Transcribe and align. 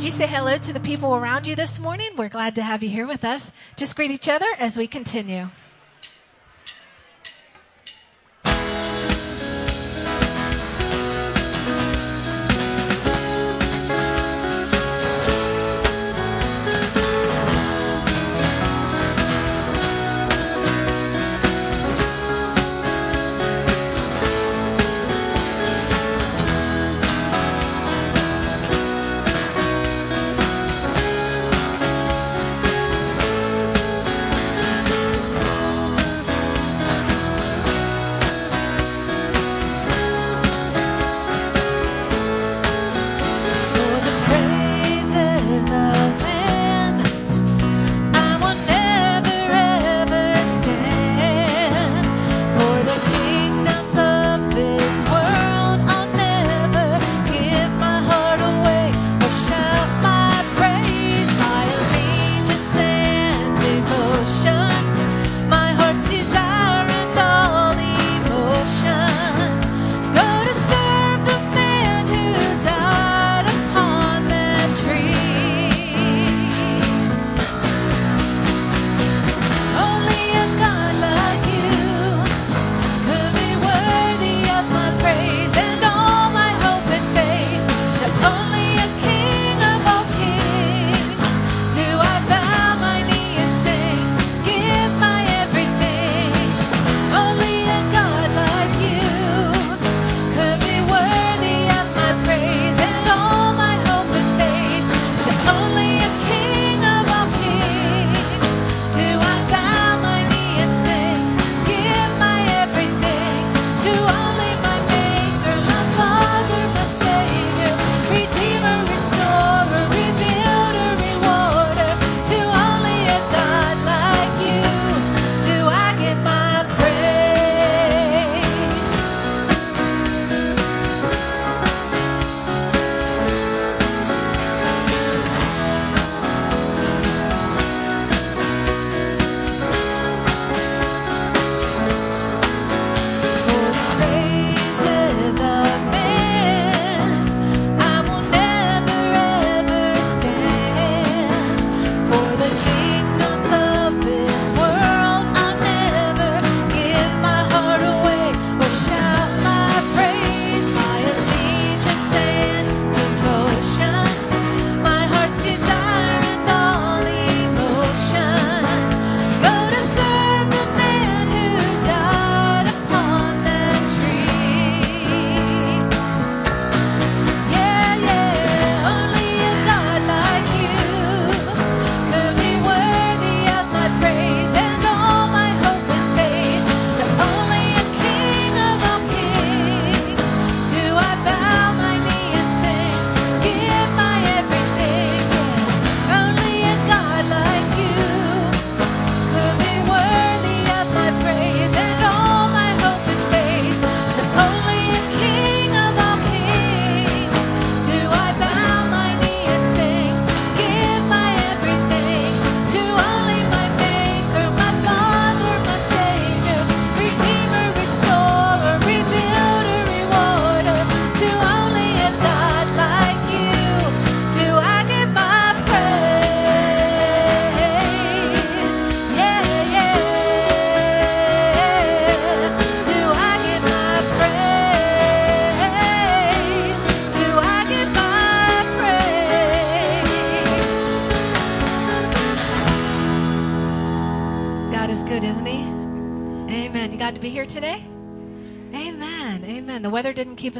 Would 0.00 0.06
you 0.06 0.12
say 0.12 0.26
hello 0.26 0.56
to 0.56 0.72
the 0.72 0.80
people 0.80 1.14
around 1.14 1.46
you 1.46 1.54
this 1.54 1.78
morning? 1.78 2.08
We're 2.16 2.30
glad 2.30 2.54
to 2.54 2.62
have 2.62 2.82
you 2.82 2.88
here 2.88 3.06
with 3.06 3.22
us. 3.22 3.52
Just 3.76 3.96
greet 3.96 4.10
each 4.10 4.30
other 4.30 4.46
as 4.58 4.74
we 4.74 4.86
continue. 4.86 5.50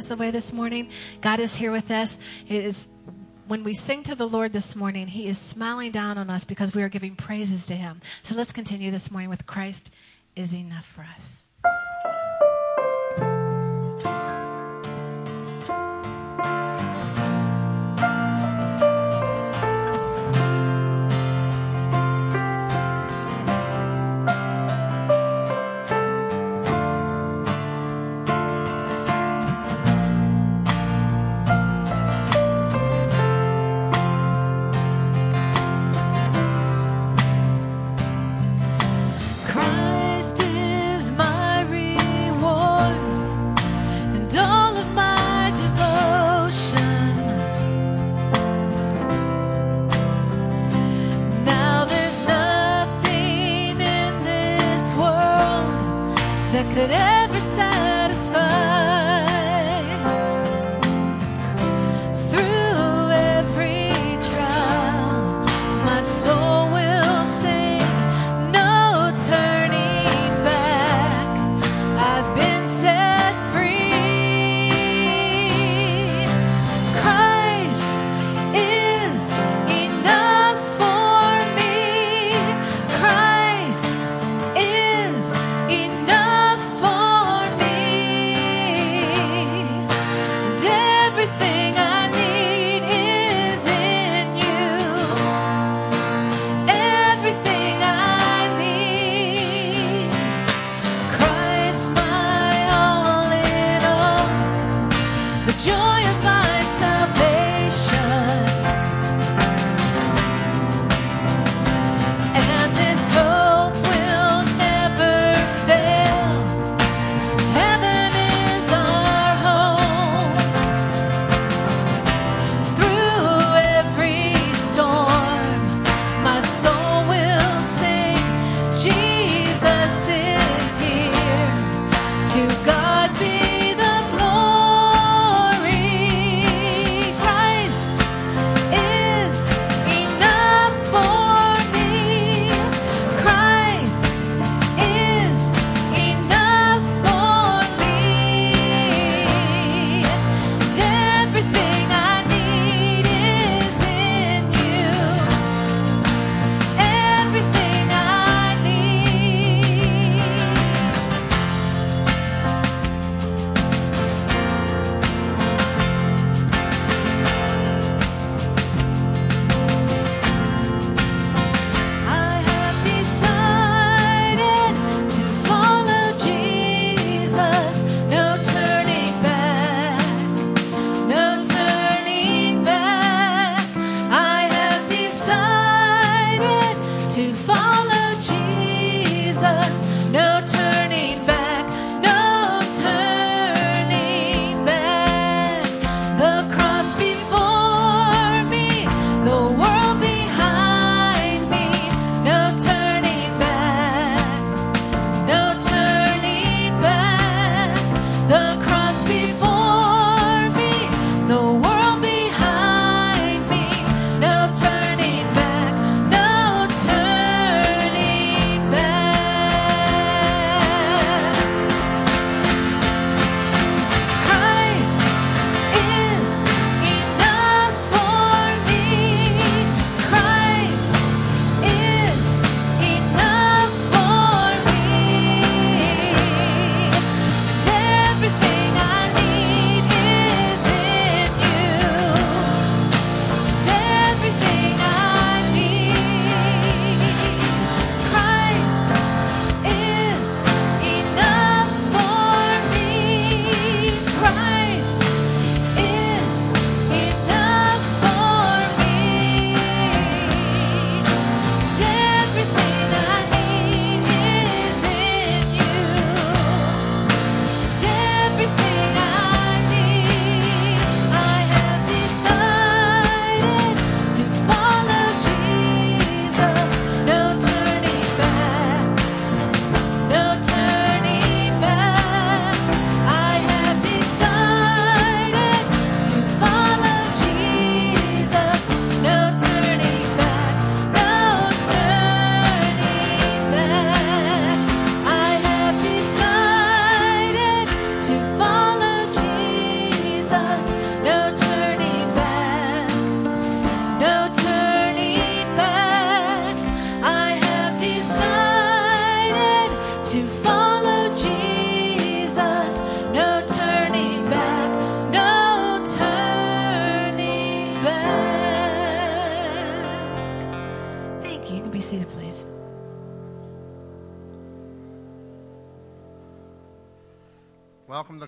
us 0.01 0.09
away 0.09 0.31
this 0.31 0.51
morning. 0.51 0.89
God 1.21 1.39
is 1.39 1.55
here 1.55 1.71
with 1.71 1.91
us. 1.91 2.17
It 2.49 2.65
is 2.65 2.87
when 3.47 3.63
we 3.63 3.75
sing 3.75 4.01
to 4.03 4.15
the 4.15 4.27
Lord 4.27 4.51
this 4.51 4.75
morning, 4.75 5.05
He 5.05 5.27
is 5.27 5.37
smiling 5.37 5.91
down 5.91 6.17
on 6.17 6.29
us 6.31 6.43
because 6.43 6.73
we 6.73 6.81
are 6.81 6.89
giving 6.89 7.15
praises 7.15 7.67
to 7.67 7.75
Him. 7.75 8.01
So 8.23 8.33
let's 8.33 8.51
continue 8.51 8.89
this 8.89 9.11
morning 9.11 9.29
with 9.29 9.45
Christ 9.45 9.91
is 10.35 10.55
enough 10.55 10.85
for 10.85 11.05
us. 11.15 11.40
I 56.61 56.63
could 56.75 56.91
ever 56.91 57.41
say. 57.41 57.90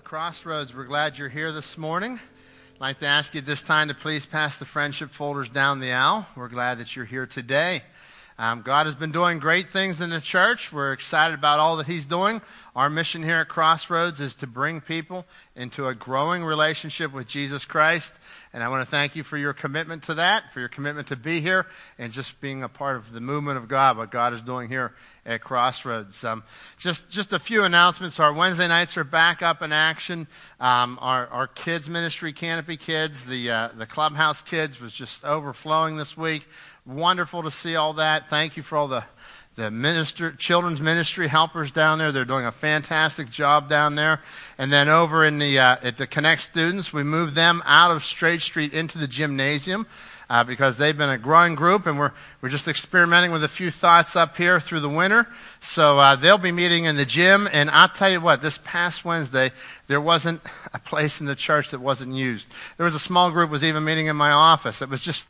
Crossroads. 0.04 0.74
We're 0.74 0.84
glad 0.84 1.16
you're 1.16 1.30
here 1.30 1.50
this 1.50 1.78
morning. 1.78 2.20
I'd 2.74 2.80
like 2.80 2.98
to 2.98 3.06
ask 3.06 3.34
you 3.34 3.40
this 3.40 3.62
time 3.62 3.88
to 3.88 3.94
please 3.94 4.26
pass 4.26 4.58
the 4.58 4.66
friendship 4.66 5.08
folders 5.08 5.48
down 5.48 5.80
the 5.80 5.92
aisle. 5.92 6.26
We're 6.36 6.48
glad 6.48 6.76
that 6.76 6.94
you're 6.94 7.06
here 7.06 7.24
today. 7.24 7.80
Um, 8.36 8.62
God 8.62 8.86
has 8.86 8.96
been 8.96 9.12
doing 9.12 9.38
great 9.38 9.70
things 9.70 10.00
in 10.00 10.10
the 10.10 10.20
church. 10.20 10.72
We're 10.72 10.92
excited 10.92 11.34
about 11.34 11.60
all 11.60 11.76
that 11.76 11.86
He's 11.86 12.04
doing. 12.04 12.42
Our 12.74 12.90
mission 12.90 13.22
here 13.22 13.36
at 13.36 13.48
Crossroads 13.48 14.20
is 14.20 14.34
to 14.36 14.48
bring 14.48 14.80
people 14.80 15.24
into 15.54 15.86
a 15.86 15.94
growing 15.94 16.42
relationship 16.42 17.12
with 17.12 17.28
Jesus 17.28 17.64
Christ. 17.64 18.16
And 18.52 18.64
I 18.64 18.68
want 18.68 18.82
to 18.82 18.90
thank 18.90 19.14
you 19.14 19.22
for 19.22 19.38
your 19.38 19.52
commitment 19.52 20.02
to 20.04 20.14
that, 20.14 20.52
for 20.52 20.58
your 20.58 20.68
commitment 20.68 21.06
to 21.08 21.16
be 21.16 21.40
here, 21.40 21.66
and 21.96 22.12
just 22.12 22.40
being 22.40 22.64
a 22.64 22.68
part 22.68 22.96
of 22.96 23.12
the 23.12 23.20
movement 23.20 23.58
of 23.58 23.68
God, 23.68 23.96
what 23.96 24.10
God 24.10 24.32
is 24.32 24.42
doing 24.42 24.68
here 24.68 24.94
at 25.24 25.40
Crossroads. 25.40 26.24
Um, 26.24 26.42
just, 26.76 27.08
just 27.10 27.32
a 27.32 27.38
few 27.38 27.62
announcements. 27.62 28.18
Our 28.18 28.32
Wednesday 28.32 28.66
nights 28.66 28.96
are 28.96 29.04
back 29.04 29.42
up 29.42 29.62
in 29.62 29.72
action. 29.72 30.26
Um, 30.58 30.98
our, 31.00 31.28
our 31.28 31.46
kids 31.46 31.88
ministry, 31.88 32.32
Canopy 32.32 32.76
Kids, 32.78 33.26
the, 33.26 33.50
uh, 33.50 33.68
the 33.76 33.86
Clubhouse 33.86 34.42
Kids 34.42 34.80
was 34.80 34.92
just 34.92 35.24
overflowing 35.24 35.96
this 35.96 36.16
week. 36.16 36.48
Wonderful 36.86 37.42
to 37.44 37.50
see 37.50 37.76
all 37.76 37.94
that. 37.94 38.28
Thank 38.28 38.58
you 38.58 38.62
for 38.62 38.76
all 38.76 38.88
the, 38.88 39.04
the 39.54 39.70
minister, 39.70 40.32
children's 40.32 40.82
ministry 40.82 41.28
helpers 41.28 41.70
down 41.70 41.98
there. 41.98 42.12
They're 42.12 42.26
doing 42.26 42.44
a 42.44 42.52
fantastic 42.52 43.30
job 43.30 43.70
down 43.70 43.94
there. 43.94 44.20
And 44.58 44.70
then 44.70 44.90
over 44.90 45.24
in 45.24 45.38
the, 45.38 45.58
uh, 45.58 45.76
at 45.82 45.96
the 45.96 46.06
Connect 46.06 46.42
students, 46.42 46.92
we 46.92 47.02
moved 47.02 47.34
them 47.34 47.62
out 47.64 47.90
of 47.90 48.04
Straight 48.04 48.42
Street 48.42 48.74
into 48.74 48.98
the 48.98 49.08
gymnasium. 49.08 49.86
Uh, 50.30 50.42
because 50.42 50.78
they've 50.78 50.96
been 50.96 51.10
a 51.10 51.18
growing 51.18 51.54
group 51.54 51.84
and 51.86 51.98
we're, 51.98 52.10
we're 52.40 52.48
just 52.48 52.66
experimenting 52.66 53.30
with 53.30 53.44
a 53.44 53.48
few 53.48 53.70
thoughts 53.70 54.16
up 54.16 54.38
here 54.38 54.58
through 54.58 54.80
the 54.80 54.88
winter. 54.88 55.26
So 55.60 55.98
uh, 55.98 56.16
they'll 56.16 56.38
be 56.38 56.50
meeting 56.50 56.84
in 56.84 56.96
the 56.96 57.04
gym. 57.04 57.46
And 57.52 57.70
I'll 57.70 57.90
tell 57.90 58.10
you 58.10 58.22
what, 58.22 58.40
this 58.40 58.58
past 58.64 59.04
Wednesday, 59.04 59.52
there 59.86 60.00
wasn't 60.00 60.40
a 60.74 60.78
place 60.78 61.20
in 61.20 61.26
the 61.26 61.34
church 61.34 61.70
that 61.70 61.80
wasn't 61.80 62.14
used. 62.14 62.52
There 62.78 62.84
was 62.84 62.94
a 62.94 62.98
small 62.98 63.30
group 63.30 63.50
was 63.50 63.64
even 63.64 63.84
meeting 63.84 64.06
in 64.06 64.16
my 64.16 64.32
office. 64.32 64.80
It 64.80 64.88
was 64.88 65.02
just 65.02 65.28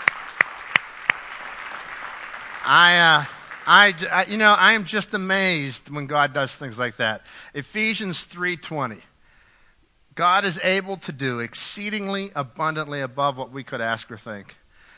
I, 2.66 2.98
uh, 2.98 3.24
I, 3.66 3.94
I, 4.10 4.24
you 4.24 4.36
know, 4.36 4.54
I 4.58 4.72
am 4.72 4.84
just 4.84 5.14
amazed 5.14 5.90
when 5.90 6.06
God 6.06 6.32
does 6.32 6.56
things 6.56 6.78
like 6.78 6.96
that. 6.96 7.22
Ephesians 7.54 8.26
3:20. 8.26 9.02
God 10.16 10.44
is 10.44 10.58
able 10.64 10.96
to 10.98 11.12
do 11.12 11.38
exceedingly 11.38 12.32
abundantly 12.34 13.00
above 13.00 13.36
what 13.36 13.52
we 13.52 13.62
could 13.62 13.80
ask 13.80 14.10
or 14.10 14.18
think. 14.18 14.56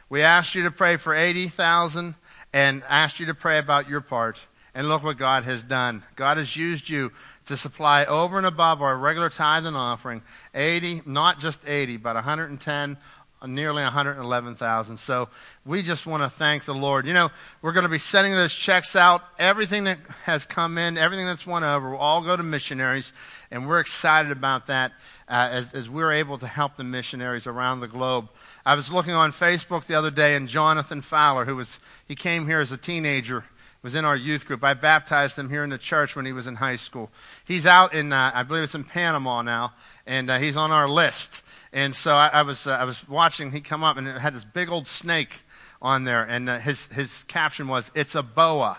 We 0.09 0.23
asked 0.23 0.55
you 0.55 0.63
to 0.65 0.71
pray 0.71 0.97
for 0.97 1.15
80,000 1.15 2.15
and 2.53 2.83
asked 2.89 3.21
you 3.21 3.27
to 3.27 3.35
pray 3.35 3.59
about 3.59 3.89
your 3.89 4.01
part. 4.01 4.47
And 4.75 4.89
look 4.89 5.05
what 5.05 5.19
God 5.19 5.45
has 5.45 5.63
done. 5.63 6.03
God 6.17 6.39
has 6.39 6.57
used 6.57 6.89
you 6.89 7.13
to 7.45 7.59
supply 7.59 8.07
over 8.07 8.39
and 8.39 8.47
above 8.47 8.81
our 8.81 8.97
regular 8.97 9.29
tithe 9.29 9.67
and 9.67 9.77
offering 9.77 10.23
80, 10.55 11.03
not 11.05 11.39
just 11.39 11.69
80, 11.69 11.99
but 11.99 12.15
110, 12.15 12.97
nearly 13.47 13.83
111,000. 13.83 14.97
So 14.97 15.29
we 15.67 15.83
just 15.83 16.07
want 16.07 16.23
to 16.23 16.31
thank 16.31 16.65
the 16.65 16.75
Lord. 16.75 17.07
You 17.07 17.13
know, 17.13 17.31
we're 17.61 17.73
going 17.73 17.85
to 17.85 17.91
be 17.91 17.99
sending 17.99 18.33
those 18.33 18.55
checks 18.55 18.97
out. 18.97 19.23
Everything 19.39 19.85
that 19.85 19.99
has 20.25 20.47
come 20.47 20.79
in, 20.79 20.97
everything 20.97 21.27
that's 21.27 21.47
won 21.47 21.65
over, 21.65 21.91
will 21.91 21.99
all 21.99 22.23
go 22.23 22.35
to 22.35 22.43
missionaries. 22.43 23.13
And 23.51 23.69
we're 23.69 23.81
excited 23.81 24.33
about 24.33 24.69
that 24.69 24.93
uh, 25.33 25.49
as, 25.51 25.73
as 25.73 25.89
we're 25.89 26.13
able 26.13 26.37
to 26.37 26.47
help 26.47 26.77
the 26.77 26.85
missionaries 26.85 27.47
around 27.47 27.81
the 27.81 27.89
globe. 27.89 28.29
I 28.67 28.75
was 28.75 28.93
looking 28.93 29.15
on 29.15 29.33
Facebook 29.33 29.87
the 29.87 29.95
other 29.95 30.11
day, 30.11 30.37
and 30.37 30.47
Jonathan 30.47 31.01
Fowler, 31.01 31.47
who 31.47 31.57
was, 31.57 31.81
he 32.07 32.15
came 32.15 32.47
here 32.47 32.61
as 32.61 32.71
a 32.71 32.77
teenager, 32.77 33.45
was 33.83 33.95
in 33.95 34.05
our 34.05 34.15
youth 34.15 34.47
group. 34.47 34.63
I 34.63 34.75
baptized 34.75 35.39
him 35.39 35.49
here 35.49 35.65
in 35.65 35.71
the 35.71 35.79
church 35.79 36.15
when 36.15 36.27
he 36.27 36.35
was 36.35 36.47
in 36.47 36.57
high 36.57 36.77
school. 36.77 37.11
He's 37.47 37.65
out 37.65 37.95
in, 37.95 38.13
uh, 38.13 38.31
I 38.35 38.43
believe 38.43 38.63
it's 38.65 38.75
in 38.75 38.85
Panama 38.85 39.41
now, 39.41 39.73
and 40.07 40.29
uh, 40.29 40.39
he's 40.39 40.57
on 40.57 40.71
our 40.71 40.87
list. 40.87 41.43
And 41.73 41.95
so 41.95 42.15
I, 42.15 42.29
I 42.29 42.43
was, 42.43 42.67
uh, 42.67 42.73
I 42.73 42.85
was 42.85 43.09
watching, 43.09 43.53
he 43.53 43.63
come 43.63 43.83
up, 43.83 43.97
and 43.97 44.07
it 44.07 44.19
had 44.19 44.35
this 44.35 44.45
big 44.45 44.69
old 44.69 44.87
snake 44.87 45.45
on 45.81 46.05
there, 46.05 46.25
and 46.25 46.47
uh, 46.51 46.59
his, 46.59 46.89
his 46.89 47.25
caption 47.25 47.69
was, 47.69 47.91
It's 47.95 48.15
a 48.15 48.23
boa. 48.23 48.77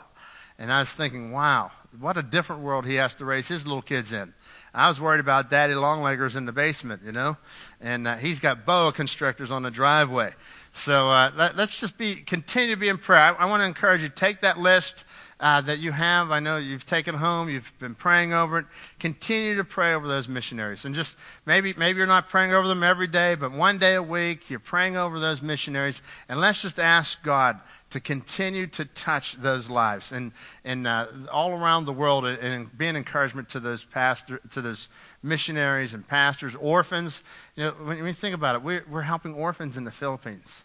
And 0.59 0.71
I 0.71 0.79
was 0.79 0.93
thinking, 0.93 1.31
wow, 1.31 1.71
what 1.99 2.15
a 2.15 2.23
different 2.23 2.61
world 2.61 2.85
he 2.85 2.95
has 2.95 3.15
to 3.15 3.25
raise 3.25 3.47
his 3.47 3.65
little 3.65 3.81
kids 3.81 4.13
in. 4.13 4.33
I 4.73 4.87
was 4.87 4.99
worried 4.99 5.19
about 5.19 5.51
Daddy 5.51 5.75
Longleggers 5.75 6.35
in 6.35 6.45
the 6.45 6.51
basement, 6.51 7.03
you 7.05 7.11
know, 7.11 7.37
and 7.79 8.07
uh, 8.07 8.15
he's 8.15 8.39
got 8.39 8.65
boa 8.65 8.91
constrictors 8.91 9.51
on 9.51 9.61
the 9.61 9.69
driveway. 9.69 10.33
So 10.71 11.11
uh, 11.11 11.31
let, 11.35 11.59
us 11.59 11.79
just 11.79 11.97
be 11.97 12.15
continue 12.15 12.73
to 12.73 12.79
be 12.79 12.87
in 12.87 12.97
prayer. 12.97 13.19
I, 13.19 13.43
I 13.43 13.45
want 13.45 13.61
to 13.61 13.65
encourage 13.65 14.01
you 14.01 14.09
take 14.09 14.41
that 14.41 14.57
list 14.57 15.05
uh, 15.43 15.59
that 15.59 15.79
you 15.79 15.91
have. 15.91 16.31
I 16.31 16.39
know 16.39 16.55
you've 16.55 16.85
taken 16.85 17.15
home. 17.15 17.49
You've 17.49 17.71
been 17.77 17.95
praying 17.95 18.31
over 18.31 18.59
it. 18.59 18.65
Continue 18.97 19.57
to 19.57 19.65
pray 19.65 19.93
over 19.93 20.07
those 20.07 20.29
missionaries, 20.29 20.85
and 20.85 20.95
just 20.95 21.17
maybe 21.45 21.73
maybe 21.77 21.97
you're 21.97 22.07
not 22.07 22.29
praying 22.29 22.53
over 22.53 22.65
them 22.65 22.81
every 22.81 23.07
day, 23.07 23.35
but 23.35 23.51
one 23.51 23.77
day 23.77 23.95
a 23.95 24.01
week 24.01 24.49
you're 24.49 24.59
praying 24.59 24.95
over 24.95 25.19
those 25.19 25.41
missionaries, 25.41 26.01
and 26.29 26.39
let's 26.39 26.61
just 26.61 26.79
ask 26.79 27.21
God 27.23 27.59
to 27.89 27.99
continue 27.99 28.67
to 28.67 28.85
touch 28.85 29.33
those 29.33 29.69
lives 29.69 30.13
and, 30.13 30.31
and 30.65 30.87
uh, 30.87 31.05
all 31.31 31.51
around 31.51 31.85
the 31.85 31.93
world 31.93 32.25
and, 32.25 32.75
be 32.75 32.87
an 32.87 32.95
encouragement 32.95 33.49
to 33.49 33.59
those 33.59 33.83
pastor, 33.83 34.39
to 34.49 34.61
those 34.61 34.87
missionaries 35.21 35.93
and 35.93 36.07
pastors, 36.07 36.55
orphans. 36.55 37.21
You 37.55 37.65
know, 37.65 37.71
when 37.71 38.03
you 38.03 38.13
think 38.13 38.33
about 38.33 38.55
it, 38.55 38.63
we're, 38.63 38.83
we're 38.89 39.03
helping 39.03 39.35
orphans 39.35 39.77
in 39.77 39.83
the 39.83 39.91
Philippines, 39.91 40.63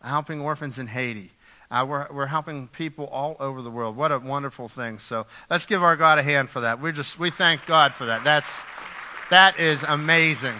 helping 0.00 0.40
orphans 0.40 0.78
in 0.78 0.86
Haiti. 0.86 1.32
Uh, 1.72 1.86
we're, 1.88 2.06
we're 2.12 2.26
helping 2.26 2.68
people 2.68 3.06
all 3.06 3.34
over 3.40 3.62
the 3.62 3.70
world. 3.70 3.96
What 3.96 4.12
a 4.12 4.18
wonderful 4.18 4.68
thing. 4.68 4.98
So 4.98 5.24
let's 5.48 5.64
give 5.64 5.82
our 5.82 5.96
God 5.96 6.18
a 6.18 6.22
hand 6.22 6.50
for 6.50 6.60
that. 6.60 6.82
We 6.82 6.92
just, 6.92 7.18
we 7.18 7.30
thank 7.30 7.64
God 7.64 7.94
for 7.94 8.04
that. 8.04 8.22
That's, 8.24 8.62
that 9.30 9.58
is 9.58 9.82
amazing. 9.82 10.54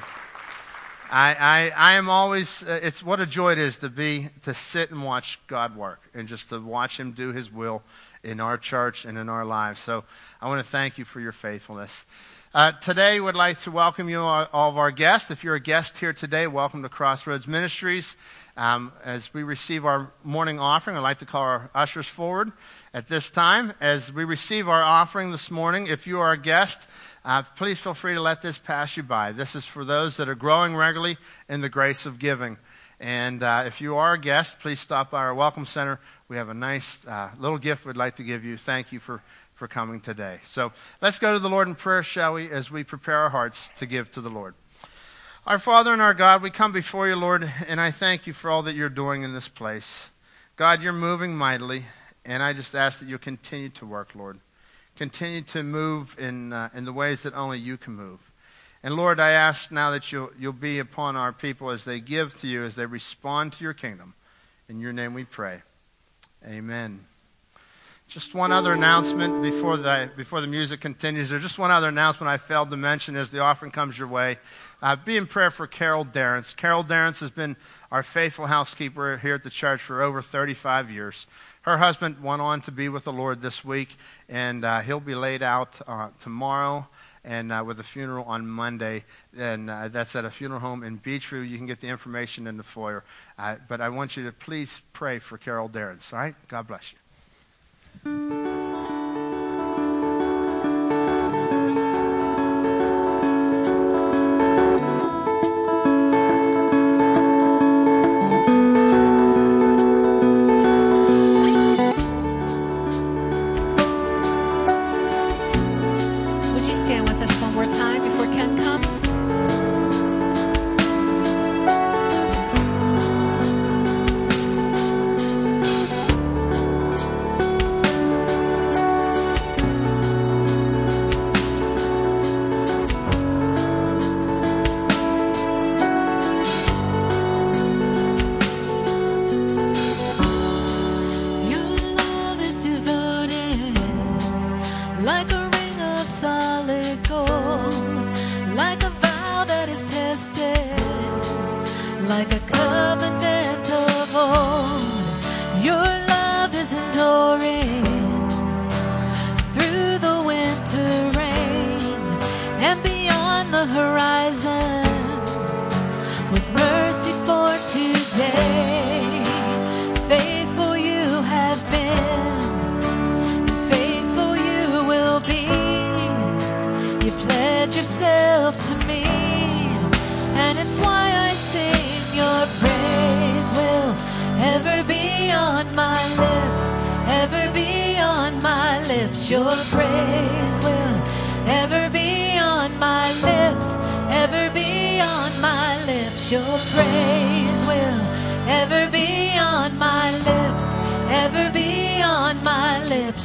I, 1.11 1.37
I, 1.38 1.72
I 1.77 1.92
am 1.96 2.09
always, 2.09 2.62
uh, 2.62 2.81
it's 2.83 3.03
what 3.03 3.20
a 3.20 3.27
joy 3.27 3.53
it 3.53 3.59
is 3.59 3.77
to 3.79 3.90
be, 3.90 4.29
to 4.44 4.55
sit 4.55 4.90
and 4.90 5.05
watch 5.05 5.38
God 5.48 5.77
work 5.77 6.01
and 6.14 6.27
just 6.27 6.48
to 6.48 6.59
watch 6.59 6.98
Him 6.98 7.12
do 7.12 7.31
His 7.35 7.53
will 7.53 7.83
in 8.25 8.40
our 8.40 8.57
church 8.57 9.05
and 9.05 9.18
in 9.18 9.29
our 9.29 9.44
lives. 9.44 9.81
So 9.81 10.05
I 10.40 10.48
want 10.48 10.64
to 10.64 10.70
thank 10.70 10.96
you 10.96 11.05
for 11.05 11.20
your 11.20 11.33
faithfulness. 11.33 12.07
Uh, 12.55 12.72
today, 12.72 13.20
we'd 13.20 13.35
like 13.35 13.59
to 13.61 13.70
welcome 13.70 14.09
you, 14.09 14.20
all, 14.20 14.46
all, 14.53 14.70
of 14.70 14.79
our 14.79 14.90
guests. 14.90 15.31
If 15.31 15.44
you're 15.44 15.55
a 15.55 15.61
guest 15.61 15.98
here 15.98 16.14
today, 16.14 16.46
welcome 16.46 16.83
to 16.83 16.88
Crossroads 16.88 17.46
Ministries. 17.46 18.16
Um, 18.54 18.92
as 19.02 19.32
we 19.32 19.44
receive 19.44 19.86
our 19.86 20.12
morning 20.22 20.60
offering, 20.60 20.96
I'd 20.96 21.00
like 21.00 21.20
to 21.20 21.24
call 21.24 21.42
our 21.42 21.70
ushers 21.74 22.06
forward 22.06 22.52
at 22.92 23.08
this 23.08 23.30
time. 23.30 23.72
As 23.80 24.12
we 24.12 24.24
receive 24.24 24.68
our 24.68 24.82
offering 24.82 25.30
this 25.30 25.50
morning, 25.50 25.86
if 25.86 26.06
you 26.06 26.20
are 26.20 26.32
a 26.32 26.36
guest, 26.36 26.86
uh, 27.24 27.42
please 27.56 27.78
feel 27.78 27.94
free 27.94 28.12
to 28.12 28.20
let 28.20 28.42
this 28.42 28.58
pass 28.58 28.94
you 28.96 29.04
by. 29.04 29.32
This 29.32 29.54
is 29.54 29.64
for 29.64 29.86
those 29.86 30.18
that 30.18 30.28
are 30.28 30.34
growing 30.34 30.76
regularly 30.76 31.16
in 31.48 31.62
the 31.62 31.70
grace 31.70 32.04
of 32.04 32.18
giving. 32.18 32.58
And 33.00 33.42
uh, 33.42 33.64
if 33.66 33.80
you 33.80 33.96
are 33.96 34.12
a 34.12 34.18
guest, 34.18 34.60
please 34.60 34.80
stop 34.80 35.10
by 35.10 35.20
our 35.20 35.34
Welcome 35.34 35.64
Center. 35.64 35.98
We 36.28 36.36
have 36.36 36.50
a 36.50 36.54
nice 36.54 37.06
uh, 37.06 37.30
little 37.38 37.58
gift 37.58 37.86
we'd 37.86 37.96
like 37.96 38.16
to 38.16 38.22
give 38.22 38.44
you. 38.44 38.58
Thank 38.58 38.92
you 38.92 39.00
for, 39.00 39.22
for 39.54 39.66
coming 39.66 40.00
today. 40.00 40.40
So 40.42 40.72
let's 41.00 41.18
go 41.18 41.32
to 41.32 41.38
the 41.38 41.48
Lord 41.48 41.68
in 41.68 41.74
prayer, 41.74 42.02
shall 42.02 42.34
we, 42.34 42.50
as 42.50 42.70
we 42.70 42.84
prepare 42.84 43.16
our 43.16 43.30
hearts 43.30 43.70
to 43.78 43.86
give 43.86 44.10
to 44.10 44.20
the 44.20 44.30
Lord. 44.30 44.54
Our 45.44 45.59
Father 45.59 45.92
and 45.92 46.00
our 46.00 46.14
God, 46.14 46.40
we 46.40 46.50
come 46.50 46.70
before 46.70 47.09
you, 47.09 47.16
Lord, 47.16 47.50
and 47.66 47.81
I 47.81 47.90
thank 47.90 48.28
you 48.28 48.33
for 48.33 48.48
all 48.48 48.62
that 48.62 48.76
you're 48.76 48.88
doing 48.88 49.24
in 49.24 49.35
this 49.35 49.48
place. 49.48 50.12
God, 50.55 50.81
you're 50.81 50.92
moving 50.92 51.37
mightily, 51.37 51.87
and 52.24 52.44
I 52.44 52.52
just 52.52 52.76
ask 52.76 53.00
that 53.00 53.09
you'll 53.09 53.18
continue 53.18 53.68
to 53.70 53.85
work, 53.85 54.14
Lord. 54.14 54.38
Continue 54.94 55.42
to 55.42 55.64
move 55.64 56.14
in, 56.16 56.52
uh, 56.52 56.68
in 56.74 56.85
the 56.85 56.92
ways 56.92 57.24
that 57.24 57.35
only 57.35 57.59
you 57.59 57.76
can 57.76 57.94
move. 57.94 58.20
And 58.85 58.94
Lord, 58.94 59.18
I 59.18 59.31
ask 59.31 59.72
now 59.72 59.90
that 59.90 60.12
you'll, 60.12 60.31
you'll 60.38 60.52
be 60.52 60.78
upon 60.78 61.16
our 61.16 61.33
people 61.33 61.70
as 61.70 61.85
they 61.85 61.98
give 61.98 62.38
to 62.40 62.46
you, 62.46 62.62
as 62.62 62.76
they 62.76 62.87
respond 62.87 63.55
to 63.55 63.64
your 63.64 63.74
kingdom. 63.74 64.14
In 64.68 64.81
your 64.81 64.92
name 64.92 65.12
we 65.12 65.24
pray. 65.24 65.62
Amen. 66.46 67.00
Just 68.12 68.35
one 68.35 68.53
other 68.53 68.75
announcement 68.75 69.40
before 69.40 69.79
the, 69.79 70.11
before 70.18 70.42
the 70.42 70.46
music 70.46 70.83
continues. 70.83 71.31
There's 71.31 71.40
just 71.40 71.59
one 71.59 71.70
other 71.70 71.88
announcement 71.88 72.29
I 72.29 72.37
failed 72.37 72.70
to 72.70 72.77
mention 72.77 73.16
as 73.16 73.31
the 73.31 73.38
offering 73.38 73.70
comes 73.70 73.98
your 73.98 74.07
way. 74.07 74.37
Uh, 74.83 74.96
be 74.96 75.16
in 75.16 75.25
prayer 75.25 75.51
for 75.51 75.66
Carol 75.66 76.05
Darrence. 76.05 76.53
Carol 76.53 76.83
Darrence 76.83 77.20
has 77.20 77.31
been 77.31 77.57
our 77.90 78.03
faithful 78.03 78.44
housekeeper 78.44 79.16
here 79.16 79.37
at 79.37 79.44
the 79.44 79.48
church 79.48 79.81
for 79.81 80.03
over 80.03 80.20
35 80.20 80.90
years. 80.90 81.27
Her 81.62 81.79
husband 81.79 82.22
went 82.22 82.42
on 82.42 82.61
to 82.62 82.70
be 82.70 82.90
with 82.90 83.05
the 83.05 83.14
Lord 83.14 83.40
this 83.40 83.64
week, 83.64 83.96
and 84.29 84.62
uh, 84.62 84.81
he'll 84.81 85.01
be 85.01 85.14
laid 85.14 85.42
out 85.42 85.81
uh, 85.87 86.11
tomorrow 86.20 86.88
and 87.25 87.51
uh, 87.51 87.64
with 87.66 87.81
a 87.81 87.83
funeral 87.83 88.27
on 88.27 88.46
Monday. 88.46 89.05
And 89.35 89.70
uh, 89.70 89.88
that's 89.88 90.14
at 90.14 90.27
a 90.27 90.31
funeral 90.31 90.61
home 90.61 90.83
in 90.83 90.98
Beechview. 90.98 91.48
You 91.48 91.57
can 91.57 91.66
get 91.66 91.81
the 91.81 91.88
information 91.88 92.46
in 92.46 92.59
the 92.59 92.62
foyer. 92.62 93.05
Uh, 93.38 93.57
but 93.70 93.81
I 93.81 93.88
want 93.88 94.18
you 94.18 94.27
to 94.27 94.33
please 94.33 94.83
pray 94.92 95.18
for 95.18 95.38
Carol 95.38 95.68
Darrence. 95.68 96.12
All 96.12 96.18
right? 96.18 96.35
God 96.48 96.66
bless 96.66 96.92
you. 96.92 96.98
Your 98.05 99.01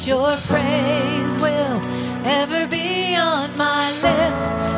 your 0.07 0.29
praise 0.47 1.41
will 1.41 1.81
ever 2.25 2.65
be 2.67 3.13
on 3.17 3.53
my 3.57 3.83
lips. 4.01 4.76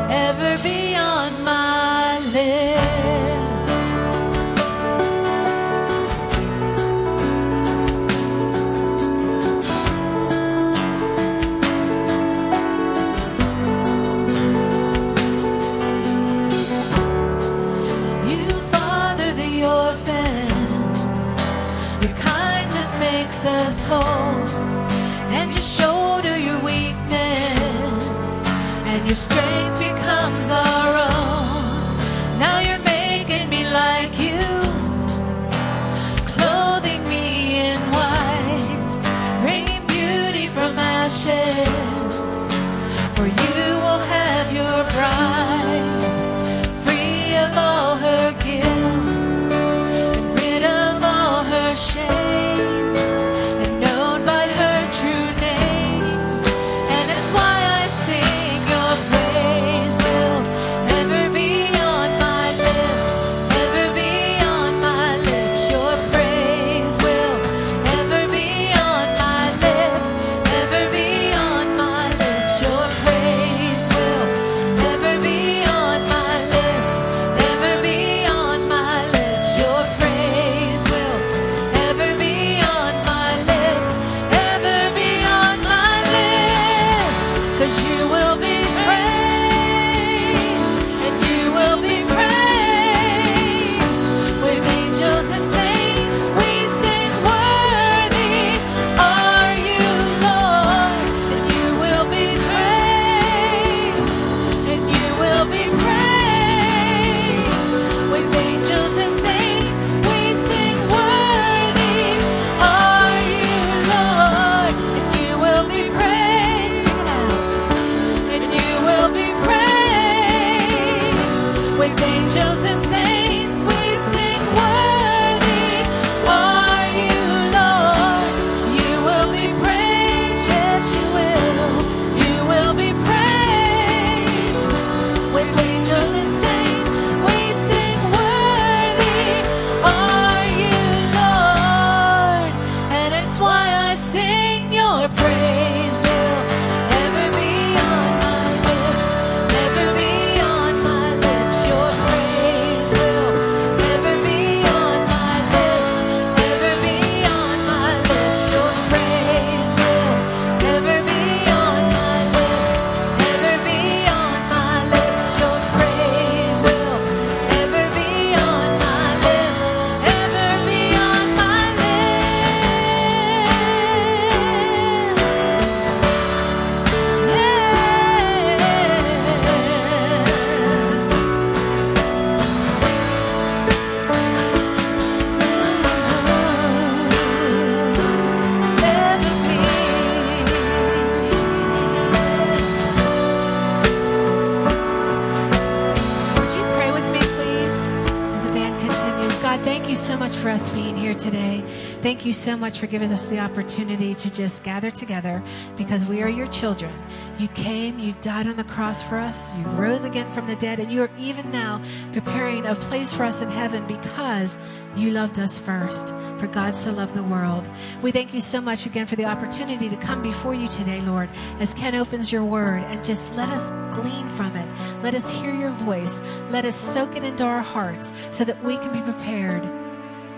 So 202.39 202.55
much 202.55 202.79
for 202.79 202.87
giving 202.87 203.11
us 203.11 203.25
the 203.25 203.37
opportunity 203.37 204.15
to 204.15 204.33
just 204.33 204.63
gather 204.63 204.89
together 204.89 205.43
because 205.75 206.05
we 206.05 206.21
are 206.21 206.29
your 206.29 206.47
children. 206.47 206.93
You 207.37 207.49
came, 207.49 207.99
you 207.99 208.13
died 208.21 208.47
on 208.47 208.55
the 208.55 208.63
cross 208.63 209.03
for 209.03 209.17
us, 209.17 209.53
you 209.57 209.63
rose 209.71 210.05
again 210.05 210.31
from 210.31 210.47
the 210.47 210.55
dead, 210.55 210.79
and 210.79 210.89
you 210.89 211.03
are 211.03 211.11
even 211.19 211.51
now 211.51 211.81
preparing 212.13 212.65
a 212.65 212.75
place 212.75 213.13
for 213.13 213.25
us 213.25 213.41
in 213.41 213.49
heaven 213.49 213.85
because 213.87 214.57
you 214.95 215.11
loved 215.11 215.37
us 215.37 215.59
first. 215.59 216.09
For 216.37 216.47
God 216.47 216.73
so 216.73 216.93
loved 216.93 217.13
the 217.13 217.23
world. 217.23 217.67
We 218.01 218.11
thank 218.11 218.33
you 218.33 218.39
so 218.39 218.61
much 218.61 218.85
again 218.85 219.05
for 219.05 219.17
the 219.17 219.25
opportunity 219.25 219.89
to 219.89 219.97
come 219.97 220.21
before 220.21 220.53
you 220.53 220.69
today, 220.69 221.01
Lord, 221.01 221.29
as 221.59 221.73
Ken 221.73 221.93
opens 221.93 222.31
your 222.31 222.45
word 222.45 222.83
and 222.83 223.03
just 223.03 223.35
let 223.35 223.49
us 223.49 223.71
glean 223.93 224.29
from 224.29 224.55
it. 224.55 224.73
Let 225.03 225.13
us 225.13 225.29
hear 225.29 225.53
your 225.53 225.71
voice. 225.71 226.21
Let 226.49 226.63
us 226.63 226.75
soak 226.75 227.17
it 227.17 227.25
into 227.25 227.43
our 227.43 227.61
hearts 227.61 228.13
so 228.31 228.45
that 228.45 228.63
we 228.63 228.77
can 228.77 228.93
be 228.93 229.01
prepared 229.01 229.78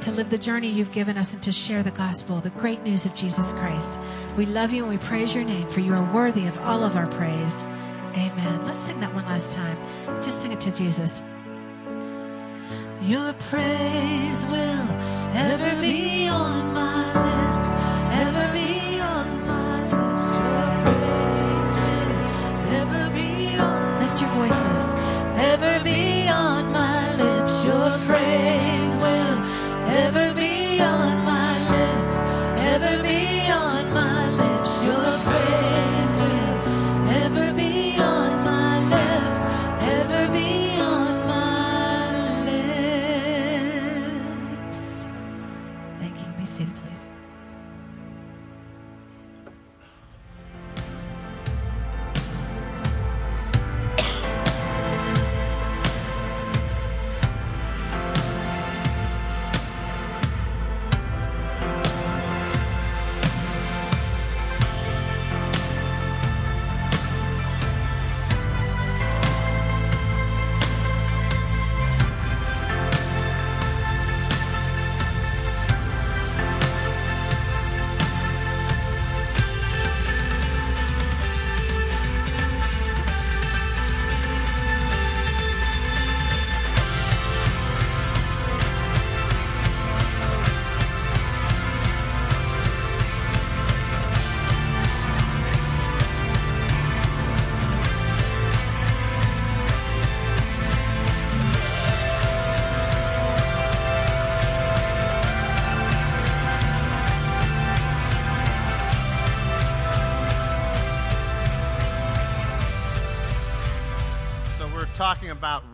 to 0.02 0.12
live 0.12 0.32
the 0.32 0.38
journey 0.38 0.68
you've 0.68 0.92
given 0.92 1.16
us 1.16 1.34
and 1.34 1.44
to 1.44 1.52
share 1.52 1.84
the 1.84 1.92
gospel, 1.92 2.40
the 2.40 2.50
great 2.52 2.82
news 2.82 3.06
of 3.06 3.14
Jesus 3.16 3.54
Christ. 3.54 4.02
We 4.36 4.48
love 4.48 4.72
you 4.74 4.84
and 4.84 4.92
we 4.92 4.98
praise 4.98 5.36
your 5.36 5.44
name, 5.44 5.68
for 5.68 5.80
you 5.80 5.94
are 5.94 6.14
worthy 6.14 6.48
of 6.48 6.58
all 6.60 6.84
of 6.84 6.96
our 6.96 7.08
praise. 7.08 7.66
Amen. 8.16 8.66
Let's 8.66 8.80
sing 8.80 9.00
that 9.02 9.14
one 9.14 9.26
last 9.28 9.56
time. 9.56 9.78
Just 10.22 10.42
sing 10.42 10.52
it 10.52 10.60
to 10.62 10.76
Jesus. 10.76 11.22
Your 13.04 13.34
praise 13.34 14.50
will 14.50 14.90
ever 15.36 15.82
be 15.82 16.28
on 16.28 16.74
my 16.74 16.91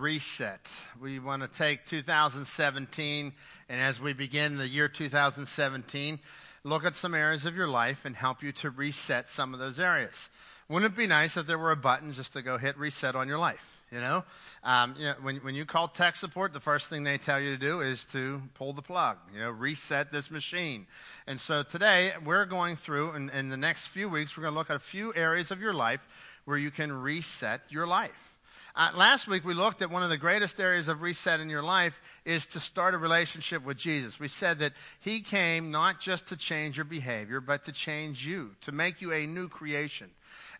reset. 0.07 0.71
We 1.01 1.19
want 1.19 1.41
to 1.41 1.49
take 1.49 1.85
2017, 1.85 3.33
and 3.67 3.81
as 3.81 3.99
we 3.99 4.13
begin 4.13 4.57
the 4.57 4.65
year 4.65 4.87
2017, 4.87 6.19
look 6.63 6.85
at 6.85 6.95
some 6.95 7.13
areas 7.13 7.45
of 7.45 7.57
your 7.57 7.67
life 7.67 8.05
and 8.05 8.15
help 8.15 8.41
you 8.41 8.53
to 8.53 8.69
reset 8.69 9.27
some 9.27 9.53
of 9.53 9.59
those 9.59 9.81
areas. 9.81 10.29
Wouldn't 10.69 10.93
it 10.93 10.97
be 10.97 11.07
nice 11.07 11.35
if 11.35 11.45
there 11.45 11.57
were 11.57 11.71
a 11.71 11.75
button 11.75 12.13
just 12.13 12.31
to 12.33 12.41
go 12.41 12.57
hit 12.57 12.77
reset 12.77 13.17
on 13.17 13.27
your 13.27 13.37
life? 13.37 13.81
You 13.91 13.99
know, 13.99 14.23
um, 14.63 14.95
you 14.97 15.07
know 15.07 15.15
when, 15.21 15.35
when 15.37 15.55
you 15.55 15.65
call 15.65 15.89
tech 15.89 16.15
support, 16.15 16.53
the 16.53 16.61
first 16.61 16.89
thing 16.89 17.03
they 17.03 17.17
tell 17.17 17.41
you 17.41 17.51
to 17.51 17.57
do 17.57 17.81
is 17.81 18.05
to 18.05 18.41
pull 18.53 18.71
the 18.71 18.81
plug, 18.81 19.17
you 19.33 19.41
know, 19.41 19.51
reset 19.51 20.13
this 20.13 20.31
machine. 20.31 20.87
And 21.27 21.37
so 21.37 21.63
today 21.63 22.11
we're 22.23 22.45
going 22.45 22.77
through, 22.77 23.11
and 23.11 23.29
in 23.31 23.49
the 23.49 23.57
next 23.57 23.87
few 23.87 24.07
weeks, 24.07 24.37
we're 24.37 24.43
going 24.43 24.53
to 24.53 24.57
look 24.57 24.69
at 24.69 24.77
a 24.77 24.79
few 24.79 25.13
areas 25.15 25.51
of 25.51 25.59
your 25.59 25.73
life 25.73 26.39
where 26.45 26.57
you 26.57 26.71
can 26.71 26.93
reset 26.93 27.59
your 27.69 27.85
life. 27.85 28.26
Uh, 28.77 28.91
last 28.93 29.27
week 29.27 29.43
we 29.43 29.55
looked 29.55 29.81
at 29.81 29.89
one 29.89 30.03
of 30.03 30.11
the 30.11 30.17
greatest 30.19 30.59
areas 30.59 30.87
of 30.87 31.01
reset 31.01 31.39
in 31.39 31.49
your 31.49 31.63
life 31.63 32.21
is 32.25 32.45
to 32.45 32.59
start 32.59 32.93
a 32.93 32.97
relationship 32.99 33.65
with 33.65 33.75
Jesus. 33.75 34.19
We 34.19 34.27
said 34.27 34.59
that 34.59 34.73
he 34.99 35.21
came 35.21 35.71
not 35.71 35.99
just 35.99 36.27
to 36.27 36.37
change 36.37 36.77
your 36.77 36.85
behavior, 36.85 37.41
but 37.41 37.63
to 37.63 37.71
change 37.71 38.27
you, 38.27 38.51
to 38.61 38.71
make 38.71 39.01
you 39.01 39.11
a 39.11 39.25
new 39.25 39.47
creation. 39.47 40.11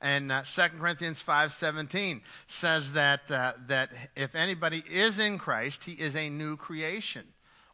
And 0.01 0.31
uh, 0.31 0.41
2 0.41 0.79
Corinthians 0.79 1.21
5:17 1.21 2.21
says 2.47 2.93
that 2.93 3.29
uh, 3.29 3.53
that 3.67 3.91
if 4.15 4.33
anybody 4.33 4.81
is 4.91 5.19
in 5.19 5.37
Christ, 5.37 5.83
he 5.83 5.91
is 5.91 6.15
a 6.15 6.27
new 6.27 6.57
creation. 6.57 7.23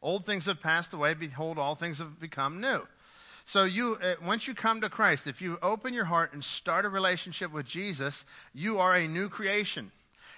Old 0.01 0.25
things 0.25 0.47
have 0.47 0.60
passed 0.60 0.91
away; 0.91 1.13
behold, 1.13 1.58
all 1.58 1.75
things 1.75 1.99
have 1.99 2.19
become 2.19 2.60
new. 2.60 2.86
So 3.45 3.63
you, 3.63 3.97
uh, 4.03 4.15
once 4.25 4.45
you 4.45 4.56
come 4.56 4.82
to 4.82 4.89
Christ, 4.89 5.25
if 5.25 5.41
you 5.41 5.58
open 5.62 5.93
your 5.93 6.06
heart 6.06 6.34
and 6.34 6.43
start 6.43 6.84
a 6.84 6.89
relationship 6.89 7.53
with 7.53 7.65
Jesus, 7.65 8.25
you 8.53 8.79
are 8.79 8.93
a 8.93 9.08
new 9.08 9.29
creation. 9.29 9.93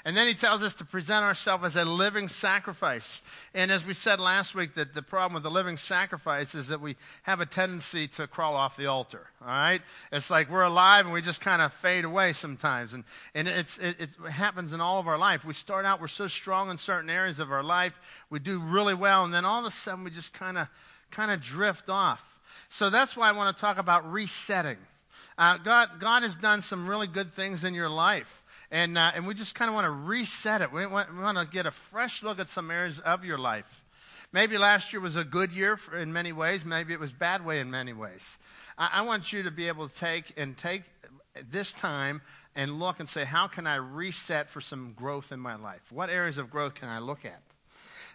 And 0.06 0.16
then 0.16 0.28
he 0.28 0.36
tells 0.36 0.62
us 0.62 0.76
to 0.76 0.86
present 0.86 1.26
ourselves 1.26 1.66
as 1.66 1.76
a 1.76 1.84
living 1.84 2.28
sacrifice. 2.28 3.24
And 3.56 3.72
as 3.72 3.84
we 3.84 3.96
said 3.96 4.20
last 4.20 4.54
week, 4.54 4.76
that 4.76 4.94
the 4.94 5.02
problem 5.02 5.34
with 5.34 5.42
the 5.42 5.50
living 5.50 5.78
sacrifice 5.78 6.54
is 6.54 6.68
that 6.68 6.80
we 6.80 6.96
have 7.24 7.42
a 7.42 7.46
tendency 7.48 8.08
to 8.10 8.28
crawl 8.28 8.56
off 8.56 8.78
the 8.78 8.86
altar. 8.86 9.26
All 9.42 9.48
right? 9.48 9.82
It's 10.12 10.30
like 10.30 10.52
we're 10.52 10.62
alive 10.62 11.06
and 11.06 11.14
we 11.14 11.24
just 11.24 11.42
kind 11.42 11.60
of 11.60 11.74
fade 11.74 12.06
away 12.06 12.34
sometimes. 12.34 12.94
And, 12.94 13.04
and 13.34 13.48
it's, 13.48 13.80
it, 13.80 14.00
it 14.00 14.10
happens 14.30 14.74
in 14.74 14.80
all 14.80 15.00
of 15.00 15.08
our 15.08 15.18
life. 15.18 15.44
We 15.44 15.54
start 15.54 15.86
out, 15.86 16.00
we're 16.00 16.08
so 16.08 16.28
strong 16.28 16.70
in 16.70 16.78
certain 16.78 17.10
areas 17.10 17.40
of 17.40 17.52
our 17.52 17.64
life, 17.64 18.26
we 18.30 18.38
do 18.38 18.60
really 18.60 18.94
well, 18.94 19.26
and 19.26 19.34
then 19.34 19.44
all 19.44 19.60
of 19.60 19.66
a 19.66 19.72
sudden 19.72 20.04
we 20.04 20.12
just 20.12 20.34
kind 20.34 20.60
of 20.60 20.68
kind 21.10 21.32
of 21.32 21.42
drift 21.42 21.90
off. 21.90 22.40
So 22.70 22.90
that's 22.90 23.16
why 23.18 23.30
I 23.30 23.32
want 23.32 23.56
to 23.56 23.60
talk 23.60 23.78
about 23.78 24.12
resetting. 24.12 24.78
Uh, 25.38 25.58
God, 25.58 26.00
God 26.00 26.24
has 26.24 26.36
done 26.36 26.62
some 26.62 26.88
really 26.88 27.08
good 27.08 27.34
things 27.34 27.64
in 27.64 27.74
your 27.74 27.90
life. 27.90 28.44
And, 28.76 28.98
uh, 28.98 29.14
and 29.16 29.26
we 29.26 29.34
just 29.34 29.56
kind 29.56 29.70
of 29.70 29.76
want 29.76 29.86
to 29.86 29.90
reset 29.90 30.62
it. 30.62 30.70
We 30.70 30.86
want, 30.86 31.16
we 31.16 31.24
want 31.24 31.38
to 31.38 31.46
get 31.46 31.66
a 31.66 31.72
fresh 31.72 32.22
look 32.22 32.42
at 32.42 32.50
some 32.50 32.70
areas 32.70 33.00
of 33.00 33.24
your 33.24 33.38
life. 33.38 33.82
Maybe 34.34 34.58
last 34.58 34.92
year 34.92 35.02
was 35.02 35.16
a 35.16 35.24
good 35.24 35.54
year 35.54 35.78
for, 35.78 35.96
in 35.96 36.12
many 36.12 36.34
ways. 36.34 36.66
Maybe 36.66 36.92
it 36.92 37.00
was 37.00 37.14
bad 37.14 37.46
way 37.46 37.62
in 37.62 37.72
many 37.72 37.94
ways. 37.94 38.38
I, 38.78 38.90
I 38.96 39.02
want 39.04 39.32
you 39.32 39.44
to 39.44 39.50
be 39.50 39.70
able 39.70 39.88
to 39.88 39.96
take 39.96 40.34
and 40.36 40.58
take 40.58 40.84
this 41.50 41.72
time 41.72 42.22
and 42.54 42.78
look 42.78 43.00
and 43.00 43.08
say, 43.08 43.24
how 43.24 43.48
can 43.48 43.66
I 43.66 43.76
reset 43.76 44.50
for 44.50 44.60
some 44.60 44.92
growth 44.92 45.32
in 45.32 45.40
my 45.40 45.56
life? 45.56 45.90
What 45.90 46.10
areas 46.10 46.38
of 46.38 46.50
growth 46.50 46.74
can 46.76 46.90
I 46.90 47.00
look 47.00 47.24
at? 47.24 47.42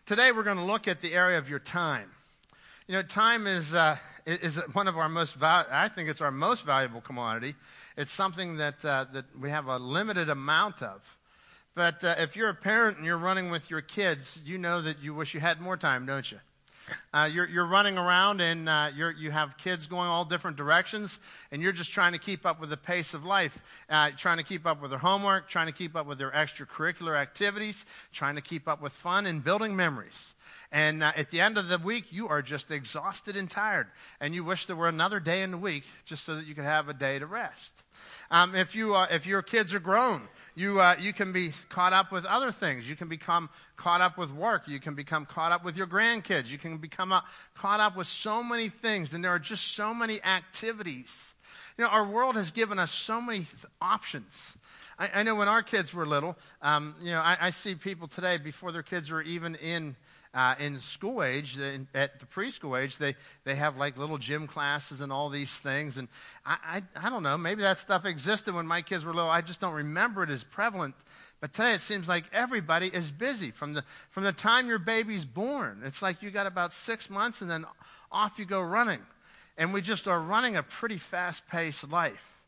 Today 0.04 0.30
we're 0.30 0.42
going 0.42 0.58
to 0.58 0.64
look 0.64 0.86
at 0.86 1.00
the 1.00 1.14
area 1.14 1.38
of 1.38 1.48
your 1.48 1.58
time. 1.58 2.10
You 2.86 2.96
know, 2.96 3.02
time 3.02 3.46
is, 3.46 3.74
uh, 3.74 3.96
is 4.26 4.56
one 4.74 4.88
of 4.88 4.98
our 4.98 5.08
most, 5.08 5.36
val- 5.36 5.66
I 5.72 5.88
think 5.88 6.10
it's 6.10 6.20
our 6.20 6.30
most 6.30 6.66
valuable 6.66 7.00
commodity. 7.00 7.54
It's 7.96 8.10
something 8.10 8.56
that, 8.56 8.84
uh, 8.84 9.06
that 9.12 9.24
we 9.38 9.50
have 9.50 9.66
a 9.66 9.78
limited 9.78 10.28
amount 10.28 10.82
of. 10.82 11.16
But 11.74 12.02
uh, 12.02 12.14
if 12.18 12.36
you're 12.36 12.48
a 12.48 12.54
parent 12.54 12.98
and 12.98 13.06
you're 13.06 13.18
running 13.18 13.50
with 13.50 13.70
your 13.70 13.80
kids, 13.80 14.42
you 14.44 14.58
know 14.58 14.82
that 14.82 15.02
you 15.02 15.14
wish 15.14 15.34
you 15.34 15.40
had 15.40 15.60
more 15.60 15.76
time, 15.76 16.06
don't 16.06 16.30
you? 16.30 16.38
Uh, 17.12 17.28
you're, 17.32 17.48
you're 17.48 17.66
running 17.66 17.98
around 17.98 18.40
and 18.40 18.68
uh, 18.68 18.90
you're, 18.94 19.12
you 19.12 19.30
have 19.30 19.56
kids 19.56 19.86
going 19.86 20.08
all 20.08 20.24
different 20.24 20.56
directions, 20.56 21.18
and 21.50 21.60
you're 21.60 21.72
just 21.72 21.92
trying 21.92 22.12
to 22.12 22.18
keep 22.18 22.46
up 22.46 22.60
with 22.60 22.70
the 22.70 22.76
pace 22.76 23.14
of 23.14 23.24
life, 23.24 23.84
uh, 23.88 24.10
trying 24.16 24.38
to 24.38 24.44
keep 24.44 24.66
up 24.66 24.80
with 24.80 24.90
their 24.90 25.00
homework, 25.00 25.48
trying 25.48 25.66
to 25.66 25.72
keep 25.72 25.96
up 25.96 26.06
with 26.06 26.18
their 26.18 26.30
extracurricular 26.30 27.16
activities, 27.16 27.84
trying 28.12 28.36
to 28.36 28.42
keep 28.42 28.68
up 28.68 28.80
with 28.80 28.92
fun 28.92 29.26
and 29.26 29.42
building 29.42 29.74
memories. 29.74 30.34
And 30.72 31.02
uh, 31.02 31.12
at 31.16 31.30
the 31.30 31.40
end 31.40 31.58
of 31.58 31.68
the 31.68 31.78
week, 31.78 32.12
you 32.12 32.28
are 32.28 32.42
just 32.42 32.70
exhausted 32.70 33.36
and 33.36 33.50
tired, 33.50 33.88
and 34.20 34.34
you 34.34 34.44
wish 34.44 34.66
there 34.66 34.76
were 34.76 34.88
another 34.88 35.20
day 35.20 35.42
in 35.42 35.50
the 35.50 35.58
week 35.58 35.84
just 36.04 36.24
so 36.24 36.36
that 36.36 36.46
you 36.46 36.54
could 36.54 36.64
have 36.64 36.88
a 36.88 36.94
day 36.94 37.18
to 37.18 37.26
rest. 37.26 37.82
Um, 38.30 38.54
if, 38.54 38.74
you, 38.74 38.94
uh, 38.94 39.08
if 39.10 39.26
your 39.26 39.42
kids 39.42 39.74
are 39.74 39.80
grown, 39.80 40.22
you, 40.60 40.78
uh, 40.78 40.94
you 41.00 41.14
can 41.14 41.32
be 41.32 41.50
caught 41.70 41.94
up 41.94 42.12
with 42.12 42.26
other 42.26 42.52
things. 42.52 42.88
You 42.88 42.94
can 42.94 43.08
become 43.08 43.48
caught 43.76 44.02
up 44.02 44.18
with 44.18 44.30
work. 44.30 44.68
You 44.68 44.78
can 44.78 44.94
become 44.94 45.24
caught 45.24 45.52
up 45.52 45.64
with 45.64 45.74
your 45.74 45.86
grandkids. 45.86 46.50
You 46.50 46.58
can 46.58 46.76
become 46.76 47.12
uh, 47.12 47.22
caught 47.54 47.80
up 47.80 47.96
with 47.96 48.06
so 48.06 48.42
many 48.42 48.68
things, 48.68 49.14
and 49.14 49.24
there 49.24 49.30
are 49.30 49.38
just 49.38 49.74
so 49.74 49.94
many 49.94 50.22
activities. 50.22 51.34
You 51.78 51.84
know, 51.84 51.90
our 51.90 52.04
world 52.04 52.36
has 52.36 52.50
given 52.50 52.78
us 52.78 52.92
so 52.92 53.22
many 53.22 53.38
th- 53.38 53.64
options. 53.80 54.58
I, 54.98 55.10
I, 55.14 55.22
know 55.22 55.34
when 55.34 55.48
our 55.48 55.62
kids 55.62 55.94
were 55.94 56.04
little, 56.04 56.36
um, 56.60 56.94
you 57.00 57.12
know, 57.12 57.20
I, 57.20 57.38
I 57.40 57.50
see 57.50 57.74
people 57.74 58.06
today 58.06 58.36
before 58.36 58.70
their 58.70 58.82
kids 58.82 59.10
were 59.10 59.22
even 59.22 59.54
in 59.54 59.96
uh, 60.32 60.54
in 60.60 60.78
school 60.78 61.22
age, 61.22 61.58
at 61.94 62.20
the 62.20 62.26
preschool 62.26 62.80
age, 62.80 62.98
they, 62.98 63.16
they 63.44 63.56
have 63.56 63.76
like 63.76 63.96
little 63.96 64.18
gym 64.18 64.46
classes 64.46 65.00
and 65.00 65.12
all 65.12 65.28
these 65.28 65.58
things. 65.58 65.96
And 65.96 66.08
I, 66.46 66.82
I, 66.96 67.06
I 67.06 67.10
don't 67.10 67.24
know, 67.24 67.36
maybe 67.36 67.62
that 67.62 67.78
stuff 67.78 68.04
existed 68.04 68.54
when 68.54 68.66
my 68.66 68.80
kids 68.82 69.04
were 69.04 69.12
little. 69.12 69.30
I 69.30 69.40
just 69.40 69.60
don't 69.60 69.74
remember 69.74 70.22
it 70.22 70.30
as 70.30 70.44
prevalent. 70.44 70.94
But 71.40 71.52
today 71.52 71.72
it 71.72 71.80
seems 71.80 72.08
like 72.08 72.24
everybody 72.32 72.86
is 72.86 73.10
busy 73.10 73.50
from 73.50 73.72
the, 73.72 73.82
from 74.10 74.22
the 74.22 74.32
time 74.32 74.68
your 74.68 74.78
baby's 74.78 75.24
born. 75.24 75.82
It's 75.84 76.02
like 76.02 76.22
you 76.22 76.30
got 76.30 76.46
about 76.46 76.72
six 76.72 77.10
months 77.10 77.40
and 77.40 77.50
then 77.50 77.64
off 78.12 78.38
you 78.38 78.44
go 78.44 78.60
running. 78.60 79.00
And 79.58 79.72
we 79.72 79.80
just 79.80 80.06
are 80.06 80.20
running 80.20 80.56
a 80.56 80.62
pretty 80.62 80.98
fast 80.98 81.48
paced 81.48 81.90
life. 81.90 82.40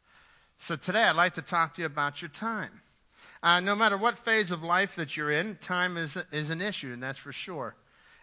So 0.59 0.77
today 0.77 1.03
I'd 1.03 1.17
like 1.17 1.35
to 1.35 1.43
talk 1.43 1.75
to 1.75 1.81
you 1.83 1.87
about 1.87 2.23
your 2.23 2.29
time. 2.29 2.82
Uh, 3.43 3.59
no 3.59 3.75
matter 3.75 3.97
what 3.97 4.17
phase 4.17 4.53
of 4.53 4.63
life 4.63 4.95
that 4.95 5.17
you're 5.17 5.31
in, 5.31 5.57
time 5.57 5.97
is, 5.97 6.17
is 6.31 6.51
an 6.51 6.61
issue, 6.61 6.93
and 6.93 7.03
that's 7.03 7.19
for 7.19 7.33
sure. 7.33 7.75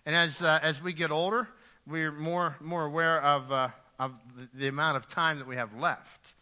And 0.05 0.15
as, 0.15 0.41
uh, 0.41 0.60
as 0.63 0.82
we 0.82 0.93
get 0.93 1.12
older, 1.12 1.49
we're 1.86 2.12
more, 2.12 2.55
more 2.62 2.86
aware 2.86 3.21
of, 3.21 3.51
uh, 3.51 3.69
of 3.99 4.17
the, 4.53 4.69
amount 4.69 4.95
of 4.95 5.08
time 5.08 5.38
that 5.39 5.47
we 5.47 5.58
have 5.58 5.75
left. 5.75 6.34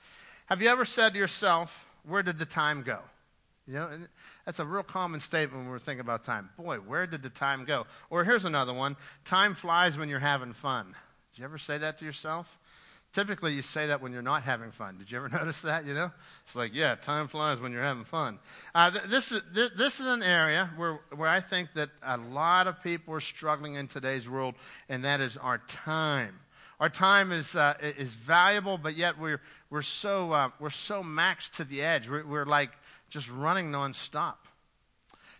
Have 0.46 0.62
you 0.62 0.70
ever 0.70 0.86
said 0.86 1.13
to 1.13 1.20
yourself, 1.20 1.90
where 2.04 2.22
did 2.22 2.38
the 2.38 2.46
time 2.46 2.84
go? 2.84 3.00
You 3.68 3.74
know, 3.74 3.90
that's 4.46 4.60
a 4.60 4.66
real 4.66 4.84
common 4.84 5.20
statement 5.20 5.63
when 5.63 5.72
we're 5.72 5.80
thinking 5.80 6.02
about 6.02 6.24
time. 6.24 6.50
Boy, 6.58 6.78
where 6.78 7.08
did 7.08 7.22
the 7.24 7.30
time 7.30 7.66
go? 7.66 7.86
Or 8.10 8.24
here's 8.24 8.46
another 8.46 8.74
one 8.74 8.96
time 9.26 9.56
flies 9.56 9.98
when 9.98 10.08
you're 10.08 10.20
having 10.20 10.54
fun. 10.54 10.96
Did 11.34 11.40
you 11.40 11.46
ever 11.46 11.58
say 11.58 11.78
that 11.80 11.98
to 11.98 12.06
yourself? 12.06 12.58
Typically, 13.13 13.54
you 13.54 13.62
say 13.62 13.88
that 13.88 14.02
when 14.02 14.12
you're 14.12 14.22
not 14.22 14.43
having 14.43 14.70
fun. 14.70 14.98
Did 14.98 15.10
you 15.10 15.17
ever 15.17 15.30
notice 15.34 15.62
that? 15.62 15.86
You 15.86 15.93
know, 15.93 16.12
it's 16.43 16.56
like, 16.56 16.74
yeah, 16.74 16.96
time 16.96 17.28
flies 17.28 17.60
when 17.60 17.72
you're 17.72 17.82
having 17.84 18.04
fun. 18.04 18.39
Uh, 18.76 18.91
th- 18.91 19.06
this 19.06 19.32
is 19.32 19.41
th- 19.56 19.72
this 19.76 20.00
is 20.00 20.08
an 20.08 20.22
area 20.22 20.70
where 20.78 21.00
where 21.15 21.30
I 21.30 21.39
think 21.39 21.74
that 21.74 21.89
a 22.04 22.17
lot 22.17 22.67
of 22.67 22.82
people 22.84 23.13
are 23.13 23.20
struggling 23.20 23.76
in 23.76 23.88
today's 23.88 24.30
world, 24.30 24.56
and 24.88 25.04
that 25.04 25.20
is 25.22 25.38
our 25.38 25.60
time. 25.67 26.39
Our 26.80 26.89
time 26.89 27.32
is 27.32 27.56
uh, 27.56 27.74
is 27.82 28.13
valuable, 28.13 28.78
but 28.78 28.96
yet 28.96 29.17
we're 29.17 29.41
we're 29.72 29.82
so 29.82 30.32
uh, 30.32 30.50
we're 30.60 30.70
so 30.70 31.02
maxed 31.02 31.56
to 31.56 31.63
the 31.63 31.82
edge. 31.82 32.08
We're, 32.08 32.26
we're 32.26 32.46
like 32.46 32.72
just 33.10 33.32
running 33.32 33.72
nonstop. 33.72 34.36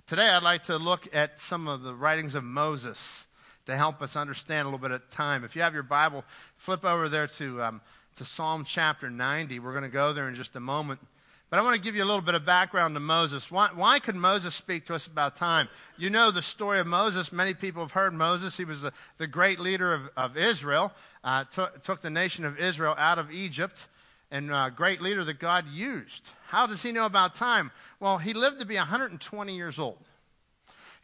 Today, 0.08 0.30
I'd 0.30 0.42
like 0.42 0.64
to 0.64 0.78
look 0.78 1.14
at 1.14 1.40
some 1.40 1.68
of 1.68 1.84
the 1.84 1.94
writings 1.94 2.34
of 2.34 2.44
Moses 2.44 3.27
to 3.68 3.76
help 3.76 4.02
us 4.02 4.16
understand 4.16 4.66
a 4.66 4.70
little 4.70 4.80
bit 4.80 4.92
of 4.92 5.08
time. 5.10 5.44
If 5.44 5.54
you 5.54 5.62
have 5.62 5.74
your 5.74 5.84
Bible, 5.84 6.24
flip 6.56 6.86
over 6.86 7.10
there 7.10 7.28
to, 7.28 7.62
um, 7.62 7.82
to 8.16 8.24
Psalm 8.24 8.64
chapter 8.66 9.10
90. 9.10 9.60
We're 9.60 9.74
going 9.74 9.84
to 9.84 9.90
go 9.90 10.14
there 10.14 10.30
in 10.30 10.36
just 10.36 10.56
a 10.56 10.62
moment. 10.62 11.02
But 11.50 11.60
I 11.60 11.64
want 11.64 11.76
to 11.76 11.82
give 11.82 11.94
you 11.94 12.04
a 12.04 12.06
little 12.06 12.22
bit 12.22 12.34
of 12.34 12.46
background 12.46 12.96
to 12.96 13.02
Moses. 13.02 13.52
Why, 13.52 13.70
why 13.76 14.00
could 14.00 14.16
Moses 14.16 14.56
speak 14.56 14.86
to 14.86 14.96
us 14.96 15.06
about 15.06 15.36
time? 15.36 15.68
You 15.98 16.10
know 16.10 16.32
the 16.32 16.42
story 16.42 16.80
of 16.80 16.88
Moses. 16.88 17.34
Many 17.34 17.54
people 17.54 17.82
have 17.82 17.92
heard 17.92 18.14
Moses. 18.14 18.56
He 18.56 18.64
was 18.64 18.84
the, 18.84 18.94
the 19.18 19.28
great 19.28 19.60
leader 19.60 19.94
of, 19.94 20.10
of 20.16 20.38
Israel, 20.38 20.94
uh, 21.26 21.44
took, 21.44 21.84
took 21.84 22.02
the 22.02 22.10
nation 22.10 22.46
of 22.46 22.58
Israel 22.58 22.96
out 22.98 23.20
of 23.20 23.34
Egypt, 23.34 23.90
and 24.32 24.50
a 24.50 24.56
uh, 24.56 24.70
great 24.70 25.02
leader 25.02 25.26
that 25.26 25.40
God 25.40 25.66
used. 25.70 26.24
How 26.48 26.68
does 26.68 26.82
he 26.82 26.94
know 26.94 27.06
about 27.06 27.34
time? 27.34 27.72
Well, 28.00 28.18
he 28.18 28.32
lived 28.32 28.60
to 28.62 28.66
be 28.66 28.76
120 28.76 29.56
years 29.56 29.78
old. 29.78 29.98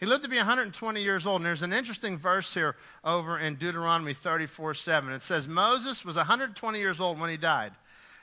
He 0.03 0.09
lived 0.09 0.23
to 0.23 0.29
be 0.29 0.35
120 0.35 1.01
years 1.01 1.25
old. 1.25 1.37
And 1.37 1.45
there's 1.45 1.61
an 1.61 1.71
interesting 1.71 2.17
verse 2.17 2.53
here 2.53 2.75
over 3.05 3.39
in 3.39 3.55
Deuteronomy 3.55 4.13
34 4.13 4.73
7. 4.73 5.13
It 5.13 5.21
says, 5.21 5.47
Moses 5.47 6.03
was 6.03 6.17
120 6.17 6.77
years 6.77 6.99
old 6.99 7.21
when 7.21 7.29
he 7.29 7.37
died, 7.37 7.71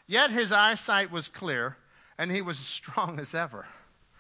yet 0.07 0.31
his 0.31 0.53
eyesight 0.53 1.11
was 1.11 1.29
clear, 1.29 1.79
and 2.19 2.31
he 2.31 2.43
was 2.43 2.59
as 2.59 2.66
strong 2.66 3.19
as 3.19 3.35
ever. 3.35 3.64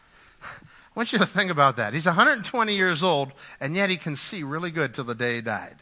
I 0.42 0.46
want 0.94 1.12
you 1.12 1.18
to 1.18 1.26
think 1.26 1.50
about 1.50 1.76
that. 1.76 1.92
He's 1.92 2.06
120 2.06 2.74
years 2.74 3.02
old, 3.02 3.30
and 3.60 3.76
yet 3.76 3.90
he 3.90 3.98
can 3.98 4.16
see 4.16 4.42
really 4.42 4.70
good 4.70 4.94
till 4.94 5.04
the 5.04 5.14
day 5.14 5.34
he 5.34 5.40
died. 5.42 5.76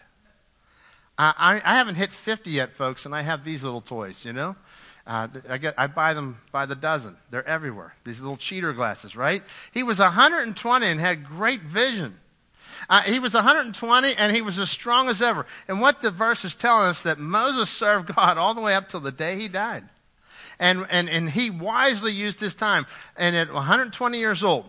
I, 1.17 1.33
I, 1.39 1.75
I 1.75 1.77
haven't 1.77 1.95
hit 1.95 2.13
50 2.13 2.51
yet, 2.51 2.73
folks, 2.73 3.07
and 3.07 3.15
I 3.15 3.23
have 3.23 3.45
these 3.45 3.63
little 3.63 3.83
toys, 3.83 4.25
you 4.25 4.33
know? 4.33 4.57
Uh, 5.09 5.27
I, 5.49 5.57
get, 5.57 5.75
I 5.79 5.87
buy 5.87 6.13
them 6.13 6.37
by 6.53 6.67
the 6.67 6.75
dozen. 6.75 7.17
They're 7.31 7.49
everywhere. 7.49 7.95
These 8.05 8.21
little 8.21 8.37
cheater 8.37 8.75
glasses, 8.75 9.17
right? 9.17 9.43
He 9.73 9.83
was 9.83 9.99
120 9.99 10.87
and 10.87 11.01
had 11.01 11.27
great 11.27 11.63
vision. 11.63 12.19
Uh, 12.91 13.01
he 13.01 13.19
was 13.19 13.33
120 13.33 14.15
and 14.19 14.37
he 14.37 14.43
was 14.43 14.59
as 14.59 14.71
strong 14.71 15.09
as 15.09 15.23
ever. 15.23 15.47
And 15.67 15.81
what 15.81 16.03
the 16.03 16.11
verse 16.11 16.45
is 16.45 16.55
telling 16.55 16.89
us 16.89 17.01
that 17.03 17.19
Moses 17.19 17.71
served 17.71 18.15
God 18.15 18.37
all 18.37 18.53
the 18.53 18.61
way 18.61 18.75
up 18.75 18.89
till 18.89 19.01
the 19.01 19.11
day 19.11 19.37
he 19.39 19.49
died. 19.49 19.85
And, 20.61 20.87
and, 20.91 21.09
and 21.09 21.31
he 21.31 21.49
wisely 21.49 22.13
used 22.13 22.41
his 22.41 22.55
time. 22.55 22.85
And 23.17 23.35
at 23.35 23.51
120 23.51 24.19
years 24.19 24.45
old, 24.45 24.67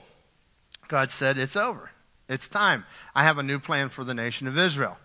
God 0.88 1.12
said, 1.12 1.38
It's 1.38 1.58
over. 1.58 1.92
It's 2.30 2.48
time. 2.48 2.86
I 3.14 3.24
have 3.24 3.40
a 3.40 3.44
new 3.44 3.60
plan 3.60 3.90
for 3.90 4.06
the 4.06 4.14
nation 4.14 4.48
of 4.48 4.58
Israel. 4.58 4.98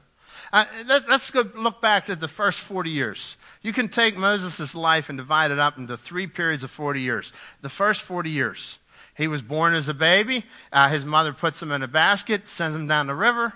Let, 0.55 1.09
us 1.11 1.33
go 1.33 1.43
look 1.57 1.81
back 1.81 2.09
at 2.09 2.21
the 2.21 2.29
first 2.29 2.61
40 2.61 2.89
years. 2.89 3.37
You 3.61 3.73
can 3.73 3.89
take 3.89 4.17
Moses' 4.17 4.73
life 4.73 5.09
and 5.09 5.19
divide 5.19 5.51
it 5.51 5.59
up 5.59 5.79
into 5.79 5.97
three 5.97 6.29
periods 6.29 6.63
of 6.63 6.71
40 6.71 7.01
years. 7.01 7.33
The 7.61 7.69
first 7.69 8.03
40 8.03 8.31
years, 8.31 8.79
he 9.17 9.27
was 9.27 9.43
born 9.43 9.75
as 9.75 9.89
a 9.89 9.95
baby. 9.95 10.45
Uh, 10.73 10.89
his 10.89 11.05
mother 11.05 11.33
puts 11.33 11.61
him 11.61 11.73
in 11.73 11.83
a 11.83 11.89
basket, 11.89 12.47
sends 12.47 12.77
him 12.77 12.87
down 12.87 13.09
the 13.09 13.17
river. 13.17 13.55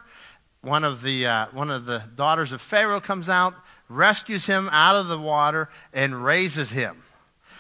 One 0.61 0.83
of 0.83 1.03
the, 1.03 1.25
uh, 1.25 1.47
one 1.53 1.71
of 1.71 1.87
the 1.87 2.03
daughters 2.17 2.51
of 2.51 2.61
Pharaoh 2.61 3.01
comes 3.01 3.29
out, 3.29 3.55
rescues 3.89 4.47
him 4.47 4.69
out 4.73 4.97
of 4.97 5.07
the 5.07 5.21
water, 5.21 5.69
and 5.95 6.25
raises 6.25 6.71
him. 6.71 7.05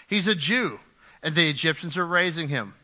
He's 0.09 0.27
a 0.27 0.35
Jew, 0.35 0.81
and 1.22 1.37
the 1.37 1.48
Egyptians 1.48 1.96
are 1.96 2.07
raising 2.07 2.48
him. 2.48 2.74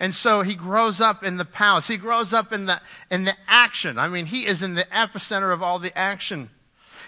And 0.00 0.14
so 0.14 0.42
he 0.42 0.54
grows 0.54 1.00
up 1.00 1.22
in 1.22 1.36
the 1.36 1.44
palace. 1.44 1.86
He 1.86 1.96
grows 1.96 2.32
up 2.32 2.52
in 2.52 2.66
the, 2.66 2.80
in 3.10 3.24
the 3.24 3.34
action. 3.46 3.98
I 3.98 4.08
mean, 4.08 4.26
he 4.26 4.46
is 4.46 4.62
in 4.62 4.74
the 4.74 4.84
epicenter 4.84 5.52
of 5.52 5.62
all 5.62 5.78
the 5.78 5.96
action. 5.96 6.50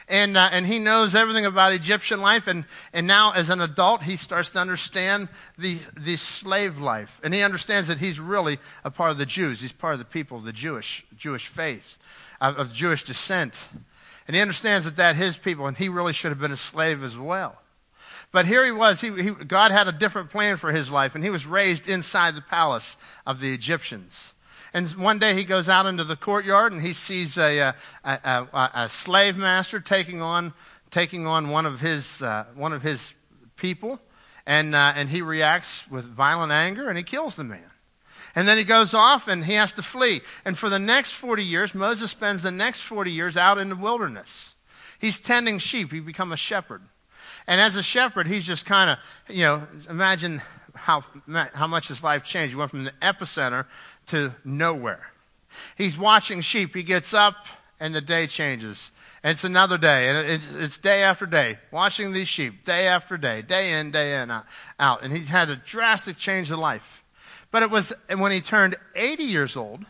And, 0.08 0.36
uh, 0.36 0.50
and 0.52 0.66
he 0.66 0.78
knows 0.78 1.16
everything 1.16 1.46
about 1.46 1.72
Egyptian 1.72 2.20
life. 2.20 2.46
And, 2.46 2.64
and 2.92 3.06
now, 3.06 3.32
as 3.32 3.50
an 3.50 3.60
adult, 3.60 4.04
he 4.04 4.16
starts 4.16 4.50
to 4.50 4.60
understand 4.60 5.28
the, 5.58 5.78
the 5.96 6.16
slave 6.16 6.78
life. 6.78 7.20
And 7.24 7.34
he 7.34 7.42
understands 7.42 7.88
that 7.88 7.98
he's 7.98 8.20
really 8.20 8.58
a 8.84 8.90
part 8.90 9.10
of 9.10 9.18
the 9.18 9.26
Jews. 9.26 9.60
He's 9.60 9.72
part 9.72 9.94
of 9.94 9.98
the 9.98 10.04
people 10.04 10.36
of 10.36 10.44
the 10.44 10.52
Jewish, 10.52 11.04
Jewish 11.16 11.48
faith, 11.48 12.36
of, 12.40 12.56
of 12.56 12.72
Jewish 12.72 13.02
descent. 13.02 13.68
And 14.28 14.36
he 14.36 14.42
understands 14.42 14.84
that 14.84 14.96
that 14.96 15.16
his 15.16 15.36
people, 15.36 15.66
and 15.66 15.76
he 15.76 15.88
really 15.88 16.12
should 16.12 16.30
have 16.30 16.40
been 16.40 16.52
a 16.52 16.56
slave 16.56 17.02
as 17.02 17.18
well. 17.18 17.60
But 18.36 18.44
here 18.44 18.66
he 18.66 18.70
was. 18.70 19.00
He, 19.00 19.10
he, 19.12 19.30
God 19.30 19.70
had 19.70 19.88
a 19.88 19.92
different 19.92 20.28
plan 20.28 20.58
for 20.58 20.70
his 20.70 20.90
life, 20.90 21.14
and 21.14 21.24
he 21.24 21.30
was 21.30 21.46
raised 21.46 21.88
inside 21.88 22.34
the 22.34 22.42
palace 22.42 22.98
of 23.26 23.40
the 23.40 23.54
Egyptians. 23.54 24.34
And 24.74 24.86
one 24.90 25.18
day 25.18 25.32
he 25.32 25.42
goes 25.42 25.70
out 25.70 25.86
into 25.86 26.04
the 26.04 26.16
courtyard 26.16 26.74
and 26.74 26.82
he 26.82 26.92
sees 26.92 27.38
a, 27.38 27.72
a, 28.04 28.18
a, 28.22 28.70
a 28.74 28.88
slave 28.90 29.38
master 29.38 29.80
taking 29.80 30.20
on, 30.20 30.52
taking 30.90 31.26
on 31.26 31.48
one 31.48 31.64
of 31.64 31.80
his, 31.80 32.20
uh, 32.20 32.44
one 32.54 32.74
of 32.74 32.82
his 32.82 33.14
people. 33.56 33.98
And, 34.46 34.74
uh, 34.74 34.92
and 34.94 35.08
he 35.08 35.22
reacts 35.22 35.90
with 35.90 36.04
violent 36.04 36.52
anger 36.52 36.90
and 36.90 36.98
he 36.98 37.04
kills 37.04 37.36
the 37.36 37.44
man. 37.44 37.72
And 38.34 38.46
then 38.46 38.58
he 38.58 38.64
goes 38.64 38.92
off 38.92 39.28
and 39.28 39.46
he 39.46 39.54
has 39.54 39.72
to 39.72 39.82
flee. 39.82 40.20
And 40.44 40.58
for 40.58 40.68
the 40.68 40.78
next 40.78 41.12
40 41.12 41.42
years, 41.42 41.74
Moses 41.74 42.10
spends 42.10 42.42
the 42.42 42.50
next 42.50 42.80
40 42.80 43.10
years 43.10 43.38
out 43.38 43.56
in 43.56 43.70
the 43.70 43.76
wilderness. 43.76 44.56
He's 45.00 45.18
tending 45.18 45.56
sheep. 45.58 45.90
He 45.90 46.00
becomes 46.00 46.32
a 46.34 46.36
shepherd. 46.36 46.82
And 47.46 47.60
as 47.60 47.76
a 47.76 47.82
shepherd, 47.82 48.26
he's 48.26 48.46
just 48.46 48.66
kind 48.66 48.90
of, 48.90 48.98
you 49.34 49.44
know, 49.44 49.66
imagine 49.88 50.42
how, 50.74 51.04
how 51.54 51.66
much 51.66 51.88
his 51.88 52.02
life 52.02 52.24
changed. 52.24 52.50
He 52.50 52.56
went 52.56 52.70
from 52.70 52.84
the 52.84 52.92
epicenter 53.02 53.66
to 54.06 54.34
nowhere. 54.44 55.10
He's 55.76 55.96
watching 55.96 56.40
sheep. 56.40 56.74
He 56.74 56.82
gets 56.82 57.14
up 57.14 57.46
and 57.78 57.94
the 57.94 58.00
day 58.00 58.26
changes. 58.26 58.92
And 59.22 59.32
it's 59.32 59.44
another 59.44 59.78
day. 59.78 60.08
And 60.08 60.28
it's, 60.28 60.54
it's 60.54 60.78
day 60.78 61.02
after 61.02 61.26
day, 61.26 61.58
watching 61.70 62.12
these 62.12 62.28
sheep, 62.28 62.64
day 62.64 62.86
after 62.86 63.16
day, 63.16 63.42
day 63.42 63.78
in, 63.78 63.90
day 63.90 64.20
in, 64.20 64.30
out. 64.30 65.02
And 65.02 65.12
he 65.12 65.24
had 65.24 65.50
a 65.50 65.56
drastic 65.56 66.16
change 66.16 66.50
of 66.50 66.58
life. 66.58 67.02
But 67.50 67.62
it 67.62 67.70
was 67.70 67.92
when 68.16 68.32
he 68.32 68.40
turned 68.40 68.76
80 68.94 69.22
years 69.22 69.56
old 69.56 69.84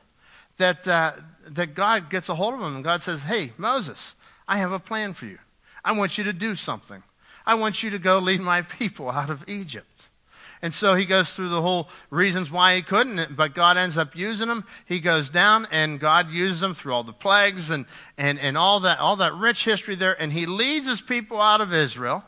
that, 0.59 0.87
uh, 0.87 1.13
that 1.49 1.75
God 1.75 2.11
gets 2.11 2.29
a 2.29 2.35
hold 2.35 2.55
of 2.55 2.61
him 2.61 2.77
and 2.77 2.85
God 2.85 3.03
says, 3.03 3.25
Hey, 3.25 3.53
Moses, 3.57 4.15
I 4.47 4.59
have 4.59 4.73
a 4.73 4.79
plan 4.79 5.13
for 5.15 5.27
you. 5.27 5.39
I 5.85 5.93
want 5.93 6.19
you 6.19 6.25
to 6.25 6.33
do 6.33 6.55
something. 6.55 7.03
I 7.47 7.55
want 7.55 7.83
you 7.83 7.91
to 7.91 7.99
go 7.99 8.19
lead 8.19 8.41
my 8.41 8.63
people 8.63 9.11
out 9.11 9.31
of 9.31 9.45
Egypt. 9.49 9.87
And 10.63 10.73
so 10.73 10.95
he 10.95 11.05
goes 11.05 11.33
through 11.33 11.51
the 11.51 11.63
whole 11.63 11.89
reasons 12.11 12.51
why 12.51 12.77
he 12.77 12.83
couldn't, 12.83 13.37
but 13.37 13.55
God 13.55 13.77
ends 13.77 13.99
up 13.99 14.17
using 14.17 14.49
him. 14.49 14.65
He 14.87 15.01
goes 15.01 15.29
down 15.29 15.69
and 15.71 16.01
God 16.01 16.31
uses 16.31 16.63
him 16.63 16.75
through 16.75 16.95
all 16.95 17.05
the 17.05 17.13
plagues 17.13 17.71
and, 17.71 17.87
and, 18.17 18.39
and 18.39 18.57
all 18.57 18.81
that, 18.81 18.99
all 18.99 19.17
that 19.17 19.35
rich 19.35 19.65
history 19.65 19.95
there. 19.95 20.21
And 20.21 20.33
he 20.33 20.47
leads 20.47 20.89
his 20.89 21.01
people 21.01 21.41
out 21.41 21.61
of 21.61 21.75
Israel. 21.75 22.25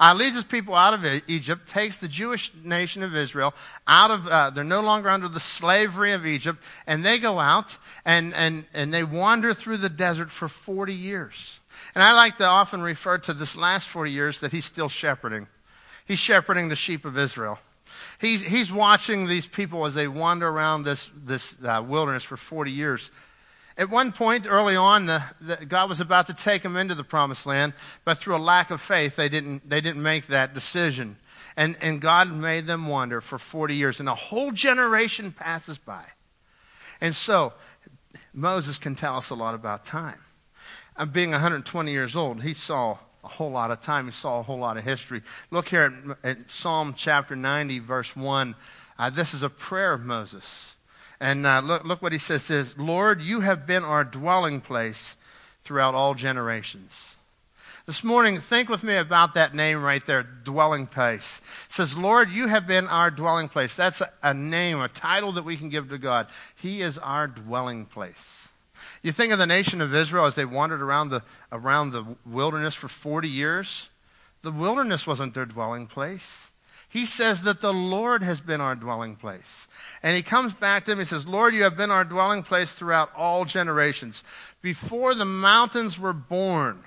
Uh, 0.00 0.14
leads 0.14 0.34
his 0.34 0.44
people 0.44 0.74
out 0.74 0.94
of 0.94 1.22
Egypt, 1.28 1.68
takes 1.68 2.00
the 2.00 2.08
Jewish 2.08 2.52
nation 2.64 3.04
of 3.04 3.14
Israel 3.14 3.54
out 3.86 4.10
of, 4.10 4.26
uh, 4.26 4.50
they're 4.50 4.64
no 4.64 4.80
longer 4.80 5.08
under 5.08 5.28
the 5.28 5.38
slavery 5.38 6.10
of 6.10 6.26
Egypt, 6.26 6.60
and 6.88 7.04
they 7.04 7.18
go 7.18 7.38
out 7.38 7.78
and, 8.04 8.34
and, 8.34 8.64
and 8.74 8.92
they 8.92 9.04
wander 9.04 9.54
through 9.54 9.76
the 9.76 9.88
desert 9.88 10.32
for 10.32 10.48
40 10.48 10.92
years. 10.92 11.60
And 11.94 12.02
I 12.02 12.12
like 12.12 12.36
to 12.38 12.46
often 12.46 12.82
refer 12.82 13.18
to 13.18 13.34
this 13.34 13.56
last 13.56 13.88
40 13.88 14.10
years 14.10 14.40
that 14.40 14.52
he's 14.52 14.64
still 14.64 14.88
shepherding. 14.88 15.48
He's 16.06 16.18
shepherding 16.18 16.68
the 16.68 16.76
sheep 16.76 17.04
of 17.04 17.18
Israel. 17.18 17.58
He's, 18.20 18.42
he's 18.42 18.72
watching 18.72 19.26
these 19.26 19.46
people 19.46 19.84
as 19.84 19.94
they 19.94 20.08
wander 20.08 20.48
around 20.48 20.84
this, 20.84 21.10
this 21.14 21.62
uh, 21.62 21.84
wilderness 21.86 22.24
for 22.24 22.36
40 22.36 22.70
years. 22.70 23.10
At 23.76 23.90
one 23.90 24.12
point 24.12 24.46
early 24.48 24.76
on, 24.76 25.06
the, 25.06 25.22
the, 25.40 25.66
God 25.66 25.88
was 25.88 26.00
about 26.00 26.26
to 26.26 26.34
take 26.34 26.62
them 26.62 26.76
into 26.76 26.94
the 26.94 27.04
promised 27.04 27.46
land, 27.46 27.74
but 28.04 28.18
through 28.18 28.36
a 28.36 28.38
lack 28.38 28.70
of 28.70 28.80
faith, 28.80 29.16
they 29.16 29.28
didn't, 29.28 29.68
they 29.68 29.80
didn't 29.80 30.02
make 30.02 30.26
that 30.26 30.54
decision. 30.54 31.16
And, 31.56 31.76
and 31.82 32.00
God 32.00 32.32
made 32.32 32.66
them 32.66 32.86
wander 32.86 33.20
for 33.20 33.38
40 33.38 33.74
years, 33.74 34.00
and 34.00 34.08
a 34.08 34.14
whole 34.14 34.50
generation 34.50 35.32
passes 35.32 35.78
by. 35.78 36.04
And 37.00 37.14
so, 37.14 37.52
Moses 38.32 38.78
can 38.78 38.94
tell 38.94 39.16
us 39.16 39.30
a 39.30 39.34
lot 39.34 39.54
about 39.54 39.84
time. 39.84 40.18
Uh, 40.96 41.04
being 41.06 41.30
120 41.30 41.90
years 41.90 42.16
old, 42.16 42.42
he 42.42 42.54
saw 42.54 42.98
a 43.24 43.28
whole 43.28 43.50
lot 43.50 43.70
of 43.70 43.80
time. 43.80 44.06
He 44.06 44.12
saw 44.12 44.40
a 44.40 44.42
whole 44.42 44.58
lot 44.58 44.76
of 44.76 44.84
history. 44.84 45.22
Look 45.50 45.68
here 45.68 45.92
at, 46.24 46.38
at 46.38 46.50
Psalm 46.50 46.94
chapter 46.96 47.34
90, 47.34 47.78
verse 47.78 48.14
1. 48.14 48.54
Uh, 48.98 49.10
this 49.10 49.32
is 49.32 49.42
a 49.42 49.48
prayer 49.48 49.94
of 49.94 50.02
Moses. 50.02 50.76
And 51.20 51.46
uh, 51.46 51.60
look, 51.60 51.84
look 51.84 52.02
what 52.02 52.12
he 52.12 52.18
says, 52.18 52.42
says, 52.42 52.76
Lord, 52.76 53.22
you 53.22 53.40
have 53.40 53.66
been 53.66 53.84
our 53.84 54.04
dwelling 54.04 54.60
place 54.60 55.16
throughout 55.62 55.94
all 55.94 56.14
generations. 56.14 57.16
This 57.86 58.04
morning, 58.04 58.38
think 58.38 58.68
with 58.68 58.84
me 58.84 58.96
about 58.96 59.34
that 59.34 59.54
name 59.54 59.82
right 59.82 60.04
there, 60.04 60.22
dwelling 60.22 60.86
place. 60.86 61.40
It 61.66 61.72
says, 61.72 61.96
Lord, 61.96 62.30
you 62.30 62.46
have 62.48 62.66
been 62.66 62.86
our 62.86 63.10
dwelling 63.10 63.48
place. 63.48 63.74
That's 63.74 64.00
a, 64.00 64.12
a 64.22 64.34
name, 64.34 64.80
a 64.80 64.88
title 64.88 65.32
that 65.32 65.44
we 65.44 65.56
can 65.56 65.68
give 65.68 65.88
to 65.88 65.98
God. 65.98 66.28
He 66.54 66.80
is 66.80 66.98
our 66.98 67.26
dwelling 67.26 67.86
place. 67.86 68.48
You 69.02 69.10
think 69.10 69.32
of 69.32 69.38
the 69.38 69.46
nation 69.46 69.80
of 69.80 69.94
Israel 69.94 70.26
as 70.26 70.36
they 70.36 70.44
wandered 70.44 70.80
around 70.80 71.10
the, 71.10 71.22
around 71.50 71.90
the 71.90 72.04
wilderness 72.24 72.74
for 72.74 72.88
40 72.88 73.28
years. 73.28 73.90
The 74.42 74.52
wilderness 74.52 75.06
wasn't 75.06 75.34
their 75.34 75.46
dwelling 75.46 75.86
place. 75.86 76.52
He 76.88 77.06
says 77.06 77.42
that 77.42 77.62
the 77.62 77.72
Lord 77.72 78.22
has 78.22 78.40
been 78.40 78.60
our 78.60 78.74
dwelling 78.74 79.16
place. 79.16 79.66
And 80.02 80.14
he 80.14 80.22
comes 80.22 80.52
back 80.52 80.84
to 80.84 80.92
him. 80.92 80.98
He 80.98 81.04
says, 81.04 81.26
Lord, 81.26 81.54
you 81.54 81.62
have 81.62 81.76
been 81.76 81.90
our 81.90 82.04
dwelling 82.04 82.42
place 82.42 82.74
throughout 82.74 83.10
all 83.16 83.44
generations. 83.44 84.22
Before 84.60 85.14
the 85.14 85.24
mountains 85.24 85.98
were 85.98 86.12
born, 86.12 86.84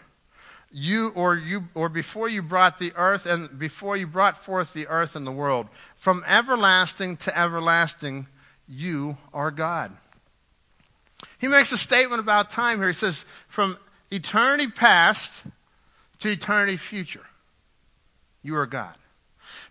you 0.72 1.12
or 1.16 1.36
you 1.36 1.64
or 1.74 1.90
before 1.90 2.30
you 2.30 2.42
brought 2.42 2.78
the 2.78 2.92
earth 2.96 3.26
and 3.26 3.58
before 3.58 3.98
you 3.98 4.06
brought 4.06 4.38
forth 4.38 4.74
the 4.74 4.88
earth 4.88 5.16
and 5.16 5.26
the 5.26 5.32
world, 5.32 5.70
from 5.96 6.24
everlasting 6.28 7.18
to 7.18 7.38
everlasting, 7.38 8.28
you 8.68 9.18
are 9.34 9.52
God. 9.52 9.92
He 11.40 11.48
makes 11.48 11.72
a 11.72 11.78
statement 11.78 12.20
about 12.20 12.50
time 12.50 12.78
here. 12.78 12.88
He 12.88 12.94
says, 12.94 13.26
from 13.48 13.78
eternity 14.12 14.68
past 14.68 15.46
to 16.20 16.30
eternity 16.30 16.78
future, 16.78 17.26
you 18.44 18.56
are 18.56 18.66
God. 18.66 18.96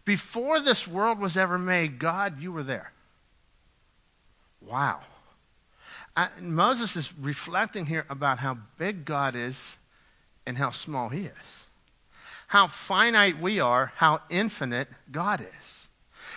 Before 0.05 0.61
this 0.61 0.87
world 0.87 1.19
was 1.19 1.37
ever 1.37 1.59
made, 1.59 1.99
God, 1.99 2.41
you 2.41 2.53
were 2.53 2.63
there. 2.63 2.93
Wow. 4.61 5.01
I, 6.17 6.29
Moses 6.41 6.97
is 6.97 7.13
reflecting 7.19 7.87
here 7.87 8.07
about 8.09 8.39
how 8.39 8.59
big 8.79 9.05
God 9.05 9.35
is 9.35 9.79
and 10.47 10.59
how 10.59 10.71
small 10.71 11.09
he 11.09 11.23
is. 11.23 11.67
How 12.49 12.67
finite 12.67 13.41
we 13.41 13.59
are, 13.59 13.93
how 13.97 14.21
infinite 14.31 14.89
God 15.11 15.41
is. 15.41 15.89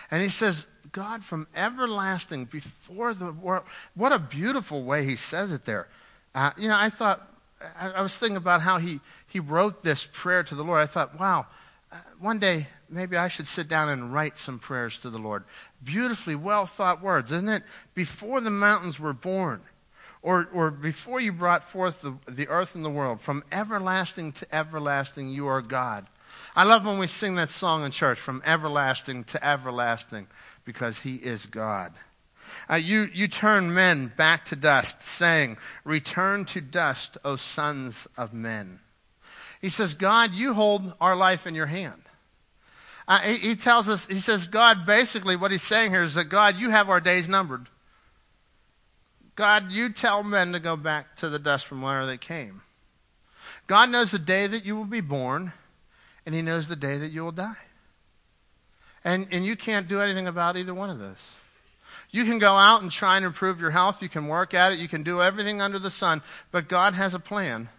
And 0.09 0.23
he 0.23 0.29
says, 0.29 0.67
God 0.91 1.23
from 1.23 1.47
everlasting 1.55 2.45
before 2.45 3.13
the 3.13 3.31
world. 3.31 3.63
What 3.95 4.11
a 4.11 4.19
beautiful 4.19 4.83
way 4.83 5.05
he 5.05 5.15
says 5.15 5.51
it 5.51 5.65
there. 5.65 5.87
Uh, 6.35 6.51
you 6.57 6.67
know, 6.67 6.77
I 6.77 6.89
thought, 6.89 7.27
I, 7.79 7.91
I, 7.91 8.01
was 8.01 8.17
thinking 8.17 8.37
about 8.37 8.61
how 8.61 8.77
he, 8.77 8.99
he 9.27 9.39
wrote 9.39 9.81
this 9.81 10.07
prayer 10.11 10.43
to 10.43 10.55
the 10.55 10.63
Lord. 10.63 10.79
I 10.79 10.85
thought, 10.85 11.19
wow, 11.19 11.47
uh, 11.91 11.95
one 12.19 12.37
day 12.37 12.67
maybe 12.89 13.17
I 13.17 13.27
should 13.27 13.47
sit 13.47 13.67
down 13.67 13.89
and 13.89 14.13
write 14.13 14.37
some 14.37 14.59
prayers 14.59 15.01
to 15.01 15.09
the 15.09 15.17
Lord. 15.17 15.43
Beautifully 15.83 16.35
well 16.35 16.65
thought 16.65 17.01
words, 17.01 17.31
isn't 17.31 17.49
it? 17.49 17.63
Before 17.95 18.41
the 18.41 18.51
mountains 18.51 18.99
were 18.99 19.13
born, 19.13 19.61
or, 20.21 20.49
or 20.53 20.71
before 20.71 21.19
you 21.19 21.31
brought 21.31 21.63
forth 21.63 22.01
the, 22.01 22.17
the 22.27 22.47
earth 22.49 22.75
and 22.75 22.83
the 22.83 22.89
world, 22.89 23.21
from 23.21 23.43
everlasting 23.51 24.31
to 24.33 24.55
everlasting, 24.55 25.29
you 25.29 25.47
are 25.47 25.61
God. 25.61 26.05
I 26.55 26.63
love 26.63 26.85
when 26.85 26.99
we 26.99 27.07
sing 27.07 27.35
that 27.35 27.49
song 27.49 27.85
in 27.85 27.91
church, 27.91 28.19
from 28.19 28.41
everlasting 28.45 29.23
to 29.25 29.45
everlasting 29.45 30.27
because 30.67 30.99
he 30.99 31.15
is 31.15 31.45
God. 31.45 31.93
Uh, 32.69 32.75
you, 32.75 33.09
you 33.13 33.27
turn 33.29 33.73
men 33.73 34.11
back 34.17 34.43
to 34.45 34.55
dust, 34.55 35.01
saying, 35.01 35.57
Return 35.85 36.43
to 36.45 36.61
dust, 36.61 37.17
O 37.23 37.37
sons 37.37 38.05
of 38.17 38.33
men. 38.33 38.81
He 39.61 39.69
says, 39.69 39.95
God, 39.95 40.33
you 40.33 40.53
hold 40.53 40.93
our 40.99 41.15
life 41.15 41.47
in 41.47 41.55
your 41.55 41.65
hand. 41.67 42.01
Uh, 43.07 43.19
he, 43.19 43.37
he 43.37 43.55
tells 43.55 43.87
us, 43.87 44.05
he 44.07 44.19
says, 44.19 44.49
God, 44.49 44.85
basically, 44.85 45.37
what 45.37 45.51
he's 45.51 45.63
saying 45.63 45.91
here 45.91 46.03
is 46.03 46.15
that, 46.15 46.25
God, 46.25 46.57
you 46.57 46.69
have 46.69 46.89
our 46.89 46.99
days 46.99 47.29
numbered. 47.29 47.69
God, 49.35 49.71
you 49.71 49.89
tell 49.89 50.21
men 50.21 50.51
to 50.51 50.59
go 50.59 50.75
back 50.75 51.15
to 51.17 51.29
the 51.29 51.39
dust 51.39 51.65
from 51.65 51.81
where 51.81 52.05
they 52.05 52.17
came. 52.17 52.61
God 53.67 53.89
knows 53.89 54.11
the 54.11 54.19
day 54.19 54.47
that 54.47 54.65
you 54.65 54.75
will 54.75 54.85
be 54.85 55.01
born, 55.01 55.53
and 56.25 56.35
he 56.35 56.41
knows 56.41 56.67
the 56.67 56.75
day 56.75 56.97
that 56.97 57.11
you 57.11 57.23
will 57.23 57.31
die. 57.31 57.55
And, 59.07 59.25
and 59.31 59.45
you 59.45 59.55
can't 59.55 59.87
do 59.87 60.01
anything 60.01 60.27
about 60.27 60.57
either 60.57 60.73
one 60.73 60.89
of 60.89 60.99
those. 60.99 61.35
You 62.11 62.25
can 62.25 62.39
go 62.39 62.55
out 62.55 62.81
and 62.81 62.91
try 62.91 63.15
and 63.15 63.25
improve 63.25 63.61
your 63.61 63.69
health. 63.69 64.03
You 64.03 64.09
can 64.09 64.27
work 64.27 64.53
at 64.53 64.73
it. 64.73 64.79
You 64.79 64.89
can 64.89 65.01
do 65.01 65.21
everything 65.21 65.61
under 65.61 65.79
the 65.79 65.89
sun. 65.89 66.21
But 66.51 66.67
God 66.67 66.93
has 66.93 67.13
a 67.13 67.19
plan. 67.19 67.69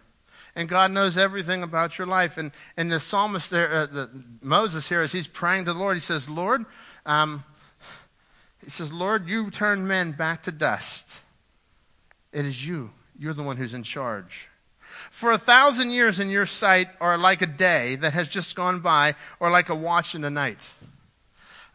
And 0.55 0.67
God 0.67 0.89
knows 0.89 1.19
everything 1.19 1.61
about 1.61 1.99
your 1.99 2.07
life. 2.07 2.39
And, 2.39 2.51
and 2.75 2.91
the 2.91 2.99
psalmist 2.99 3.51
there, 3.51 3.71
uh, 3.71 3.85
the, 3.85 4.09
Moses 4.41 4.89
here, 4.89 5.01
as 5.01 5.11
he's 5.11 5.27
praying 5.27 5.65
to 5.65 5.73
the 5.73 5.77
Lord, 5.77 5.97
he 5.97 6.01
says, 6.01 6.27
Lord, 6.27 6.65
um, 7.05 7.43
he 8.63 8.71
says, 8.71 8.91
Lord, 8.91 9.29
you 9.29 9.51
turn 9.51 9.85
men 9.85 10.13
back 10.13 10.41
to 10.43 10.51
dust. 10.51 11.21
It 12.33 12.43
is 12.43 12.67
you. 12.67 12.89
You're 13.19 13.35
the 13.35 13.43
one 13.43 13.57
who's 13.57 13.75
in 13.75 13.83
charge. 13.83 14.49
For 14.79 15.31
a 15.31 15.37
thousand 15.37 15.91
years 15.91 16.19
in 16.19 16.31
your 16.31 16.47
sight 16.47 16.87
are 16.99 17.19
like 17.19 17.43
a 17.43 17.47
day 17.47 17.97
that 17.97 18.13
has 18.13 18.29
just 18.29 18.55
gone 18.55 18.79
by, 18.79 19.13
or 19.39 19.51
like 19.51 19.69
a 19.69 19.75
watch 19.75 20.15
in 20.15 20.21
the 20.21 20.31
night. 20.31 20.73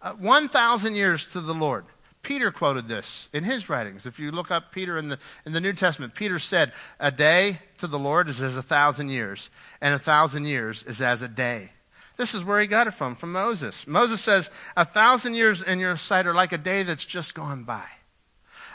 Uh, 0.04 0.12
1,000 0.12 0.94
years 0.94 1.32
to 1.32 1.40
the 1.40 1.54
Lord. 1.54 1.86
Peter 2.22 2.50
quoted 2.50 2.88
this 2.88 3.30
in 3.32 3.42
his 3.42 3.70
writings. 3.70 4.04
If 4.04 4.18
you 4.18 4.30
look 4.30 4.50
up 4.50 4.70
Peter 4.70 4.98
in 4.98 5.08
the, 5.08 5.18
in 5.46 5.52
the 5.52 5.62
New 5.62 5.72
Testament, 5.72 6.14
Peter 6.14 6.38
said, 6.38 6.72
A 7.00 7.10
day 7.10 7.58
to 7.78 7.86
the 7.86 7.98
Lord 7.98 8.28
is 8.28 8.42
as 8.42 8.58
a 8.58 8.62
thousand 8.62 9.08
years, 9.08 9.48
and 9.80 9.94
a 9.94 9.98
thousand 9.98 10.44
years 10.44 10.82
is 10.82 11.00
as 11.00 11.22
a 11.22 11.28
day. 11.28 11.72
This 12.18 12.34
is 12.34 12.44
where 12.44 12.60
he 12.60 12.66
got 12.66 12.86
it 12.86 12.92
from, 12.92 13.14
from 13.14 13.32
Moses. 13.32 13.86
Moses 13.86 14.20
says, 14.20 14.50
A 14.76 14.84
thousand 14.84 15.34
years 15.34 15.62
in 15.62 15.78
your 15.78 15.96
sight 15.96 16.26
are 16.26 16.34
like 16.34 16.52
a 16.52 16.58
day 16.58 16.82
that's 16.82 17.06
just 17.06 17.34
gone 17.34 17.64
by. 17.64 17.86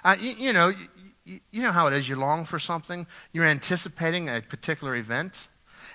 Uh, 0.04 0.16
you, 0.20 0.32
you, 0.32 0.54
know, 0.54 0.72
you, 1.26 1.40
you 1.52 1.62
know 1.62 1.72
how 1.72 1.86
it 1.86 1.94
is. 1.94 2.10
You 2.10 2.16
long 2.16 2.44
for 2.44 2.58
something, 2.58 3.06
you're 3.34 3.46
anticipating 3.46 4.30
a 4.30 4.42
particular 4.42 4.96
event, 4.96 5.48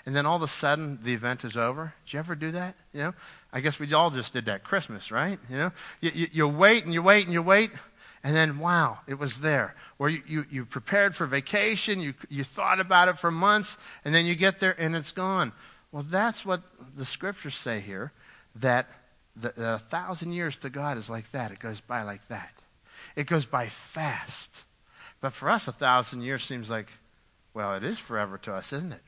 and 0.07 0.14
then 0.14 0.26
all 0.26 0.37
of 0.37 0.43
a 0.43 0.49
sudden 0.49 1.01
the 1.03 1.12
event 1.12 1.45
is 1.45 1.57
over. 1.57 1.95
Did 2.05 2.12
you 2.12 2.18
ever 2.20 2.35
do 2.35 2.53
that? 2.53 2.76
You 2.93 3.01
know, 3.01 3.14
I 3.55 3.61
guess 3.61 3.78
we 3.78 3.90
all 3.94 4.11
just 4.11 4.32
did 4.32 4.46
that 4.46 4.64
Christmas, 4.64 5.12
right? 5.12 5.38
You 5.48 5.57
know, 5.57 5.70
you, 6.00 6.11
you, 6.12 6.26
you 6.32 6.48
wait 6.48 6.84
and 6.84 6.92
you 6.92 7.02
wait 7.02 7.24
and 7.24 7.32
you 7.32 7.40
wait, 7.40 7.70
And 8.24 8.34
then, 8.34 8.59
wow, 8.59 9.00
it 9.07 9.18
was 9.18 9.40
there. 9.40 9.74
Or 9.98 10.09
you, 10.09 10.22
you, 10.26 10.46
you 10.50 10.64
prepared 10.64 11.14
for 11.14 11.26
vacation, 11.26 12.00
you, 12.00 12.14
you 12.30 12.42
thought 12.42 12.80
about 12.80 13.09
it 13.09 13.18
for 13.18 13.30
months, 13.30 13.76
and 14.02 14.14
then 14.14 14.24
you 14.24 14.34
get 14.34 14.61
there 14.61 14.74
and 14.78 14.96
it's 14.96 15.12
gone. 15.12 15.52
Well, 15.92 16.02
that's 16.02 16.44
what 16.44 16.62
the 16.96 17.05
scriptures 17.05 17.55
say 17.55 17.80
here 17.80 18.12
that 18.57 18.88
the, 19.36 19.50
the, 19.50 19.74
a 19.74 19.78
thousand 19.78 20.32
years 20.32 20.57
to 20.59 20.70
God 20.70 20.96
is 20.96 21.11
like 21.11 21.30
that. 21.32 21.52
It 21.52 21.61
goes 21.61 21.82
by 21.82 22.02
like 22.02 22.26
that. 22.28 22.55
It 23.14 23.26
goes 23.26 23.44
by 23.44 23.66
fast. 23.66 24.64
But 25.20 25.34
for 25.34 25.50
us, 25.50 25.68
a 25.68 25.72
thousand 25.72 26.22
years 26.22 26.44
seems 26.44 26.70
like, 26.70 26.90
well, 27.52 27.74
it 27.74 27.84
is 27.84 27.98
forever 27.98 28.38
to 28.38 28.55
us, 28.55 28.72
isn't 28.72 28.92
it? 28.92 29.02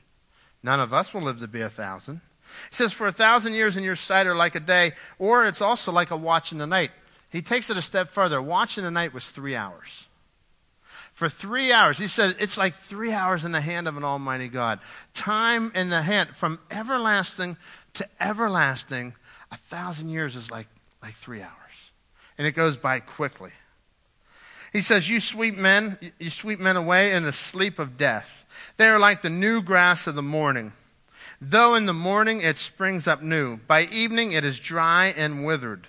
None 0.61 0.79
of 0.79 0.93
us 0.93 1.13
will 1.13 1.21
live 1.21 1.39
to 1.39 1.47
be 1.47 1.61
a 1.61 1.69
thousand. 1.69 2.21
He 2.69 2.75
says, 2.75 2.93
For 2.93 3.07
a 3.07 3.11
thousand 3.11 3.53
years 3.53 3.77
in 3.77 3.83
your 3.83 3.95
sight 3.95 4.27
are 4.27 4.35
like 4.35 4.55
a 4.55 4.59
day, 4.59 4.91
or 5.19 5.45
it's 5.45 5.61
also 5.61 5.91
like 5.91 6.11
a 6.11 6.17
watch 6.17 6.51
in 6.51 6.57
the 6.57 6.67
night. 6.67 6.91
He 7.29 7.41
takes 7.41 7.69
it 7.69 7.77
a 7.77 7.81
step 7.81 8.07
further. 8.07 8.41
Watch 8.41 8.77
in 8.77 8.83
the 8.83 8.91
night 8.91 9.13
was 9.13 9.29
three 9.29 9.55
hours. 9.55 10.07
For 11.17 11.29
three 11.29 11.71
hours, 11.71 11.97
he 11.97 12.05
said, 12.05 12.35
it's 12.39 12.59
like 12.59 12.75
three 12.75 13.11
hours 13.11 13.43
in 13.43 13.51
the 13.51 13.59
hand 13.59 13.87
of 13.87 13.97
an 13.97 14.03
almighty 14.03 14.47
God. 14.47 14.79
Time 15.15 15.71
in 15.73 15.89
the 15.89 16.03
hand, 16.03 16.29
from 16.35 16.59
everlasting 16.69 17.57
to 17.93 18.07
everlasting, 18.19 19.15
a 19.51 19.55
thousand 19.55 20.09
years 20.09 20.35
is 20.35 20.51
like, 20.51 20.67
like 21.01 21.15
three 21.15 21.41
hours. 21.41 21.91
And 22.37 22.45
it 22.45 22.51
goes 22.51 22.77
by 22.77 22.99
quickly. 22.99 23.49
He 24.71 24.81
says, 24.81 25.09
You 25.09 25.19
sweep 25.19 25.57
men, 25.57 25.97
you 26.19 26.29
sweep 26.29 26.59
men 26.59 26.77
away 26.77 27.13
in 27.13 27.23
the 27.23 27.31
sleep 27.31 27.79
of 27.79 27.97
death. 27.97 28.73
They 28.77 28.87
are 28.87 28.99
like 28.99 29.23
the 29.23 29.31
new 29.31 29.63
grass 29.63 30.05
of 30.05 30.13
the 30.13 30.21
morning. 30.21 30.71
Though 31.39 31.75
in 31.75 31.85
the 31.85 31.93
morning 31.93 32.41
it 32.41 32.57
springs 32.57 33.07
up 33.07 33.21
new, 33.21 33.57
by 33.57 33.83
evening 33.91 34.31
it 34.31 34.43
is 34.43 34.59
dry 34.59 35.13
and 35.15 35.45
withered. 35.45 35.87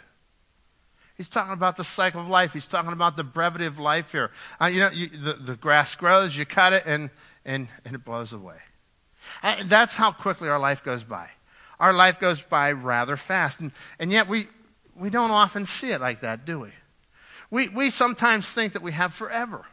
He's 1.16 1.28
talking 1.28 1.52
about 1.52 1.76
the 1.76 1.84
cycle 1.84 2.20
of 2.20 2.28
life. 2.28 2.52
He's 2.52 2.68
talking 2.68 2.92
about 2.92 3.16
the 3.16 3.24
brevity 3.24 3.64
of 3.64 3.78
life 3.78 4.12
here. 4.12 4.30
Uh, 4.60 4.66
you 4.66 4.78
know, 4.78 4.90
you, 4.90 5.08
the, 5.08 5.32
the 5.32 5.56
grass 5.56 5.96
grows, 5.96 6.36
you 6.36 6.46
cut 6.46 6.72
it, 6.72 6.84
and, 6.86 7.10
and, 7.44 7.66
and 7.84 7.94
it 7.94 8.04
blows 8.04 8.32
away. 8.32 8.58
And 9.42 9.62
uh, 9.62 9.64
that's 9.66 9.96
how 9.96 10.12
quickly 10.12 10.48
our 10.48 10.60
life 10.60 10.84
goes 10.84 11.02
by. 11.02 11.28
Our 11.80 11.92
life 11.92 12.20
goes 12.20 12.40
by 12.40 12.70
rather 12.70 13.16
fast. 13.16 13.60
And, 13.60 13.72
and 13.98 14.12
yet 14.12 14.28
we, 14.28 14.46
we 14.94 15.10
don't 15.10 15.32
often 15.32 15.66
see 15.66 15.90
it 15.90 16.00
like 16.00 16.20
that, 16.20 16.44
do 16.44 16.60
we? 16.60 16.70
We, 17.50 17.68
we 17.68 17.90
sometimes 17.90 18.52
think 18.52 18.74
that 18.74 18.82
we 18.82 18.92
have 18.92 19.12
forever. 19.12 19.64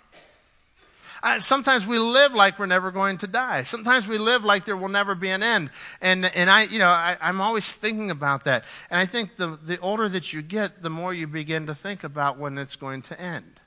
Uh, 1.25 1.39
sometimes 1.39 1.87
we 1.87 1.97
live 1.97 2.35
like 2.35 2.59
we're 2.59 2.67
never 2.67 2.91
going 2.91 3.17
to 3.17 3.25
die. 3.25 3.63
Sometimes 3.63 4.07
we 4.07 4.19
live 4.19 4.45
like 4.45 4.63
there 4.63 4.77
will 4.77 4.89
never 4.89 5.15
be 5.15 5.29
an 5.29 5.41
end. 5.41 5.71
And, 5.99 6.23
and 6.23 6.51
I, 6.51 6.65
you 6.65 6.77
know, 6.77 6.89
I, 6.89 7.17
I'm 7.19 7.41
always 7.41 7.73
thinking 7.73 8.11
about 8.11 8.43
that. 8.43 8.63
And 8.91 8.99
I 8.99 9.07
think 9.07 9.35
the, 9.35 9.57
the 9.63 9.79
older 9.79 10.07
that 10.07 10.33
you 10.33 10.43
get, 10.43 10.83
the 10.83 10.91
more 10.91 11.15
you 11.15 11.25
begin 11.25 11.65
to 11.65 11.73
think 11.73 12.03
about 12.03 12.37
when 12.37 12.59
it's 12.59 12.75
going 12.75 13.01
to 13.03 13.19
end. 13.19 13.59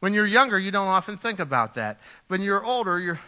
When 0.00 0.12
you're 0.12 0.26
younger, 0.26 0.58
you 0.58 0.72
don't 0.72 0.88
often 0.88 1.16
think 1.16 1.38
about 1.38 1.74
that. 1.74 2.00
When 2.26 2.42
you're 2.42 2.64
older, 2.64 2.98
your 2.98 3.20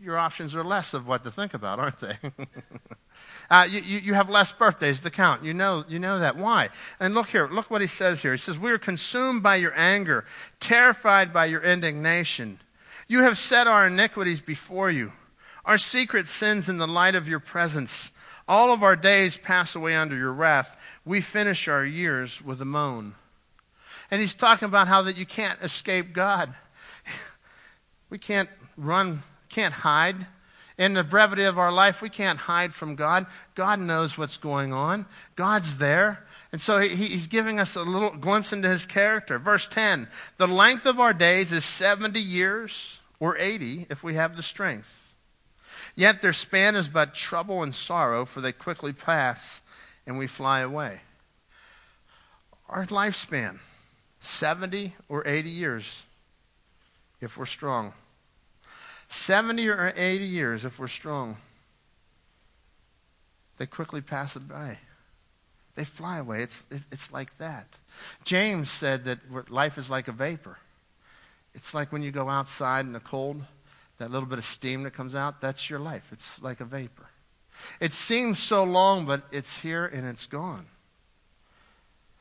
your 0.00 0.16
options 0.16 0.54
are 0.54 0.62
less 0.62 0.94
of 0.94 1.08
what 1.08 1.24
to 1.24 1.30
think 1.30 1.54
about, 1.54 1.80
aren't 1.80 1.98
they? 1.98 2.14
uh, 3.50 3.66
you, 3.68 3.80
you 3.80 4.14
have 4.14 4.30
less 4.30 4.52
birthdays 4.52 5.00
to 5.00 5.10
count. 5.10 5.44
You 5.44 5.52
know, 5.52 5.84
you 5.88 5.98
know 5.98 6.20
that. 6.20 6.36
Why? 6.36 6.68
And 7.00 7.12
look 7.12 7.26
here, 7.26 7.48
look 7.48 7.70
what 7.70 7.80
he 7.80 7.88
says 7.88 8.22
here. 8.22 8.30
He 8.30 8.38
says, 8.38 8.56
We 8.56 8.70
are 8.70 8.78
consumed 8.78 9.42
by 9.42 9.56
your 9.56 9.72
anger, 9.76 10.24
terrified 10.60 11.32
by 11.32 11.46
your 11.46 11.62
indignation. 11.62 12.60
You 13.08 13.22
have 13.22 13.38
set 13.38 13.66
our 13.66 13.86
iniquities 13.86 14.42
before 14.42 14.90
you, 14.90 15.12
our 15.64 15.78
secret 15.78 16.28
sins 16.28 16.68
in 16.68 16.76
the 16.76 16.86
light 16.86 17.14
of 17.14 17.26
your 17.26 17.40
presence. 17.40 18.12
All 18.46 18.70
of 18.70 18.82
our 18.82 18.96
days 18.96 19.38
pass 19.38 19.74
away 19.74 19.96
under 19.96 20.16
your 20.16 20.32
wrath. 20.32 21.00
We 21.06 21.22
finish 21.22 21.68
our 21.68 21.84
years 21.84 22.42
with 22.42 22.60
a 22.60 22.66
moan. 22.66 23.14
And 24.10 24.20
he's 24.20 24.34
talking 24.34 24.66
about 24.66 24.88
how 24.88 25.02
that 25.02 25.16
you 25.16 25.26
can't 25.26 25.60
escape 25.62 26.12
God. 26.12 26.54
we 28.10 28.18
can't 28.18 28.48
run, 28.76 29.20
can't 29.48 29.74
hide. 29.74 30.16
In 30.78 30.94
the 30.94 31.02
brevity 31.02 31.42
of 31.42 31.58
our 31.58 31.72
life, 31.72 32.00
we 32.00 32.08
can't 32.08 32.38
hide 32.38 32.72
from 32.72 32.94
God. 32.94 33.26
God 33.54 33.80
knows 33.80 34.16
what's 34.16 34.36
going 34.36 34.72
on. 34.72 35.06
God's 35.34 35.78
there. 35.78 36.24
And 36.52 36.60
so 36.60 36.78
he, 36.78 36.88
he's 36.94 37.26
giving 37.26 37.58
us 37.58 37.74
a 37.74 37.82
little 37.82 38.10
glimpse 38.10 38.52
into 38.52 38.68
his 38.68 38.86
character. 38.86 39.38
Verse 39.38 39.66
10 39.66 40.08
The 40.36 40.46
length 40.46 40.86
of 40.86 41.00
our 41.00 41.12
days 41.12 41.52
is 41.52 41.64
70 41.64 42.20
years 42.20 42.97
or 43.20 43.36
80 43.36 43.86
if 43.90 44.02
we 44.02 44.14
have 44.14 44.36
the 44.36 44.42
strength. 44.42 45.16
Yet 45.94 46.22
their 46.22 46.32
span 46.32 46.76
is 46.76 46.88
but 46.88 47.14
trouble 47.14 47.62
and 47.62 47.74
sorrow, 47.74 48.24
for 48.24 48.40
they 48.40 48.52
quickly 48.52 48.92
pass 48.92 49.62
and 50.06 50.18
we 50.18 50.26
fly 50.26 50.60
away. 50.60 51.00
Our 52.68 52.86
lifespan, 52.86 53.58
70 54.20 54.94
or 55.08 55.26
80 55.26 55.50
years 55.50 56.04
if 57.20 57.36
we're 57.36 57.46
strong. 57.46 57.92
70 59.08 59.68
or 59.68 59.92
80 59.96 60.24
years 60.24 60.64
if 60.64 60.78
we're 60.78 60.86
strong. 60.86 61.36
They 63.56 63.66
quickly 63.66 64.00
pass 64.00 64.36
it 64.36 64.48
by. 64.48 64.78
They 65.74 65.84
fly 65.84 66.18
away. 66.18 66.42
It's, 66.42 66.66
it's 66.70 67.12
like 67.12 67.36
that. 67.38 67.66
James 68.24 68.70
said 68.70 69.04
that 69.04 69.50
life 69.50 69.78
is 69.78 69.88
like 69.88 70.08
a 70.08 70.12
vapor. 70.12 70.58
It's 71.54 71.74
like 71.74 71.92
when 71.92 72.02
you 72.02 72.10
go 72.10 72.28
outside 72.28 72.84
in 72.86 72.92
the 72.92 73.00
cold, 73.00 73.42
that 73.98 74.10
little 74.10 74.28
bit 74.28 74.38
of 74.38 74.44
steam 74.44 74.84
that 74.84 74.92
comes 74.92 75.14
out, 75.14 75.40
that's 75.40 75.68
your 75.68 75.80
life. 75.80 76.08
It's 76.12 76.40
like 76.42 76.60
a 76.60 76.64
vapor. 76.64 77.08
It 77.80 77.92
seems 77.92 78.38
so 78.38 78.62
long, 78.64 79.06
but 79.06 79.22
it's 79.32 79.58
here 79.60 79.86
and 79.86 80.06
it's 80.06 80.26
gone. 80.26 80.66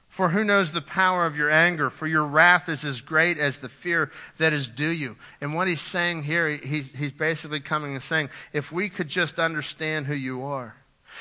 For 0.09 0.29
who 0.29 0.43
knows 0.43 0.71
the 0.71 0.81
power 0.81 1.27
of 1.27 1.37
your 1.37 1.51
anger? 1.51 1.91
For 1.91 2.07
your 2.07 2.23
wrath 2.23 2.69
is 2.69 2.83
as 2.83 3.01
great 3.01 3.37
as 3.37 3.59
the 3.59 3.69
fear 3.69 4.09
that 4.37 4.51
is 4.51 4.67
due 4.67 4.89
you. 4.89 5.15
And 5.41 5.53
what 5.53 5.67
he's 5.67 5.81
saying 5.81 6.23
here, 6.23 6.49
he's, 6.49 6.91
he's 6.95 7.11
basically 7.11 7.59
coming 7.59 7.93
and 7.93 8.01
saying, 8.01 8.29
if 8.51 8.71
we 8.71 8.89
could 8.89 9.09
just 9.09 9.37
understand 9.37 10.07
who 10.07 10.15
you 10.15 10.43
are, 10.43 10.75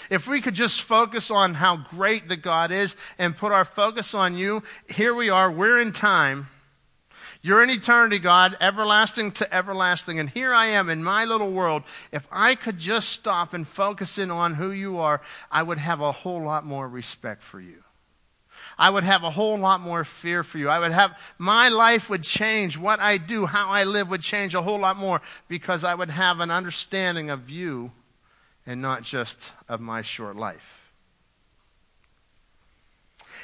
if 0.08 0.26
we 0.26 0.40
could 0.40 0.54
just 0.54 0.80
focus 0.80 1.30
on 1.30 1.54
how 1.54 1.76
great 1.76 2.28
the 2.28 2.36
God 2.36 2.70
is 2.70 2.96
and 3.18 3.36
put 3.36 3.52
our 3.52 3.66
focus 3.66 4.14
on 4.14 4.36
you, 4.36 4.62
here 4.88 5.14
we 5.14 5.28
are, 5.28 5.50
we're 5.50 5.78
in 5.78 5.92
time 5.92 6.46
you're 7.46 7.62
in 7.62 7.70
eternity, 7.70 8.18
God, 8.18 8.56
everlasting 8.60 9.30
to 9.32 9.54
everlasting. 9.54 10.18
And 10.18 10.28
here 10.28 10.52
I 10.52 10.66
am 10.66 10.90
in 10.90 11.04
my 11.04 11.24
little 11.24 11.52
world. 11.52 11.84
If 12.10 12.26
I 12.32 12.56
could 12.56 12.76
just 12.76 13.10
stop 13.10 13.54
and 13.54 13.64
focus 13.64 14.18
in 14.18 14.32
on 14.32 14.54
who 14.54 14.72
you 14.72 14.98
are, 14.98 15.20
I 15.48 15.62
would 15.62 15.78
have 15.78 16.00
a 16.00 16.10
whole 16.10 16.42
lot 16.42 16.64
more 16.66 16.88
respect 16.88 17.44
for 17.44 17.60
you. 17.60 17.84
I 18.76 18.90
would 18.90 19.04
have 19.04 19.22
a 19.22 19.30
whole 19.30 19.56
lot 19.56 19.80
more 19.80 20.02
fear 20.02 20.42
for 20.42 20.58
you. 20.58 20.68
I 20.68 20.80
would 20.80 20.90
have, 20.90 21.34
my 21.38 21.68
life 21.68 22.10
would 22.10 22.24
change. 22.24 22.76
What 22.76 22.98
I 22.98 23.16
do, 23.16 23.46
how 23.46 23.68
I 23.68 23.84
live 23.84 24.10
would 24.10 24.22
change 24.22 24.56
a 24.56 24.62
whole 24.62 24.80
lot 24.80 24.96
more 24.96 25.20
because 25.46 25.84
I 25.84 25.94
would 25.94 26.10
have 26.10 26.40
an 26.40 26.50
understanding 26.50 27.30
of 27.30 27.48
you 27.48 27.92
and 28.66 28.82
not 28.82 29.04
just 29.04 29.52
of 29.68 29.80
my 29.80 30.02
short 30.02 30.34
life. 30.34 30.90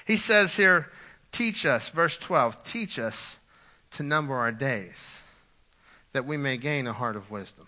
He 0.05 0.17
says 0.17 0.57
here, 0.57 0.91
teach 1.31 1.65
us, 1.65 1.89
verse 1.89 2.19
12, 2.19 2.65
teach 2.65 2.99
us 2.99 3.39
to 3.93 4.03
number 4.03 4.35
our 4.35 4.53
days, 4.53 5.23
that 6.13 6.25
we 6.25 6.37
may 6.37 6.57
gain 6.57 6.87
a 6.87 6.93
heart 6.93 7.17
of 7.17 7.31
wisdom. 7.31 7.67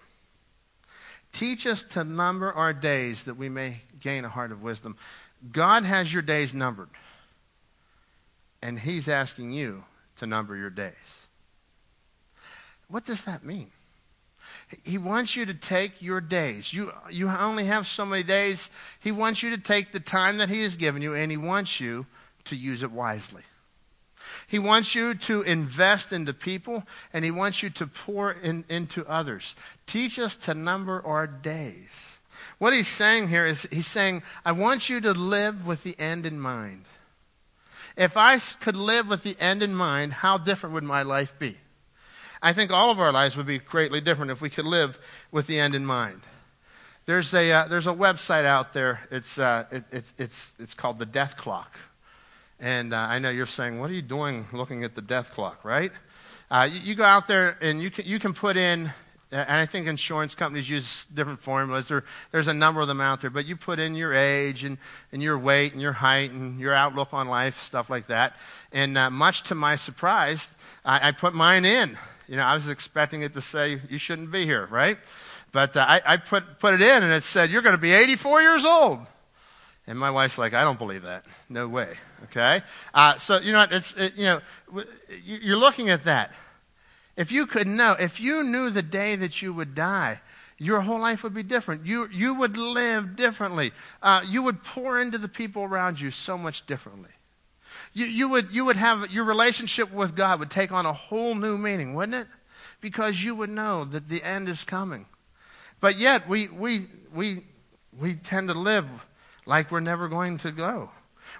Teach 1.32 1.66
us 1.66 1.82
to 1.82 2.04
number 2.04 2.52
our 2.52 2.72
days, 2.72 3.24
that 3.24 3.36
we 3.36 3.48
may 3.48 3.82
gain 4.00 4.24
a 4.24 4.28
heart 4.28 4.52
of 4.52 4.62
wisdom. 4.62 4.96
God 5.50 5.84
has 5.84 6.12
your 6.12 6.22
days 6.22 6.54
numbered, 6.54 6.90
and 8.62 8.78
He's 8.78 9.08
asking 9.08 9.52
you 9.52 9.84
to 10.16 10.26
number 10.26 10.56
your 10.56 10.70
days. 10.70 11.26
What 12.88 13.04
does 13.04 13.24
that 13.24 13.44
mean? 13.44 13.70
He 14.84 14.98
wants 14.98 15.36
you 15.36 15.46
to 15.46 15.54
take 15.54 16.00
your 16.00 16.20
days. 16.20 16.72
You, 16.72 16.92
you 17.10 17.28
only 17.28 17.64
have 17.64 17.86
so 17.86 18.06
many 18.06 18.22
days. 18.22 18.70
He 19.00 19.12
wants 19.12 19.42
you 19.42 19.50
to 19.50 19.58
take 19.58 19.92
the 19.92 20.00
time 20.00 20.38
that 20.38 20.48
He 20.48 20.62
has 20.62 20.76
given 20.76 21.02
you, 21.02 21.14
and 21.14 21.30
He 21.30 21.36
wants 21.36 21.80
you 21.80 22.06
to 22.44 22.56
use 22.56 22.82
it 22.82 22.92
wisely. 22.92 23.42
He 24.46 24.58
wants 24.58 24.94
you 24.94 25.14
to 25.14 25.42
invest 25.42 26.12
into 26.12 26.32
people 26.32 26.84
and 27.12 27.24
he 27.24 27.30
wants 27.30 27.62
you 27.62 27.70
to 27.70 27.86
pour 27.86 28.32
in, 28.32 28.64
into 28.68 29.06
others. 29.08 29.56
Teach 29.86 30.18
us 30.18 30.36
to 30.36 30.54
number 30.54 31.04
our 31.04 31.26
days. 31.26 32.20
What 32.58 32.72
he's 32.72 32.88
saying 32.88 33.28
here 33.28 33.46
is 33.46 33.68
he's 33.70 33.86
saying, 33.86 34.22
I 34.44 34.52
want 34.52 34.88
you 34.88 35.00
to 35.00 35.12
live 35.12 35.66
with 35.66 35.82
the 35.82 35.98
end 35.98 36.26
in 36.26 36.38
mind. 36.38 36.84
If 37.96 38.16
I 38.16 38.38
could 38.38 38.76
live 38.76 39.08
with 39.08 39.22
the 39.22 39.36
end 39.40 39.62
in 39.62 39.74
mind, 39.74 40.12
how 40.12 40.38
different 40.38 40.74
would 40.74 40.84
my 40.84 41.02
life 41.02 41.38
be? 41.38 41.56
I 42.42 42.52
think 42.52 42.70
all 42.70 42.90
of 42.90 43.00
our 43.00 43.12
lives 43.12 43.36
would 43.36 43.46
be 43.46 43.58
greatly 43.58 44.00
different 44.00 44.30
if 44.30 44.40
we 44.40 44.50
could 44.50 44.66
live 44.66 44.98
with 45.32 45.46
the 45.46 45.58
end 45.58 45.74
in 45.74 45.86
mind. 45.86 46.20
There's 47.06 47.32
a, 47.34 47.52
uh, 47.52 47.68
there's 47.68 47.86
a 47.86 47.92
website 47.92 48.44
out 48.44 48.72
there. 48.72 49.00
It's, 49.10 49.38
uh, 49.38 49.64
it, 49.70 49.84
it's, 49.90 50.14
it's, 50.18 50.56
it's 50.58 50.74
called 50.74 50.98
the 50.98 51.06
Death 51.06 51.36
Clock. 51.36 51.78
And 52.60 52.94
uh, 52.94 52.98
I 52.98 53.18
know 53.18 53.30
you're 53.30 53.46
saying, 53.46 53.80
what 53.80 53.90
are 53.90 53.94
you 53.94 54.02
doing 54.02 54.46
looking 54.52 54.84
at 54.84 54.94
the 54.94 55.02
death 55.02 55.32
clock, 55.32 55.64
right? 55.64 55.92
Uh, 56.50 56.68
you, 56.70 56.80
you, 56.80 56.94
go 56.94 57.04
out 57.04 57.26
there 57.26 57.58
and 57.60 57.82
you 57.82 57.90
can, 57.90 58.06
you 58.06 58.18
can 58.18 58.32
put 58.32 58.56
in 58.56 58.92
and 59.34 59.50
I 59.50 59.66
think 59.66 59.88
insurance 59.88 60.36
companies 60.36 60.70
use 60.70 61.06
different 61.06 61.40
formulas. 61.40 61.88
There, 61.88 62.04
there's 62.30 62.46
a 62.46 62.54
number 62.54 62.80
of 62.80 62.86
them 62.86 63.00
out 63.00 63.20
there, 63.20 63.30
but 63.30 63.46
you 63.46 63.56
put 63.56 63.80
in 63.80 63.96
your 63.96 64.12
age 64.12 64.62
and, 64.62 64.78
and 65.10 65.20
your 65.20 65.36
weight 65.36 65.72
and 65.72 65.82
your 65.82 65.92
height 65.92 66.30
and 66.30 66.60
your 66.60 66.72
outlook 66.72 67.12
on 67.12 67.26
life, 67.26 67.58
stuff 67.58 67.90
like 67.90 68.06
that. 68.06 68.36
And 68.72 68.96
uh, 68.96 69.10
much 69.10 69.42
to 69.44 69.56
my 69.56 69.74
surprise, 69.74 70.54
I, 70.84 71.08
I, 71.08 71.10
put 71.10 71.34
mine 71.34 71.64
in. 71.64 71.98
You 72.28 72.36
know, 72.36 72.44
I 72.44 72.54
was 72.54 72.68
expecting 72.68 73.22
it 73.22 73.32
to 73.34 73.40
say, 73.40 73.80
you 73.90 73.98
shouldn't 73.98 74.30
be 74.30 74.44
here, 74.44 74.66
right? 74.66 74.98
But 75.50 75.76
uh, 75.76 75.84
I, 75.86 76.00
I 76.06 76.16
put, 76.18 76.60
put 76.60 76.74
it 76.74 76.80
in 76.80 77.02
and 77.02 77.12
it 77.12 77.24
said, 77.24 77.50
you're 77.50 77.62
going 77.62 77.76
to 77.76 77.82
be 77.82 77.92
84 77.92 78.40
years 78.40 78.64
old. 78.64 79.00
And 79.86 79.98
my 79.98 80.10
wife's 80.10 80.38
like, 80.38 80.54
I 80.54 80.64
don't 80.64 80.78
believe 80.78 81.02
that. 81.02 81.26
No 81.48 81.68
way. 81.68 81.96
Okay? 82.24 82.62
Uh, 82.94 83.16
so, 83.16 83.38
you 83.38 83.52
know, 83.52 83.66
it's, 83.70 83.94
it, 83.96 84.16
you 84.16 84.24
know, 84.24 84.40
you're 85.24 85.58
looking 85.58 85.90
at 85.90 86.04
that. 86.04 86.32
If 87.16 87.30
you 87.30 87.46
could 87.46 87.66
know, 87.66 87.94
if 87.98 88.20
you 88.20 88.42
knew 88.42 88.70
the 88.70 88.82
day 88.82 89.14
that 89.16 89.42
you 89.42 89.52
would 89.52 89.74
die, 89.74 90.20
your 90.58 90.80
whole 90.80 90.98
life 90.98 91.22
would 91.22 91.34
be 91.34 91.42
different. 91.42 91.84
You, 91.84 92.08
you 92.10 92.34
would 92.34 92.56
live 92.56 93.14
differently. 93.14 93.72
Uh, 94.02 94.22
you 94.26 94.42
would 94.42 94.62
pour 94.62 95.00
into 95.00 95.18
the 95.18 95.28
people 95.28 95.64
around 95.64 96.00
you 96.00 96.10
so 96.10 96.38
much 96.38 96.66
differently. 96.66 97.10
You, 97.92 98.06
you, 98.06 98.28
would, 98.30 98.52
you 98.52 98.64
would 98.64 98.76
have 98.76 99.10
your 99.10 99.24
relationship 99.24 99.92
with 99.92 100.16
God 100.16 100.40
would 100.40 100.50
take 100.50 100.72
on 100.72 100.86
a 100.86 100.92
whole 100.92 101.34
new 101.34 101.58
meaning, 101.58 101.94
wouldn't 101.94 102.14
it? 102.14 102.26
Because 102.80 103.22
you 103.22 103.34
would 103.34 103.50
know 103.50 103.84
that 103.84 104.08
the 104.08 104.22
end 104.22 104.48
is 104.48 104.64
coming. 104.64 105.06
But 105.80 105.98
yet, 105.98 106.28
we, 106.28 106.48
we, 106.48 106.86
we, 107.14 107.42
we 107.98 108.14
tend 108.14 108.48
to 108.48 108.54
live 108.54 108.86
like 109.46 109.70
we're 109.70 109.80
never 109.80 110.08
going 110.08 110.38
to 110.38 110.50
go. 110.50 110.90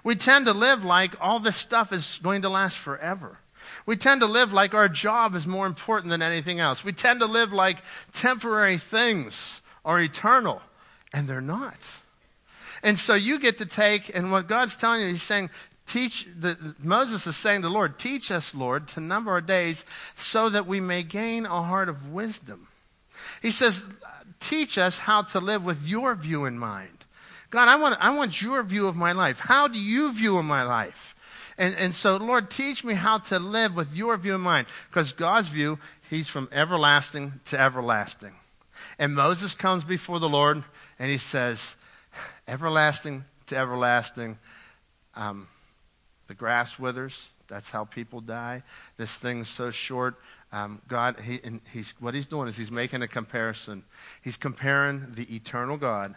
We 0.03 0.15
tend 0.15 0.45
to 0.45 0.53
live 0.53 0.83
like 0.83 1.15
all 1.21 1.39
this 1.39 1.55
stuff 1.55 1.91
is 1.91 2.19
going 2.21 2.41
to 2.43 2.49
last 2.49 2.77
forever. 2.77 3.39
We 3.85 3.95
tend 3.95 4.21
to 4.21 4.27
live 4.27 4.53
like 4.53 4.73
our 4.73 4.87
job 4.89 5.35
is 5.35 5.47
more 5.47 5.65
important 5.65 6.09
than 6.09 6.21
anything 6.21 6.59
else. 6.59 6.83
We 6.83 6.91
tend 6.91 7.19
to 7.21 7.25
live 7.25 7.53
like 7.53 7.77
temporary 8.11 8.77
things 8.77 9.61
are 9.83 9.99
eternal, 9.99 10.61
and 11.13 11.27
they're 11.27 11.41
not. 11.41 11.77
And 12.83 12.97
so 12.97 13.15
you 13.15 13.39
get 13.39 13.57
to 13.59 13.65
take, 13.65 14.15
and 14.15 14.31
what 14.31 14.47
God's 14.47 14.75
telling 14.75 15.01
you, 15.01 15.07
He's 15.07 15.23
saying, 15.23 15.49
teach, 15.85 16.27
the, 16.37 16.75
Moses 16.79 17.25
is 17.27 17.35
saying 17.35 17.61
to 17.61 17.67
the 17.67 17.73
Lord, 17.73 17.97
teach 17.97 18.31
us, 18.31 18.53
Lord, 18.53 18.87
to 18.89 18.99
number 18.99 19.31
our 19.31 19.41
days 19.41 19.85
so 20.15 20.49
that 20.49 20.67
we 20.67 20.79
may 20.79 21.03
gain 21.03 21.45
a 21.45 21.61
heart 21.63 21.89
of 21.89 22.11
wisdom. 22.11 22.67
He 23.41 23.51
says, 23.51 23.87
teach 24.39 24.77
us 24.77 24.99
how 24.99 25.23
to 25.23 25.39
live 25.39 25.63
with 25.63 25.87
your 25.87 26.15
view 26.15 26.45
in 26.45 26.59
mind. 26.59 26.94
God, 27.55 27.69
I 27.69 27.77
want, 27.77 27.95
I 28.01 28.13
want 28.13 28.41
your 28.41 28.61
view 28.63 28.85
of 28.85 28.97
my 28.97 29.13
life. 29.13 29.39
How 29.39 29.69
do 29.69 29.79
you 29.79 30.11
view 30.11 30.37
of 30.37 30.43
my 30.43 30.63
life? 30.63 31.53
And, 31.57 31.73
and 31.75 31.95
so, 31.95 32.17
Lord, 32.17 32.51
teach 32.51 32.83
me 32.83 32.95
how 32.95 33.19
to 33.19 33.39
live 33.39 33.77
with 33.77 33.95
your 33.95 34.17
view 34.17 34.35
in 34.35 34.41
mind. 34.41 34.67
Because 34.89 35.13
God's 35.13 35.47
view, 35.47 35.79
he's 36.09 36.27
from 36.27 36.49
everlasting 36.51 37.39
to 37.45 37.57
everlasting. 37.57 38.33
And 38.99 39.15
Moses 39.15 39.55
comes 39.55 39.85
before 39.85 40.19
the 40.19 40.27
Lord 40.27 40.65
and 40.99 41.09
he 41.09 41.17
says, 41.17 41.77
everlasting 42.45 43.23
to 43.45 43.55
everlasting. 43.55 44.37
Um, 45.15 45.47
the 46.27 46.33
grass 46.33 46.77
withers. 46.77 47.29
That's 47.47 47.71
how 47.71 47.85
people 47.85 48.19
die. 48.19 48.63
This 48.97 49.15
thing's 49.15 49.47
so 49.47 49.71
short. 49.71 50.19
Um, 50.51 50.81
God, 50.89 51.21
he, 51.21 51.39
he's, 51.71 51.95
what 52.01 52.15
he's 52.15 52.25
doing 52.25 52.49
is 52.49 52.57
he's 52.57 52.69
making 52.69 53.01
a 53.01 53.07
comparison. 53.07 53.83
He's 54.21 54.35
comparing 54.35 55.13
the 55.13 55.33
eternal 55.33 55.77
God 55.77 56.15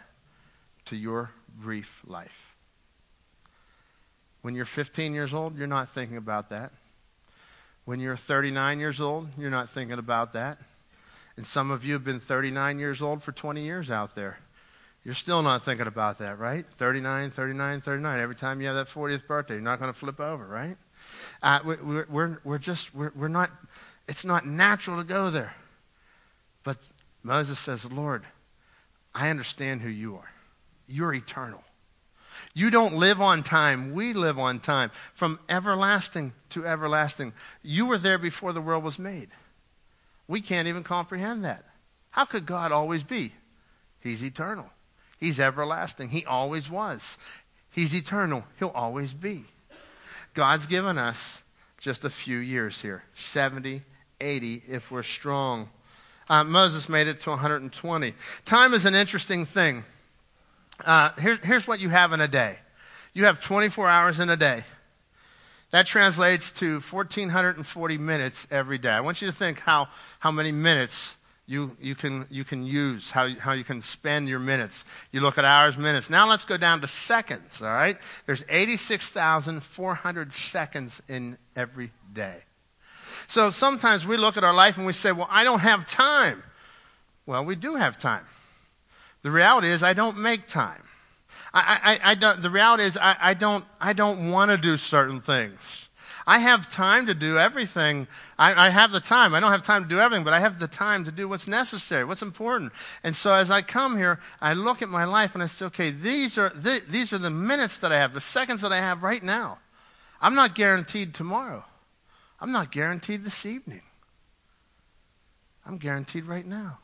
to 0.89 0.95
your 0.95 1.31
brief 1.55 2.01
life. 2.07 2.55
When 4.41 4.55
you're 4.55 4.65
15 4.65 5.13
years 5.13 5.35
old, 5.35 5.55
you're 5.55 5.67
not 5.67 5.87
thinking 5.87 6.17
about 6.17 6.49
that. 6.49 6.71
When 7.85 7.99
you're 7.99 8.15
39 8.15 8.79
years 8.79 8.99
old, 8.99 9.27
you're 9.37 9.51
not 9.51 9.69
thinking 9.69 9.99
about 9.99 10.33
that. 10.33 10.57
And 11.37 11.45
some 11.45 11.69
of 11.69 11.85
you 11.85 11.93
have 11.93 12.03
been 12.03 12.19
39 12.19 12.79
years 12.79 13.03
old 13.03 13.21
for 13.21 13.31
20 13.31 13.61
years 13.61 13.91
out 13.91 14.15
there. 14.15 14.39
You're 15.05 15.13
still 15.13 15.43
not 15.43 15.61
thinking 15.61 15.85
about 15.85 16.17
that, 16.19 16.39
right? 16.39 16.65
39, 16.65 17.29
39, 17.29 17.81
39. 17.81 18.19
Every 18.19 18.35
time 18.35 18.59
you 18.59 18.67
have 18.67 18.75
that 18.75 18.87
40th 18.87 19.27
birthday, 19.27 19.55
you're 19.55 19.63
not 19.63 19.79
going 19.79 19.93
to 19.93 19.97
flip 19.97 20.19
over, 20.19 20.45
right? 20.45 20.75
Uh, 21.43 21.59
we're, 21.63 22.05
we're, 22.09 22.39
we're 22.43 22.57
just, 22.57 22.95
we're, 22.95 23.11
we're 23.15 23.27
not, 23.27 23.51
it's 24.07 24.25
not 24.25 24.45
natural 24.45 24.97
to 24.97 25.03
go 25.03 25.29
there. 25.29 25.55
But 26.63 26.89
Moses 27.21 27.59
says, 27.59 27.89
Lord, 27.91 28.23
I 29.13 29.29
understand 29.29 29.81
who 29.81 29.89
you 29.89 30.15
are. 30.15 30.31
You're 30.89 31.13
eternal. 31.13 31.63
You 32.53 32.69
don't 32.71 32.95
live 32.95 33.21
on 33.21 33.43
time. 33.43 33.93
We 33.93 34.13
live 34.13 34.39
on 34.39 34.59
time. 34.59 34.89
From 34.89 35.39
everlasting 35.47 36.33
to 36.49 36.65
everlasting. 36.65 37.33
You 37.61 37.85
were 37.85 37.97
there 37.97 38.17
before 38.17 38.53
the 38.53 38.61
world 38.61 38.83
was 38.83 38.97
made. 38.97 39.29
We 40.27 40.41
can't 40.41 40.67
even 40.67 40.83
comprehend 40.83 41.45
that. 41.45 41.63
How 42.11 42.25
could 42.25 42.45
God 42.45 42.71
always 42.71 43.03
be? 43.03 43.33
He's 43.99 44.23
eternal. 44.23 44.69
He's 45.19 45.39
everlasting. 45.39 46.09
He 46.09 46.25
always 46.25 46.69
was. 46.69 47.17
He's 47.71 47.95
eternal. 47.95 48.45
He'll 48.57 48.69
always 48.69 49.13
be. 49.13 49.43
God's 50.33 50.67
given 50.67 50.97
us 50.97 51.43
just 51.77 52.03
a 52.03 52.09
few 52.09 52.37
years 52.37 52.81
here 52.81 53.03
70, 53.13 53.81
80 54.19 54.63
if 54.67 54.91
we're 54.91 55.03
strong. 55.03 55.69
Uh, 56.29 56.43
Moses 56.43 56.87
made 56.87 57.07
it 57.07 57.19
to 57.21 57.31
120. 57.31 58.13
Time 58.45 58.73
is 58.73 58.85
an 58.85 58.95
interesting 58.95 59.45
thing. 59.45 59.83
Uh, 60.85 61.11
here, 61.19 61.39
here's 61.43 61.67
what 61.67 61.79
you 61.79 61.89
have 61.89 62.13
in 62.13 62.21
a 62.21 62.27
day 62.27 62.57
you 63.13 63.25
have 63.25 63.43
24 63.43 63.89
hours 63.89 64.19
in 64.19 64.29
a 64.29 64.37
day. 64.37 64.63
That 65.71 65.85
translates 65.85 66.51
to 66.53 66.79
1,440 66.79 67.97
minutes 67.97 68.47
every 68.49 68.77
day. 68.77 68.91
I 68.91 69.01
want 69.01 69.21
you 69.21 69.27
to 69.27 69.33
think 69.33 69.59
how, 69.59 69.89
how 70.19 70.31
many 70.31 70.51
minutes 70.51 71.17
you, 71.45 71.75
you, 71.81 71.95
can, 71.95 72.25
you 72.29 72.43
can 72.43 72.65
use, 72.65 73.11
how, 73.11 73.29
how 73.39 73.53
you 73.53 73.63
can 73.63 73.81
spend 73.81 74.29
your 74.29 74.39
minutes. 74.39 74.85
You 75.11 75.21
look 75.21 75.37
at 75.37 75.45
hours, 75.45 75.77
minutes. 75.77 76.09
Now 76.09 76.27
let's 76.29 76.45
go 76.45 76.57
down 76.57 76.81
to 76.81 76.87
seconds, 76.87 77.61
all 77.61 77.69
right? 77.69 77.97
There's 78.25 78.43
86,400 78.49 80.33
seconds 80.33 81.03
in 81.07 81.37
every 81.55 81.91
day. 82.13 82.37
So 83.27 83.49
sometimes 83.49 84.07
we 84.07 84.17
look 84.17 84.37
at 84.37 84.43
our 84.43 84.53
life 84.53 84.77
and 84.77 84.85
we 84.85 84.93
say, 84.93 85.11
well, 85.11 85.27
I 85.29 85.43
don't 85.43 85.59
have 85.59 85.87
time. 85.87 86.41
Well, 87.25 87.45
we 87.45 87.55
do 87.55 87.75
have 87.75 87.97
time. 87.97 88.25
The 89.21 89.31
reality 89.31 89.67
is, 89.67 89.83
I 89.83 89.93
don't 89.93 90.17
make 90.17 90.47
time. 90.47 90.83
I, 91.53 91.99
I, 92.03 92.11
I 92.11 92.15
don't, 92.15 92.41
the 92.41 92.49
reality 92.49 92.83
is, 92.83 92.97
I, 92.97 93.15
I 93.19 93.33
don't, 93.33 93.65
I 93.79 93.93
don't 93.93 94.29
want 94.31 94.51
to 94.51 94.57
do 94.57 94.77
certain 94.77 95.19
things. 95.19 95.89
I 96.27 96.39
have 96.39 96.71
time 96.71 97.07
to 97.07 97.15
do 97.15 97.39
everything. 97.39 98.07
I, 98.37 98.67
I, 98.67 98.69
have 98.69 98.91
the 98.91 98.99
time. 98.99 99.33
I 99.33 99.39
don't 99.39 99.49
have 99.49 99.63
time 99.63 99.83
to 99.83 99.89
do 99.89 99.99
everything, 99.99 100.23
but 100.23 100.33
I 100.33 100.39
have 100.39 100.59
the 100.59 100.67
time 100.67 101.03
to 101.05 101.11
do 101.11 101.27
what's 101.27 101.47
necessary, 101.47 102.03
what's 102.03 102.21
important. 102.21 102.71
And 103.03 103.15
so 103.15 103.33
as 103.33 103.49
I 103.49 103.63
come 103.63 103.97
here, 103.97 104.19
I 104.39 104.53
look 104.53 104.83
at 104.83 104.89
my 104.89 105.05
life 105.05 105.33
and 105.33 105.41
I 105.41 105.47
say, 105.47 105.65
okay, 105.65 105.89
these 105.89 106.37
are, 106.37 106.49
the, 106.49 106.83
these 106.87 107.13
are 107.13 107.17
the 107.17 107.31
minutes 107.31 107.79
that 107.79 107.91
I 107.91 107.97
have, 107.97 108.13
the 108.13 108.21
seconds 108.21 108.61
that 108.61 108.71
I 108.71 108.79
have 108.79 109.01
right 109.01 109.23
now. 109.23 109.57
I'm 110.21 110.35
not 110.35 110.53
guaranteed 110.53 111.15
tomorrow. 111.15 111.65
I'm 112.39 112.51
not 112.51 112.71
guaranteed 112.71 113.23
this 113.23 113.45
evening. 113.45 113.81
I'm 115.65 115.77
guaranteed 115.77 116.25
right 116.25 116.45
now. 116.45 116.77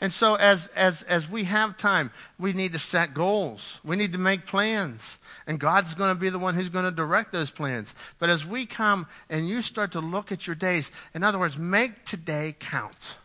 And 0.00 0.12
so 0.12 0.34
as, 0.34 0.66
as, 0.68 1.02
as 1.04 1.28
we 1.28 1.44
have 1.44 1.76
time, 1.76 2.10
we 2.38 2.52
need 2.52 2.72
to 2.72 2.78
set 2.78 3.14
goals. 3.14 3.80
We 3.82 3.96
need 3.96 4.12
to 4.12 4.18
make 4.18 4.46
plans. 4.46 5.18
And 5.46 5.58
God's 5.58 5.94
going 5.94 6.14
to 6.14 6.20
be 6.20 6.28
the 6.28 6.38
one 6.38 6.54
who's 6.54 6.68
going 6.68 6.84
to 6.84 6.90
direct 6.90 7.32
those 7.32 7.50
plans. 7.50 7.94
But 8.18 8.28
as 8.28 8.44
we 8.44 8.66
come 8.66 9.06
and 9.30 9.48
you 9.48 9.62
start 9.62 9.92
to 9.92 10.00
look 10.00 10.32
at 10.32 10.46
your 10.46 10.56
days, 10.56 10.92
in 11.14 11.22
other 11.22 11.38
words, 11.38 11.56
make 11.56 12.04
today 12.04 12.54
count. 12.58 13.16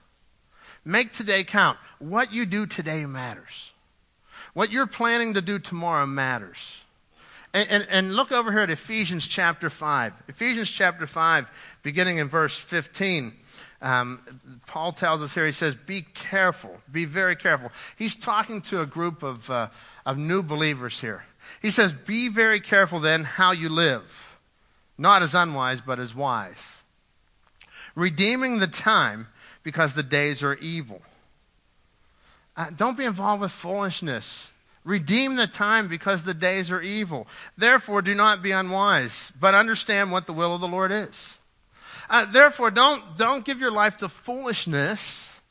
Make 0.86 1.12
today 1.12 1.44
count. 1.44 1.78
What 2.00 2.34
you 2.34 2.46
do 2.46 2.66
today 2.66 3.06
matters. 3.06 3.74
What 4.54 4.72
you're 4.72 4.88
planning 4.88 5.34
to 5.36 5.42
do 5.42 5.60
tomorrow 5.60 6.06
matters. 6.06 6.82
And, 7.54 7.70
and, 7.70 7.88
and, 7.90 8.16
look 8.16 8.32
over 8.32 8.50
here 8.50 8.62
at 8.62 8.70
Ephesians 8.70 9.28
chapter 9.28 9.70
5. 9.70 10.24
Ephesians 10.30 10.72
chapter 10.72 11.06
5, 11.06 11.80
beginning 11.84 12.18
in 12.18 12.30
verse 12.30 12.58
15. 12.58 13.34
Um, 13.82 14.22
Paul 14.68 14.92
tells 14.92 15.24
us 15.24 15.34
here, 15.34 15.46
he 15.46 15.52
says, 15.52 15.76
be 15.76 16.02
careful, 16.14 16.80
be 16.92 17.06
very 17.06 17.36
careful. 17.36 17.72
He's 17.98 18.16
talking 18.16 18.62
to 18.64 18.82
a 18.82 18.86
group 18.86 19.24
of, 19.24 19.50
uh, 19.50 19.70
of 20.06 20.18
new 20.18 20.44
believers 20.44 21.02
here. 21.02 21.26
He 21.62 21.72
says, 21.72 21.92
be 21.92 22.30
very 22.30 22.60
careful 22.60 23.00
then 23.00 23.24
how 23.24 23.52
you 23.52 23.70
live, 23.70 24.38
not 24.98 25.24
as 25.24 25.34
unwise, 25.34 25.82
but 25.82 26.00
as 26.00 26.14
wise. 26.14 26.84
Redeeming 27.96 28.60
the 28.60 28.68
time 28.68 29.28
because 29.64 29.96
the 29.96 30.04
days 30.04 30.44
are 30.44 30.56
evil. 30.56 31.02
Uh, 32.56 32.68
don't 32.76 32.98
be 32.98 33.06
involved 33.06 33.42
with 33.42 33.52
foolishness. 33.52 34.54
Redeem 34.84 35.36
the 35.36 35.48
time 35.48 35.88
because 35.88 36.24
the 36.24 36.34
days 36.34 36.72
are 36.72 36.82
evil. 36.82 37.28
Therefore, 37.58 38.02
do 38.02 38.14
not 38.14 38.44
be 38.44 38.52
unwise, 38.52 39.32
but 39.40 39.56
understand 39.56 40.12
what 40.12 40.28
the 40.28 40.34
will 40.34 40.54
of 40.54 40.62
the 40.62 40.68
Lord 40.68 40.92
is. 40.92 41.40
Uh, 42.12 42.26
therefore, 42.26 42.70
don't, 42.70 43.18
don't 43.18 43.46
give 43.46 43.62
your 43.62 43.72
life 43.72 43.98
to 44.00 44.10
foolishness. 44.10 45.42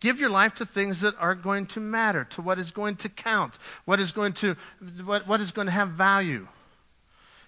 Give 0.00 0.18
your 0.18 0.30
life 0.30 0.54
to 0.54 0.64
things 0.64 1.02
that 1.02 1.14
are 1.18 1.34
going 1.34 1.66
to 1.66 1.80
matter, 1.80 2.24
to 2.30 2.40
what 2.40 2.58
is 2.58 2.70
going 2.70 2.96
to 2.96 3.10
count, 3.10 3.56
what 3.84 4.00
is 4.00 4.12
going 4.12 4.32
to, 4.34 4.56
what, 5.04 5.28
what 5.28 5.42
is 5.42 5.52
going 5.52 5.66
to 5.66 5.72
have 5.72 5.90
value. 5.90 6.48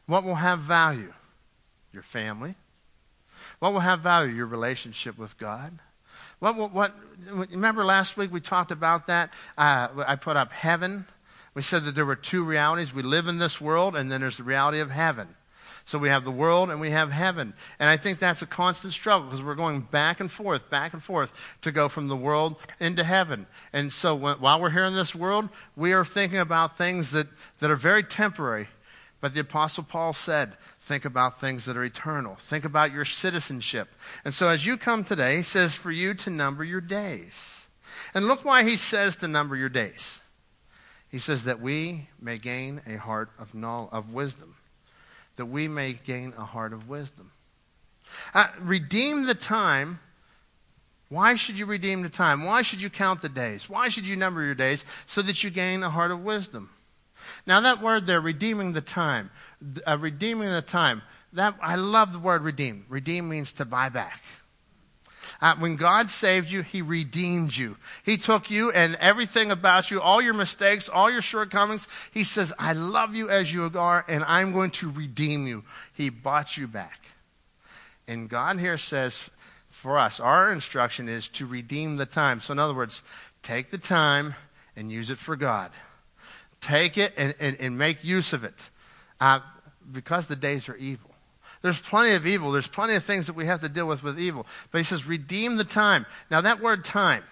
What 0.05 0.23
will 0.23 0.35
have 0.35 0.61
value? 0.61 1.14
Your 1.95 2.03
family. 2.03 2.57
What 3.59 3.73
will 3.73 3.81
have 3.81 4.01
value? 4.01 4.35
Your 4.35 4.47
relationship 4.47 5.19
with 5.19 5.39
God. 5.39 5.79
What, 6.39 6.57
what, 6.57 6.73
what, 6.73 6.95
remember 7.27 7.87
last 7.87 8.19
week 8.19 8.31
we 8.31 8.41
talked 8.41 8.71
about 8.71 9.07
that? 9.07 9.33
Uh, 9.57 9.89
I 10.07 10.16
put 10.16 10.37
up 10.37 10.53
heaven. 10.53 11.07
We 11.55 11.62
said 11.62 11.85
that 11.85 11.95
there 11.95 12.07
were 12.07 12.16
two 12.16 12.45
realities. 12.45 12.95
We 12.95 13.03
live 13.03 13.29
in 13.29 13.39
this 13.39 13.62
world, 13.62 13.97
and 13.97 14.12
then 14.12 14.21
there's 14.21 14.37
the 14.37 14.45
reality 14.45 14.81
of 14.81 14.91
heaven. 14.91 15.29
So 15.89 15.97
we 15.97 16.11
have 16.11 16.24
the 16.24 16.30
world 16.30 16.68
and 16.68 16.82
we 16.82 16.91
have 16.91 17.11
heaven. 17.11 17.55
And 17.78 17.89
I 17.89 17.97
think 17.97 18.18
that's 18.18 18.43
a 18.43 18.47
constant 18.47 18.93
struggle 18.93 19.24
because 19.24 19.43
we're 19.43 19.55
going 19.55 19.80
back 19.80 20.20
and 20.20 20.30
forth, 20.30 20.68
back 20.68 20.93
and 20.93 21.03
forth 21.03 21.57
to 21.62 21.72
go 21.72 21.89
from 21.89 22.09
the 22.09 22.16
world 22.16 22.59
into 22.78 23.03
heaven. 23.03 23.47
And 23.72 23.91
so 23.91 24.14
when, 24.14 24.36
while 24.39 24.61
we're 24.61 24.68
here 24.68 24.84
in 24.84 24.95
this 24.95 25.14
world, 25.14 25.49
we 25.76 25.95
are 25.95 26.05
thinking 26.05 26.41
about 26.41 26.76
things 26.76 27.12
that, 27.12 27.28
that 27.61 27.70
are 27.70 27.76
very 27.76 28.03
temporary. 28.03 28.68
But 29.22 29.32
the 29.32 29.41
Apostle 29.41 29.82
Paul 29.82 30.12
said, 30.12 30.59
think 30.78 31.07
about 31.07 31.41
things 31.41 31.64
that 31.64 31.74
are 31.78 31.84
eternal. 31.84 32.34
Think 32.34 32.66
about 32.66 32.93
your 32.93 33.07
citizenship. 33.07 33.89
And 34.26 34.34
so 34.34 34.49
as 34.49 34.66
you 34.66 34.76
come 34.76 35.05
today, 35.05 35.36
he 35.36 35.43
says 35.43 35.74
for 35.74 35.91
you 35.91 36.12
to 36.12 36.28
number 36.28 36.64
your 36.64 36.82
days. 36.82 37.66
And 38.12 38.26
look 38.26 38.45
why 38.45 38.62
he 38.62 38.76
says 38.76 39.16
to 39.16 39.26
number 39.26 39.57
your 39.57 39.70
days. 39.70 40.20
He 41.11 41.18
says 41.18 41.45
that 41.45 41.62
we 41.62 42.09
may 42.20 42.36
gain 42.36 42.82
a 42.86 42.97
heart 42.97 43.30
of, 43.39 43.55
knowledge, 43.55 43.89
of 43.93 44.12
wisdom 44.12 44.58
that 45.39 45.47
we 45.47 45.66
may 45.66 45.95
gain 45.95 46.34
a 46.36 46.45
heart 46.45 46.72
of 46.72 46.89
wisdom. 46.89 47.32
Uh, 48.34 48.49
redeem 48.61 49.24
the 49.24 49.34
time. 49.34 49.99
Why 51.09 51.34
should 51.34 51.59
you 51.59 51.64
redeem 51.64 52.03
the 52.03 52.11
time? 52.11 52.45
Why 52.45 52.61
should 52.61 52.82
you 52.82 52.91
count 52.91 53.22
the 53.22 53.30
days? 53.30 53.68
Why 53.68 53.89
should 53.89 54.07
you 54.07 54.14
number 54.14 54.45
your 54.45 54.55
days? 54.55 54.84
So 55.07 55.22
that 55.22 55.43
you 55.43 55.49
gain 55.51 55.82
a 55.82 55.91
heart 55.91 56.11
of 56.11 56.22
wisdom. 56.22 56.70
Now, 57.47 57.61
that 57.61 57.82
word 57.82 58.07
there, 58.07 58.20
redeeming 58.20 58.74
the 58.74 58.80
time, 58.80 59.30
uh, 59.86 59.99
redeeming 59.99 60.51
the 60.51 60.62
time, 60.62 61.03
that, 61.32 61.55
I 61.61 61.74
love 61.76 62.12
the 62.12 62.18
word 62.18 62.43
redeem. 62.43 62.84
Redeem 62.89 63.28
means 63.28 63.53
to 63.53 63.64
buy 63.64 63.89
back. 63.89 64.22
Uh, 65.41 65.55
when 65.57 65.76
God 65.76 66.11
saved 66.11 66.51
you, 66.51 66.62
He 66.62 66.82
redeemed 66.82 67.57
you. 67.57 67.76
He 68.05 68.16
took 68.16 68.51
you 68.51 68.72
and 68.72 68.97
everything 68.97 69.51
about 69.51 69.91
you, 69.91 70.01
all 70.01 70.20
your 70.20 70.34
mistakes, 70.34 70.89
all 70.89 71.11
your 71.11 71.22
shortcomings. 71.22 71.86
He 72.12 72.24
says, 72.24 72.53
I 72.59 72.72
love 72.72 73.14
you 73.14 73.30
as 73.30 73.55
you 73.55 73.70
are, 73.74 74.05
and 74.09 74.24
I'm 74.24 74.53
going 74.53 74.70
to 74.72 74.91
redeem 74.91 75.47
you. 75.47 75.64
He 75.95 76.11
bought 76.11 76.57
you 76.57 76.66
back. 76.66 77.07
And 78.09 78.28
God 78.28 78.59
here 78.59 78.78
says, 78.78 79.30
for 79.78 79.97
us, 79.97 80.18
our 80.18 80.53
instruction 80.53 81.09
is 81.09 81.28
to 81.28 81.47
redeem 81.47 81.99
the 81.99 82.07
time. 82.07 82.41
So, 82.41 82.51
in 82.51 82.59
other 82.59 82.74
words, 82.74 83.05
take 83.43 83.70
the 83.70 83.78
time 83.78 84.34
and 84.74 84.91
use 84.91 85.09
it 85.09 85.18
for 85.18 85.36
God. 85.36 85.70
Take 86.61 86.99
it 86.99 87.12
and, 87.16 87.32
and, 87.39 87.57
and 87.61 87.78
make 87.78 88.03
use 88.03 88.32
of 88.32 88.43
it 88.43 88.70
uh, 89.20 89.39
because 89.93 90.26
the 90.26 90.34
days 90.34 90.68
are 90.68 90.76
evil. 90.76 91.08
There's 91.63 91.81
plenty 91.81 92.15
of 92.15 92.27
evil. 92.27 92.53
There's 92.53 92.69
plenty 92.69 92.95
of 92.95 93.05
things 93.05 93.27
that 93.27 93.37
we 93.37 93.47
have 93.47 93.61
to 93.61 93.69
deal 93.69 93.89
with 93.89 94.03
with 94.03 94.19
evil. 94.19 94.47
But 94.71 94.79
he 94.79 94.85
says, 94.85 95.07
redeem 95.07 95.57
the 95.57 95.65
time. 95.65 96.07
Now, 96.31 96.41
that 96.41 96.61
word 96.61 96.85
time, 96.85 97.25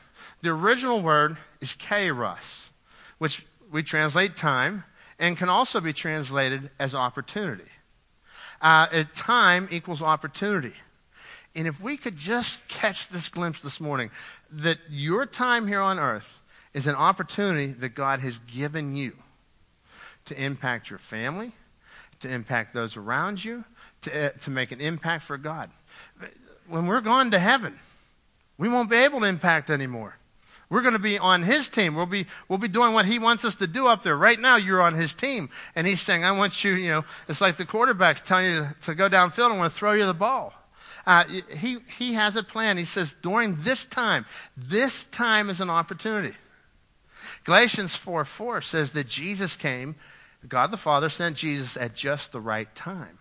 the 0.42 0.50
original 0.50 1.00
word 1.00 1.36
is 1.60 1.76
kairos, 1.76 2.70
which 3.18 3.46
we 3.70 3.82
translate 3.82 4.36
time 4.36 4.84
and 5.18 5.36
can 5.36 5.48
also 5.48 5.80
be 5.80 5.92
translated 5.92 6.70
as 6.78 6.94
opportunity. 6.94 7.70
Uh, 8.60 9.04
time 9.14 9.68
equals 9.70 10.02
opportunity. 10.02 10.72
And 11.54 11.66
if 11.66 11.80
we 11.80 11.96
could 11.96 12.16
just 12.16 12.68
catch 12.68 13.08
this 13.08 13.28
glimpse 13.28 13.62
this 13.62 13.80
morning 13.80 14.10
that 14.50 14.78
your 14.90 15.24
time 15.24 15.66
here 15.66 15.80
on 15.80 15.98
earth 15.98 16.42
is 16.74 16.86
an 16.86 16.94
opportunity 16.94 17.68
that 17.68 17.90
God 17.90 18.20
has 18.20 18.38
given 18.40 18.94
you 18.94 19.16
to 20.26 20.42
impact 20.42 20.90
your 20.90 20.98
family, 20.98 21.52
to 22.20 22.30
impact 22.30 22.74
those 22.74 22.96
around 22.96 23.42
you, 23.42 23.64
to, 24.02 24.26
uh, 24.26 24.30
to 24.40 24.50
make 24.50 24.72
an 24.72 24.80
impact 24.80 25.24
for 25.24 25.36
God. 25.36 25.70
When 26.68 26.86
we're 26.86 27.00
gone 27.00 27.30
to 27.30 27.38
heaven, 27.38 27.78
we 28.58 28.68
won't 28.68 28.90
be 28.90 28.96
able 28.96 29.20
to 29.20 29.26
impact 29.26 29.70
anymore. 29.70 30.16
We're 30.68 30.82
going 30.82 30.94
to 30.94 31.00
be 31.00 31.18
on 31.18 31.42
his 31.42 31.68
team. 31.68 31.94
We'll 31.94 32.06
be, 32.06 32.26
we'll 32.48 32.58
be 32.58 32.68
doing 32.68 32.92
what 32.92 33.06
he 33.06 33.20
wants 33.20 33.44
us 33.44 33.54
to 33.56 33.68
do 33.68 33.86
up 33.86 34.02
there. 34.02 34.16
Right 34.16 34.38
now, 34.38 34.56
you're 34.56 34.82
on 34.82 34.94
his 34.94 35.14
team. 35.14 35.48
And 35.76 35.86
he's 35.86 36.00
saying, 36.00 36.24
I 36.24 36.32
want 36.32 36.64
you, 36.64 36.72
you 36.72 36.90
know, 36.90 37.04
it's 37.28 37.40
like 37.40 37.56
the 37.56 37.64
quarterback's 37.64 38.20
telling 38.20 38.46
you 38.46 38.60
to, 38.62 38.74
to 38.82 38.94
go 38.94 39.08
downfield. 39.08 39.52
I 39.52 39.58
want 39.58 39.72
to 39.72 39.78
throw 39.78 39.92
you 39.92 40.06
the 40.06 40.14
ball. 40.14 40.52
Uh, 41.06 41.22
he, 41.56 41.76
he 41.96 42.14
has 42.14 42.34
a 42.34 42.42
plan. 42.42 42.78
He 42.78 42.84
says, 42.84 43.14
during 43.22 43.56
this 43.62 43.86
time, 43.86 44.26
this 44.56 45.04
time 45.04 45.50
is 45.50 45.60
an 45.60 45.70
opportunity. 45.70 46.34
Galatians 47.44 47.94
4 47.94 48.24
4 48.24 48.60
says 48.60 48.90
that 48.92 49.06
Jesus 49.06 49.56
came, 49.56 49.94
God 50.48 50.72
the 50.72 50.76
Father 50.76 51.08
sent 51.08 51.36
Jesus 51.36 51.76
at 51.76 51.94
just 51.94 52.32
the 52.32 52.40
right 52.40 52.72
time 52.74 53.18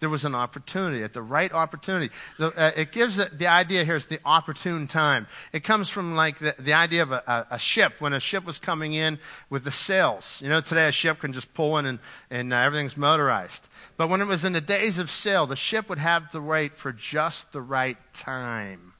there 0.00 0.08
was 0.08 0.24
an 0.24 0.34
opportunity, 0.34 1.02
at 1.02 1.12
the 1.12 1.22
right 1.22 1.52
opportunity. 1.52 2.12
Uh, 2.38 2.70
it 2.76 2.92
gives 2.92 3.16
the, 3.16 3.26
the 3.26 3.46
idea 3.46 3.84
here 3.84 3.96
is 3.96 4.06
the 4.06 4.20
opportune 4.24 4.86
time. 4.86 5.26
It 5.52 5.64
comes 5.64 5.88
from 5.88 6.14
like 6.14 6.38
the, 6.38 6.54
the 6.58 6.72
idea 6.72 7.02
of 7.02 7.12
a, 7.12 7.22
a, 7.26 7.54
a, 7.54 7.58
ship, 7.58 7.94
when 8.00 8.12
a 8.12 8.20
ship 8.20 8.44
was 8.44 8.58
coming 8.58 8.94
in 8.94 9.18
with 9.50 9.64
the 9.64 9.70
sails. 9.70 10.40
You 10.42 10.48
know, 10.48 10.60
today 10.60 10.88
a 10.88 10.92
ship 10.92 11.18
can 11.20 11.32
just 11.32 11.52
pull 11.54 11.78
in 11.78 11.86
and, 11.86 11.98
and 12.30 12.52
uh, 12.52 12.56
everything's 12.56 12.96
motorized. 12.96 13.68
But 13.96 14.08
when 14.08 14.20
it 14.20 14.26
was 14.26 14.44
in 14.44 14.52
the 14.52 14.60
days 14.60 14.98
of 14.98 15.10
sail, 15.10 15.46
the 15.46 15.56
ship 15.56 15.88
would 15.88 15.98
have 15.98 16.30
to 16.30 16.40
wait 16.40 16.74
for 16.74 16.92
just 16.92 17.52
the 17.52 17.60
right 17.60 17.98
time, 18.12 18.94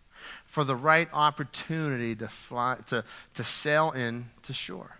for 0.44 0.64
the 0.64 0.76
right 0.76 1.08
opportunity 1.12 2.16
to, 2.16 2.28
fly, 2.28 2.78
to, 2.88 3.04
to 3.34 3.44
sail 3.44 3.92
in 3.92 4.26
to 4.42 4.52
shore. 4.52 4.97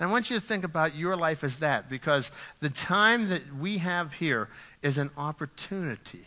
And 0.00 0.08
I 0.08 0.12
want 0.12 0.30
you 0.30 0.40
to 0.40 0.44
think 0.44 0.64
about 0.64 0.96
your 0.96 1.14
life 1.14 1.44
as 1.44 1.58
that 1.58 1.90
because 1.90 2.32
the 2.60 2.70
time 2.70 3.28
that 3.28 3.54
we 3.54 3.78
have 3.78 4.14
here 4.14 4.48
is 4.82 4.96
an 4.96 5.10
opportunity. 5.14 6.26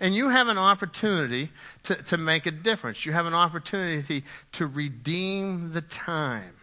And 0.00 0.12
you 0.12 0.30
have 0.30 0.48
an 0.48 0.58
opportunity 0.58 1.50
to, 1.84 1.94
to 1.94 2.16
make 2.16 2.46
a 2.46 2.50
difference. 2.50 3.06
You 3.06 3.12
have 3.12 3.26
an 3.26 3.34
opportunity 3.34 4.24
to 4.52 4.66
redeem 4.66 5.72
the 5.72 5.82
time. 5.82 6.56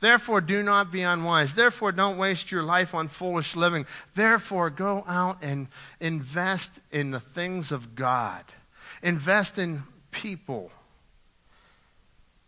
Therefore, 0.00 0.42
do 0.42 0.62
not 0.62 0.92
be 0.92 1.00
unwise. 1.00 1.54
Therefore, 1.54 1.92
don't 1.92 2.18
waste 2.18 2.52
your 2.52 2.62
life 2.62 2.94
on 2.94 3.08
foolish 3.08 3.56
living. 3.56 3.86
Therefore, 4.14 4.68
go 4.68 5.02
out 5.08 5.38
and 5.42 5.68
invest 5.98 6.78
in 6.92 7.10
the 7.10 7.20
things 7.20 7.72
of 7.72 7.94
God. 7.94 8.44
Invest 9.02 9.58
in 9.58 9.82
people. 10.10 10.70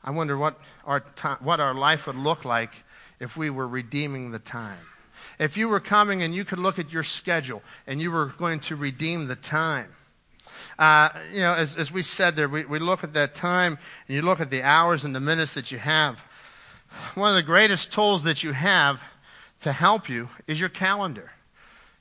I 0.05 0.11
wonder 0.11 0.37
what 0.37 0.61
our, 0.85 1.01
time, 1.01 1.39
what 1.41 1.59
our 1.59 1.75
life 1.75 2.07
would 2.07 2.17
look 2.17 2.45
like 2.45 2.73
if 3.21 3.37
we 3.37 3.51
were 3.51 3.67
redeeming 3.67 4.31
the 4.31 4.39
time. 4.39 4.79
If 5.39 5.57
you 5.57 5.69
were 5.69 5.81
coming 5.81 6.23
and 6.23 6.35
you 6.35 6.45
could 6.45 6.59
look 6.59 6.79
at 6.79 6.93
your 6.93 7.03
schedule 7.03 7.63
and 7.87 8.01
you 8.01 8.11
were 8.11 8.27
going 8.27 8.61
to 8.61 8.77
redeem 8.77 9.27
the 9.27 9.37
time. 9.37 9.91
Uh, 10.79 11.09
you 11.33 11.41
know, 11.41 11.55
as, 11.55 11.77
as 11.77 11.91
we 11.91 12.03
said 12.03 12.37
there, 12.37 12.49
we, 12.49 12.65
we 12.65 12.79
look 12.79 13.03
at 13.03 13.15
that 13.15 13.35
time 13.35 13.79
and 14.09 14.15
you 14.15 14.23
look 14.23 14.41
at 14.41 14.51
the 14.51 14.63
hours 14.63 15.05
and 15.05 15.15
the 15.15 15.21
minutes 15.21 15.55
that 15.55 15.73
you 15.73 15.79
have. 15.79 16.21
One 17.15 17.31
of 17.31 17.37
the 17.37 17.43
greatest 17.43 17.93
tools 17.93 18.25
that 18.25 18.43
you 18.43 18.53
have 18.53 19.03
to 19.63 19.73
help 19.73 20.09
you 20.09 20.29
is 20.47 20.61
your 20.61 20.69
calendar. 20.69 21.33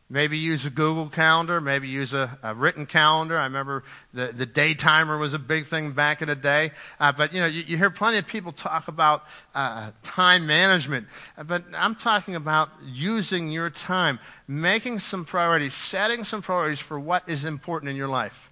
Maybe 0.07 0.37
use 0.37 0.67
a 0.67 0.69
Google 0.69 1.09
calendar, 1.09 1.59
maybe 1.59 1.87
use 1.87 2.13
a, 2.13 2.37
a, 2.43 2.53
written 2.53 2.85
calendar. 2.85 3.39
I 3.39 3.45
remember 3.45 3.83
the, 4.13 4.27
the 4.27 4.45
day 4.45 4.75
timer 4.75 5.17
was 5.17 5.33
a 5.33 5.39
big 5.39 5.65
thing 5.65 5.93
back 5.93 6.21
in 6.21 6.27
the 6.27 6.35
day. 6.35 6.71
Uh, 6.99 7.11
but, 7.11 7.33
you 7.33 7.39
know, 7.39 7.47
you, 7.47 7.63
you, 7.63 7.75
hear 7.75 7.89
plenty 7.89 8.19
of 8.19 8.27
people 8.27 8.51
talk 8.51 8.87
about 8.87 9.23
uh, 9.55 9.89
time 10.03 10.45
management. 10.45 11.07
Uh, 11.35 11.43
but 11.43 11.63
I'm 11.75 11.95
talking 11.95 12.35
about 12.35 12.69
using 12.83 13.49
your 13.49 13.71
time, 13.71 14.19
making 14.47 14.99
some 14.99 15.25
priorities, 15.25 15.73
setting 15.73 16.23
some 16.23 16.43
priorities 16.43 16.79
for 16.79 16.99
what 16.99 17.27
is 17.27 17.43
important 17.43 17.89
in 17.89 17.95
your 17.95 18.07
life. 18.07 18.51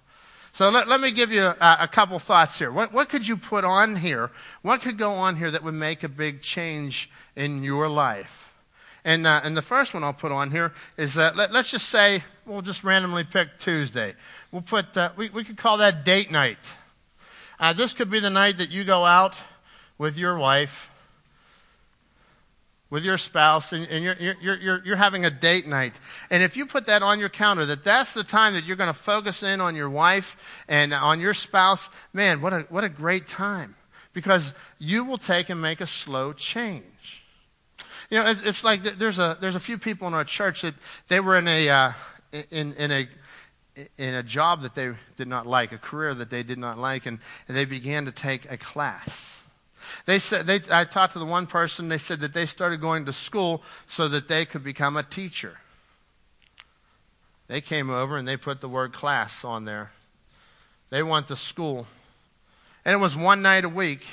So 0.50 0.70
let, 0.70 0.88
let 0.88 1.00
me 1.00 1.12
give 1.12 1.30
you 1.30 1.44
a, 1.44 1.76
a 1.82 1.88
couple 1.88 2.18
thoughts 2.18 2.58
here. 2.58 2.72
What, 2.72 2.92
what 2.92 3.08
could 3.08 3.28
you 3.28 3.36
put 3.36 3.62
on 3.62 3.94
here? 3.94 4.32
What 4.62 4.80
could 4.80 4.98
go 4.98 5.12
on 5.12 5.36
here 5.36 5.52
that 5.52 5.62
would 5.62 5.74
make 5.74 6.02
a 6.02 6.08
big 6.08 6.42
change 6.42 7.10
in 7.36 7.62
your 7.62 7.88
life? 7.88 8.43
And, 9.04 9.26
uh, 9.26 9.42
and 9.44 9.56
the 9.56 9.62
first 9.62 9.92
one 9.92 10.02
I'll 10.02 10.14
put 10.14 10.32
on 10.32 10.50
here 10.50 10.72
is 10.96 11.18
uh, 11.18 11.32
let, 11.34 11.54
us 11.54 11.70
just 11.70 11.90
say, 11.90 12.22
we'll 12.46 12.62
just 12.62 12.84
randomly 12.84 13.24
pick 13.24 13.58
Tuesday. 13.58 14.14
We'll 14.50 14.62
put, 14.62 14.96
uh, 14.96 15.10
we, 15.16 15.28
we 15.28 15.44
could 15.44 15.58
call 15.58 15.78
that 15.78 16.04
date 16.04 16.30
night. 16.30 16.58
Uh, 17.60 17.74
this 17.74 17.92
could 17.92 18.10
be 18.10 18.18
the 18.18 18.30
night 18.30 18.58
that 18.58 18.70
you 18.70 18.82
go 18.82 19.04
out 19.04 19.36
with 19.98 20.16
your 20.16 20.38
wife, 20.38 20.90
with 22.88 23.04
your 23.04 23.18
spouse, 23.18 23.72
and, 23.72 23.86
and 23.88 24.02
you're, 24.02 24.16
you're, 24.40 24.58
you're, 24.60 24.82
you're 24.86 24.96
having 24.96 25.26
a 25.26 25.30
date 25.30 25.66
night. 25.66 25.98
And 26.30 26.42
if 26.42 26.56
you 26.56 26.64
put 26.64 26.86
that 26.86 27.02
on 27.02 27.18
your 27.18 27.28
calendar, 27.28 27.66
that 27.66 27.84
that's 27.84 28.14
the 28.14 28.24
time 28.24 28.54
that 28.54 28.64
you're 28.64 28.76
going 28.76 28.92
to 28.92 28.98
focus 28.98 29.42
in 29.42 29.60
on 29.60 29.76
your 29.76 29.90
wife 29.90 30.64
and 30.66 30.94
on 30.94 31.20
your 31.20 31.34
spouse, 31.34 31.90
man, 32.14 32.40
what 32.40 32.54
a, 32.54 32.60
what 32.70 32.84
a 32.84 32.88
great 32.88 33.26
time. 33.26 33.74
Because 34.14 34.54
you 34.78 35.04
will 35.04 35.18
take 35.18 35.50
and 35.50 35.60
make 35.60 35.80
a 35.80 35.86
slow 35.86 36.32
change. 36.32 36.84
You 38.14 38.22
know, 38.22 38.30
it's, 38.30 38.42
it's 38.42 38.62
like 38.62 38.84
there's 38.84 39.18
a, 39.18 39.36
there's 39.40 39.56
a 39.56 39.60
few 39.60 39.76
people 39.76 40.06
in 40.06 40.14
our 40.14 40.22
church 40.22 40.62
that 40.62 40.74
they 41.08 41.18
were 41.18 41.34
in 41.34 41.48
a, 41.48 41.68
uh, 41.68 41.92
in, 42.52 42.72
in 42.74 42.92
a, 42.92 43.08
in 43.98 44.14
a 44.14 44.22
job 44.22 44.62
that 44.62 44.76
they 44.76 44.92
did 45.16 45.26
not 45.26 45.48
like, 45.48 45.72
a 45.72 45.78
career 45.78 46.14
that 46.14 46.30
they 46.30 46.44
did 46.44 46.56
not 46.56 46.78
like, 46.78 47.06
and, 47.06 47.18
and 47.48 47.56
they 47.56 47.64
began 47.64 48.04
to 48.04 48.12
take 48.12 48.48
a 48.52 48.56
class. 48.56 49.42
They 50.06 50.20
said, 50.20 50.46
they, 50.46 50.60
I 50.70 50.84
talked 50.84 51.14
to 51.14 51.18
the 51.18 51.24
one 51.24 51.48
person, 51.48 51.88
they 51.88 51.98
said 51.98 52.20
that 52.20 52.32
they 52.32 52.46
started 52.46 52.80
going 52.80 53.04
to 53.06 53.12
school 53.12 53.64
so 53.88 54.06
that 54.06 54.28
they 54.28 54.44
could 54.44 54.62
become 54.62 54.96
a 54.96 55.02
teacher. 55.02 55.58
They 57.48 57.60
came 57.60 57.90
over 57.90 58.16
and 58.16 58.28
they 58.28 58.36
put 58.36 58.60
the 58.60 58.68
word 58.68 58.92
class 58.92 59.44
on 59.44 59.64
there. 59.64 59.90
They 60.90 61.02
went 61.02 61.26
to 61.26 61.36
school 61.36 61.88
And 62.84 62.94
it 62.94 62.98
was 62.98 63.16
one 63.16 63.42
night 63.42 63.64
a 63.64 63.68
week. 63.68 64.06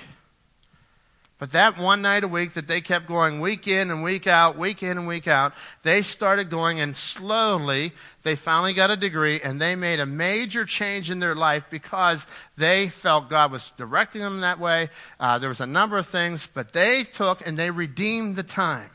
But 1.42 1.54
that 1.54 1.80
one 1.80 2.04
night 2.04 2.24
a 2.24 2.28
week 2.28 2.54
that 2.54 2.68
they 2.68 2.82
kept 2.82 3.08
going 3.08 3.40
week 3.40 3.68
in 3.68 3.90
and 3.90 4.04
week 4.04 4.28
out, 4.28 4.60
week 4.60 4.84
in 4.84 4.96
and 5.00 5.08
week 5.08 5.28
out, 5.28 5.54
they 5.82 6.04
started 6.04 6.52
going 6.52 6.80
and 6.80 6.96
slowly 6.96 7.94
they 8.22 8.36
finally 8.36 8.74
got 8.74 8.92
a 8.92 8.96
degree 8.96 9.42
and 9.44 9.60
they 9.60 9.76
made 9.76 10.00
a 10.00 10.06
major 10.06 10.66
change 10.66 11.10
in 11.10 11.18
their 11.18 11.34
life 11.34 11.66
because 11.72 12.28
they 12.58 12.90
felt 12.90 13.28
God 13.28 13.52
was 13.52 13.72
directing 13.72 14.22
them 14.22 14.42
that 14.42 14.60
way. 14.60 14.90
Uh, 15.20 15.40
there 15.40 15.50
was 15.50 15.62
a 15.62 15.66
number 15.66 15.98
of 15.98 16.06
things, 16.06 16.46
but 16.46 16.74
they 16.74 17.06
took 17.06 17.48
and 17.48 17.58
they 17.58 17.72
redeemed 17.72 18.36
the 18.36 18.44
time. 18.44 18.92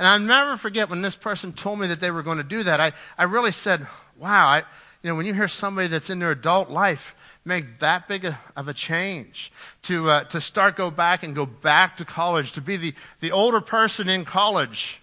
And 0.00 0.08
I'll 0.08 0.18
never 0.18 0.56
forget 0.56 0.90
when 0.90 1.02
this 1.02 1.14
person 1.14 1.52
told 1.52 1.78
me 1.78 1.86
that 1.86 2.00
they 2.00 2.10
were 2.10 2.24
going 2.24 2.38
to 2.38 2.42
do 2.42 2.64
that. 2.64 2.80
I, 2.80 2.90
I 3.16 3.22
really 3.22 3.52
said, 3.52 3.86
wow, 4.18 4.48
I, 4.48 4.64
you 5.04 5.10
know, 5.10 5.14
when 5.14 5.26
you 5.26 5.34
hear 5.34 5.46
somebody 5.46 5.86
that's 5.86 6.10
in 6.10 6.18
their 6.18 6.32
adult 6.32 6.70
life 6.70 7.14
make 7.48 7.78
that 7.78 8.06
big 8.06 8.32
of 8.56 8.68
a 8.68 8.74
change, 8.74 9.50
to, 9.82 10.10
uh, 10.10 10.24
to 10.24 10.40
start 10.40 10.76
go 10.76 10.90
back 10.90 11.22
and 11.22 11.34
go 11.34 11.46
back 11.46 11.96
to 11.96 12.04
college, 12.04 12.52
to 12.52 12.60
be 12.60 12.76
the, 12.76 12.94
the 13.20 13.32
older 13.32 13.60
person 13.60 14.08
in 14.08 14.24
college. 14.24 15.00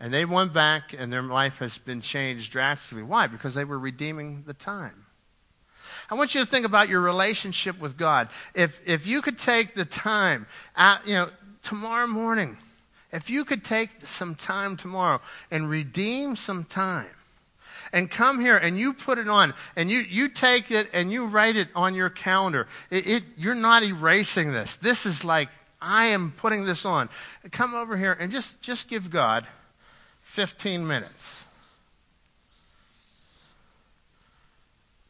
And 0.00 0.12
they 0.12 0.24
went 0.24 0.52
back 0.52 0.94
and 0.98 1.12
their 1.12 1.22
life 1.22 1.58
has 1.58 1.78
been 1.78 2.00
changed 2.00 2.50
drastically. 2.50 3.02
Why? 3.02 3.26
Because 3.26 3.54
they 3.54 3.64
were 3.64 3.78
redeeming 3.78 4.44
the 4.46 4.54
time. 4.54 5.06
I 6.10 6.14
want 6.14 6.34
you 6.34 6.40
to 6.40 6.46
think 6.46 6.66
about 6.66 6.88
your 6.88 7.00
relationship 7.00 7.78
with 7.80 7.96
God. 7.96 8.28
If, 8.54 8.80
if 8.86 9.06
you 9.06 9.22
could 9.22 9.38
take 9.38 9.74
the 9.74 9.84
time, 9.84 10.46
at, 10.76 11.06
you 11.06 11.14
know, 11.14 11.30
tomorrow 11.62 12.06
morning, 12.06 12.56
if 13.12 13.28
you 13.30 13.44
could 13.44 13.64
take 13.64 13.90
some 14.02 14.34
time 14.34 14.76
tomorrow 14.76 15.20
and 15.50 15.68
redeem 15.68 16.36
some 16.36 16.64
time, 16.64 17.06
and 17.92 18.10
come 18.10 18.40
here 18.40 18.56
and 18.56 18.78
you 18.78 18.92
put 18.92 19.18
it 19.18 19.28
on 19.28 19.54
and 19.76 19.90
you, 19.90 20.00
you 20.00 20.28
take 20.28 20.70
it 20.70 20.88
and 20.92 21.10
you 21.10 21.26
write 21.26 21.56
it 21.56 21.68
on 21.74 21.94
your 21.94 22.10
calendar. 22.10 22.66
It, 22.90 23.06
it, 23.06 23.24
you're 23.36 23.54
not 23.54 23.82
erasing 23.82 24.52
this. 24.52 24.76
This 24.76 25.06
is 25.06 25.24
like, 25.24 25.48
I 25.80 26.06
am 26.06 26.32
putting 26.32 26.64
this 26.64 26.84
on. 26.84 27.08
Come 27.50 27.74
over 27.74 27.96
here 27.96 28.16
and 28.18 28.30
just, 28.30 28.60
just 28.60 28.88
give 28.88 29.10
God 29.10 29.46
15 30.22 30.86
minutes. 30.86 31.46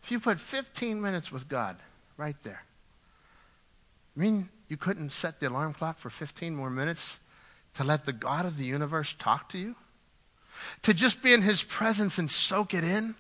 If 0.03 0.13
you 0.13 0.21
put 0.21 0.39
15 0.39 1.01
minutes 1.01 1.33
with 1.33 1.49
God 1.49 1.77
right 2.17 2.37
there, 2.45 2.63
I 4.17 4.21
mean 4.21 4.49
you 4.69 4.77
couldn't 4.77 5.11
set 5.11 5.41
the 5.41 5.49
alarm 5.49 5.75
clock 5.75 5.99
for 5.99 6.11
15 6.11 6.55
more 6.55 6.71
minutes 6.71 7.19
to 7.75 7.85
let 7.85 8.05
the 8.05 8.13
God 8.13 8.47
of 8.47 8.57
the 8.57 8.65
universe 8.65 9.15
talk 9.19 9.49
to 9.51 9.59
you? 9.59 9.77
To 10.83 10.95
just 10.95 11.23
be 11.23 11.33
in 11.33 11.43
his 11.43 11.63
presence 11.63 12.19
and 12.19 12.31
soak 12.31 12.75
it 12.75 12.85
in. 12.85 13.15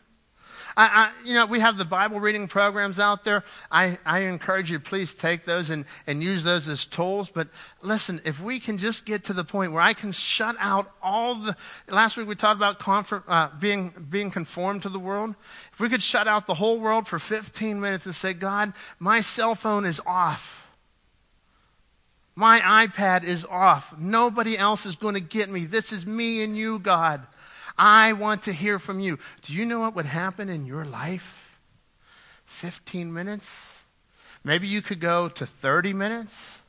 I, 0.76 0.84
I, 0.84 1.26
you 1.26 1.32
know, 1.32 1.46
we 1.46 1.60
have 1.60 1.78
the 1.78 1.86
Bible 1.86 2.20
reading 2.20 2.48
programs 2.48 2.98
out 2.98 3.24
there. 3.24 3.44
I, 3.70 3.98
I 4.04 4.20
encourage 4.20 4.70
you 4.70 4.78
please 4.78 5.14
take 5.14 5.46
those 5.46 5.70
and, 5.70 5.86
and 6.06 6.22
use 6.22 6.44
those 6.44 6.68
as 6.68 6.84
tools. 6.84 7.30
But 7.30 7.48
listen, 7.82 8.20
if 8.24 8.42
we 8.42 8.60
can 8.60 8.76
just 8.76 9.06
get 9.06 9.24
to 9.24 9.32
the 9.32 9.44
point 9.44 9.72
where 9.72 9.80
I 9.80 9.94
can 9.94 10.12
shut 10.12 10.54
out 10.58 10.92
all 11.02 11.34
the, 11.36 11.56
last 11.88 12.18
week 12.18 12.28
we 12.28 12.34
talked 12.34 12.58
about 12.58 12.78
comfort, 12.78 13.24
uh, 13.26 13.48
being, 13.58 13.94
being 14.10 14.30
conformed 14.30 14.82
to 14.82 14.90
the 14.90 14.98
world. 14.98 15.34
If 15.72 15.80
we 15.80 15.88
could 15.88 16.02
shut 16.02 16.28
out 16.28 16.46
the 16.46 16.54
whole 16.54 16.78
world 16.78 17.08
for 17.08 17.18
15 17.18 17.80
minutes 17.80 18.04
and 18.04 18.14
say, 18.14 18.34
God, 18.34 18.74
my 18.98 19.22
cell 19.22 19.54
phone 19.54 19.86
is 19.86 20.00
off. 20.04 20.55
My 22.36 22.60
iPad 22.60 23.24
is 23.24 23.46
off. 23.46 23.98
Nobody 23.98 24.58
else 24.58 24.84
is 24.84 24.94
going 24.94 25.14
to 25.14 25.20
get 25.20 25.48
me. 25.48 25.64
This 25.64 25.90
is 25.90 26.06
me 26.06 26.44
and 26.44 26.54
you, 26.54 26.78
God. 26.78 27.26
I 27.78 28.12
want 28.12 28.42
to 28.42 28.52
hear 28.52 28.78
from 28.78 29.00
you. 29.00 29.18
Do 29.40 29.54
you 29.54 29.64
know 29.64 29.80
what 29.80 29.96
would 29.96 30.06
happen 30.06 30.50
in 30.50 30.66
your 30.66 30.84
life? 30.84 31.58
15 32.44 33.12
minutes? 33.12 33.84
Maybe 34.44 34.68
you 34.68 34.82
could 34.82 35.00
go 35.00 35.28
to 35.30 35.46
30 35.46 35.94
minutes. 35.94 36.60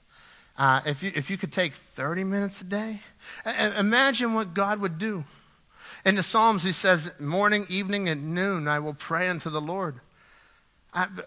Uh, 0.58 0.82
if, 0.86 1.04
you, 1.04 1.12
if 1.14 1.30
you 1.30 1.38
could 1.38 1.52
take 1.52 1.74
30 1.74 2.24
minutes 2.24 2.62
a 2.62 2.66
day, 2.66 3.02
imagine 3.78 4.34
what 4.34 4.54
God 4.54 4.80
would 4.80 4.98
do. 4.98 5.26
In 6.06 6.16
the 6.16 6.24
Psalms, 6.24 6.64
he 6.64 6.72
says, 6.72 7.12
Morning, 7.20 7.66
evening, 7.70 8.08
and 8.08 8.34
noon, 8.34 8.68
I 8.68 8.80
will 8.80 8.94
pray 8.94 9.28
unto 9.28 9.50
the 9.50 9.62
Lord. 9.62 10.00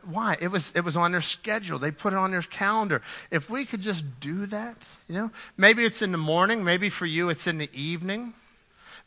Why? 0.05 0.37
It 0.41 0.49
was, 0.49 0.73
it 0.75 0.81
was 0.81 0.97
on 0.97 1.12
their 1.12 1.21
schedule. 1.21 1.79
They 1.79 1.91
put 1.91 2.12
it 2.12 2.16
on 2.16 2.31
their 2.31 2.43
calendar. 2.43 3.03
If 3.31 3.49
we 3.49 3.64
could 3.64 3.81
just 3.81 4.21
do 4.21 4.47
that, 4.47 4.77
you 5.09 5.14
know, 5.14 5.31
maybe 5.57 5.85
it's 5.85 6.03
in 6.03 6.12
the 6.12 6.18
morning, 6.18 6.64
maybe 6.64 6.89
for 6.89 7.07
you 7.07 7.29
it's 7.29 7.47
in 7.47 7.59
the 7.59 7.71
evening, 7.73 8.35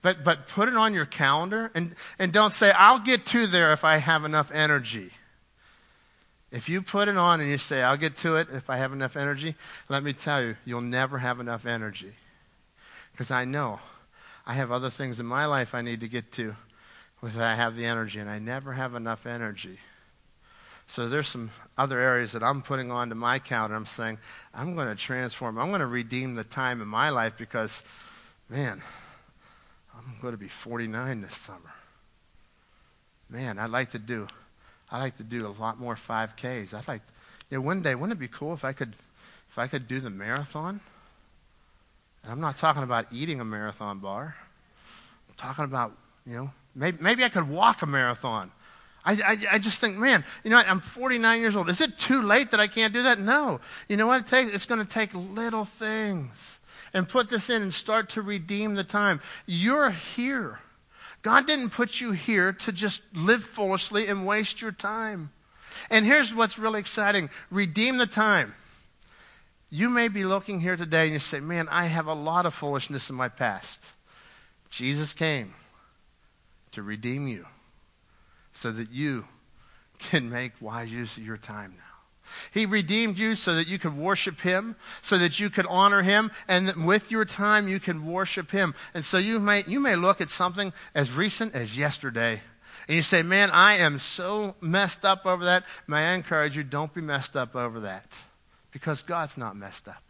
but, 0.02 0.24
but 0.24 0.48
put 0.48 0.70
it 0.70 0.76
on 0.76 0.94
your 0.94 1.06
calendar 1.06 1.72
and, 1.74 1.96
and 2.20 2.32
don't 2.32 2.52
say, 2.52 2.72
I'll 2.72 3.00
get 3.00 3.26
to 3.28 3.48
there 3.48 3.74
if 3.74 3.84
I 3.84 3.98
have 3.98 4.24
enough 4.26 4.52
energy. 4.52 5.10
If 6.52 6.70
you 6.70 6.82
put 6.82 7.08
it 7.08 7.18
on 7.18 7.42
and 7.42 7.50
you 7.50 7.58
say, 7.58 7.82
I'll 7.82 7.98
get 7.98 8.16
to 8.18 8.36
it 8.36 8.48
if 8.52 8.70
I 8.70 8.78
have 8.78 8.94
enough 8.94 9.18
energy, 9.18 9.56
let 9.90 10.04
me 10.04 10.14
tell 10.14 10.42
you, 10.42 10.56
you'll 10.66 10.82
never 10.82 11.18
have 11.18 11.40
enough 11.40 11.66
energy. 11.66 12.12
Because 13.12 13.32
I 13.32 13.44
know 13.44 13.80
I 14.46 14.54
have 14.54 14.72
other 14.72 14.90
things 14.90 15.20
in 15.20 15.26
my 15.26 15.46
life 15.46 15.74
I 15.74 15.82
need 15.82 16.02
to 16.02 16.08
get 16.08 16.32
to 16.34 16.56
with 17.22 17.40
I 17.40 17.56
have 17.56 17.78
the 17.78 17.86
energy, 17.86 18.20
and 18.20 18.30
I 18.30 18.38
never 18.38 18.74
have 18.74 18.94
enough 18.94 19.26
energy. 19.26 19.80
So 20.88 21.08
there's 21.08 21.28
some 21.28 21.50
other 21.78 22.00
areas 22.00 22.34
that 22.34 22.44
I'm 22.44 22.62
putting 22.62 22.92
onto 22.92 23.16
my 23.16 23.40
calendar. 23.40 23.76
I'm 23.76 23.86
saying, 23.86 24.20
I'm 24.54 24.76
going 24.76 24.88
to 24.88 24.96
transform. 24.96 25.58
I'm 25.58 25.70
going 25.70 25.80
to 25.80 25.88
redeem 25.88 26.36
the 26.36 26.44
time 26.44 26.82
in 26.82 26.88
my 26.88 27.10
life 27.10 27.34
because, 27.38 27.84
man, 28.50 28.82
I'm 29.96 30.16
going 30.22 30.34
to 30.34 30.38
be 30.38 30.48
49 30.48 31.22
this 31.22 31.36
summer. 31.36 31.74
Man, 33.30 33.58
I'd 33.58 33.70
like 33.70 33.92
to 33.92 34.00
do, 34.00 34.28
I'd 34.92 35.00
like 35.00 35.18
to 35.18 35.24
do 35.24 35.48
a 35.48 35.54
lot 35.60 35.80
more 35.80 35.96
5Ks. 35.96 36.74
I'd 36.74 36.88
like, 36.88 37.02
you 37.50 37.58
know, 37.58 37.62
one 37.62 37.82
day, 37.82 37.96
wouldn't 37.96 38.18
it 38.18 38.20
be 38.20 38.28
cool 38.28 38.54
if 38.54 38.64
I 38.64 38.74
could, 38.74 38.94
if 39.50 39.58
I 39.58 39.68
could 39.68 39.88
do 39.88 40.00
the 40.00 40.10
marathon? 40.10 40.80
And 42.24 42.32
I'm 42.32 42.40
not 42.40 42.58
talking 42.58 42.84
about 42.84 43.08
eating 43.12 43.40
a 43.40 43.46
marathon 43.46 44.00
bar. 44.00 44.36
I'm 45.30 45.36
talking 45.36 45.66
about, 45.66 45.94
you 46.26 46.36
know, 46.36 46.52
maybe, 46.76 46.98
maybe 47.02 47.24
I 47.24 47.30
could 47.30 47.50
walk 47.50 47.82
a 47.82 47.86
marathon. 47.86 48.52
I, 49.06 49.14
I, 49.14 49.38
I, 49.54 49.60
just 49.60 49.82
think, 49.82 49.98
man, 49.98 50.24
you 50.44 50.50
know 50.50 50.56
what? 50.56 50.70
I'm 50.70 50.80
49 50.80 51.40
years 51.40 51.56
old. 51.58 51.70
Is 51.70 51.82
it 51.82 51.98
too 51.98 52.22
late 52.22 52.52
that 52.52 52.60
I 52.60 52.68
can't 52.68 52.94
do 52.94 53.04
that? 53.04 53.20
No. 53.20 53.60
You 53.90 53.98
know 53.98 54.08
what 54.08 54.22
it 54.22 54.28
takes? 54.28 54.52
It's 54.52 54.66
going 54.66 54.80
to 54.80 54.88
take 54.88 55.14
little 55.14 55.66
things 55.66 56.60
and 56.94 57.08
put 57.08 57.30
this 57.30 57.50
in 57.50 57.62
and 57.62 57.74
start 57.74 58.10
to 58.10 58.22
redeem 58.22 58.76
the 58.76 58.84
time. 58.84 59.20
You're 59.46 59.90
here. 59.90 60.60
God 61.22 61.48
didn't 61.48 61.72
put 61.72 62.00
you 62.00 62.12
here 62.12 62.54
to 62.54 62.72
just 62.72 63.02
live 63.14 63.44
foolishly 63.44 64.08
and 64.08 64.26
waste 64.26 64.62
your 64.62 64.72
time. 64.72 65.32
And 65.90 66.06
here's 66.06 66.34
what's 66.34 66.58
really 66.58 66.80
exciting 66.80 67.30
redeem 67.52 67.98
the 67.98 68.08
time. 68.08 68.54
You 69.70 69.90
may 69.90 70.08
be 70.08 70.24
looking 70.24 70.60
here 70.60 70.78
today 70.78 71.06
and 71.06 71.14
you 71.14 71.20
say, 71.20 71.40
man, 71.40 71.68
I 71.70 71.86
have 71.86 72.08
a 72.08 72.14
lot 72.14 72.46
of 72.46 72.54
foolishness 72.54 73.10
in 73.10 73.16
my 73.16 73.28
past. 73.28 73.84
Jesus 74.70 75.14
came 75.14 75.56
to 76.72 76.84
redeem 76.84 77.28
you 77.28 77.48
so 78.54 78.72
that 78.72 78.92
you 78.92 79.26
can 80.00 80.30
make 80.30 80.54
wise 80.62 80.94
use 80.94 81.18
of 81.18 81.26
your 81.26 81.38
time 81.38 81.74
now. 81.78 81.84
He 82.54 82.66
redeemed 82.66 83.18
you 83.18 83.36
so 83.36 83.56
that 83.56 83.68
you 83.68 83.78
could 83.78 83.98
worship 83.98 84.40
Him, 84.42 84.76
so 85.02 85.18
that 85.18 85.40
you 85.40 85.50
could 85.50 85.66
honor 85.68 86.04
Him, 86.04 86.32
and 86.48 86.86
with 86.86 87.12
your 87.12 87.26
time 87.26 87.68
you 87.68 87.80
can 87.80 88.06
worship 88.06 88.52
Him. 88.52 88.74
And 88.94 89.04
so 89.04 89.18
you 89.18 89.40
may, 89.40 89.64
you 89.68 89.80
may 89.80 89.96
look 89.96 90.22
at 90.22 90.30
something 90.30 90.72
as 90.96 91.12
recent 91.12 91.54
as 91.54 91.78
yesterday, 91.78 92.42
and 92.88 92.96
you 92.96 93.02
say, 93.02 93.24
Man, 93.24 93.50
I 93.52 93.76
am 93.76 94.00
so 94.00 94.56
messed 94.62 95.04
up 95.04 95.26
over 95.26 95.44
that. 95.46 95.66
May 95.86 96.12
I 96.12 96.14
encourage 96.14 96.56
you, 96.56 96.64
don't 96.64 96.94
be 96.94 97.02
messed 97.02 97.36
up 97.36 97.56
over 97.56 97.82
that, 97.82 98.08
because 98.72 99.04
God's 99.04 99.38
not 99.38 99.58
messed 99.58 99.90
up. 99.90 100.04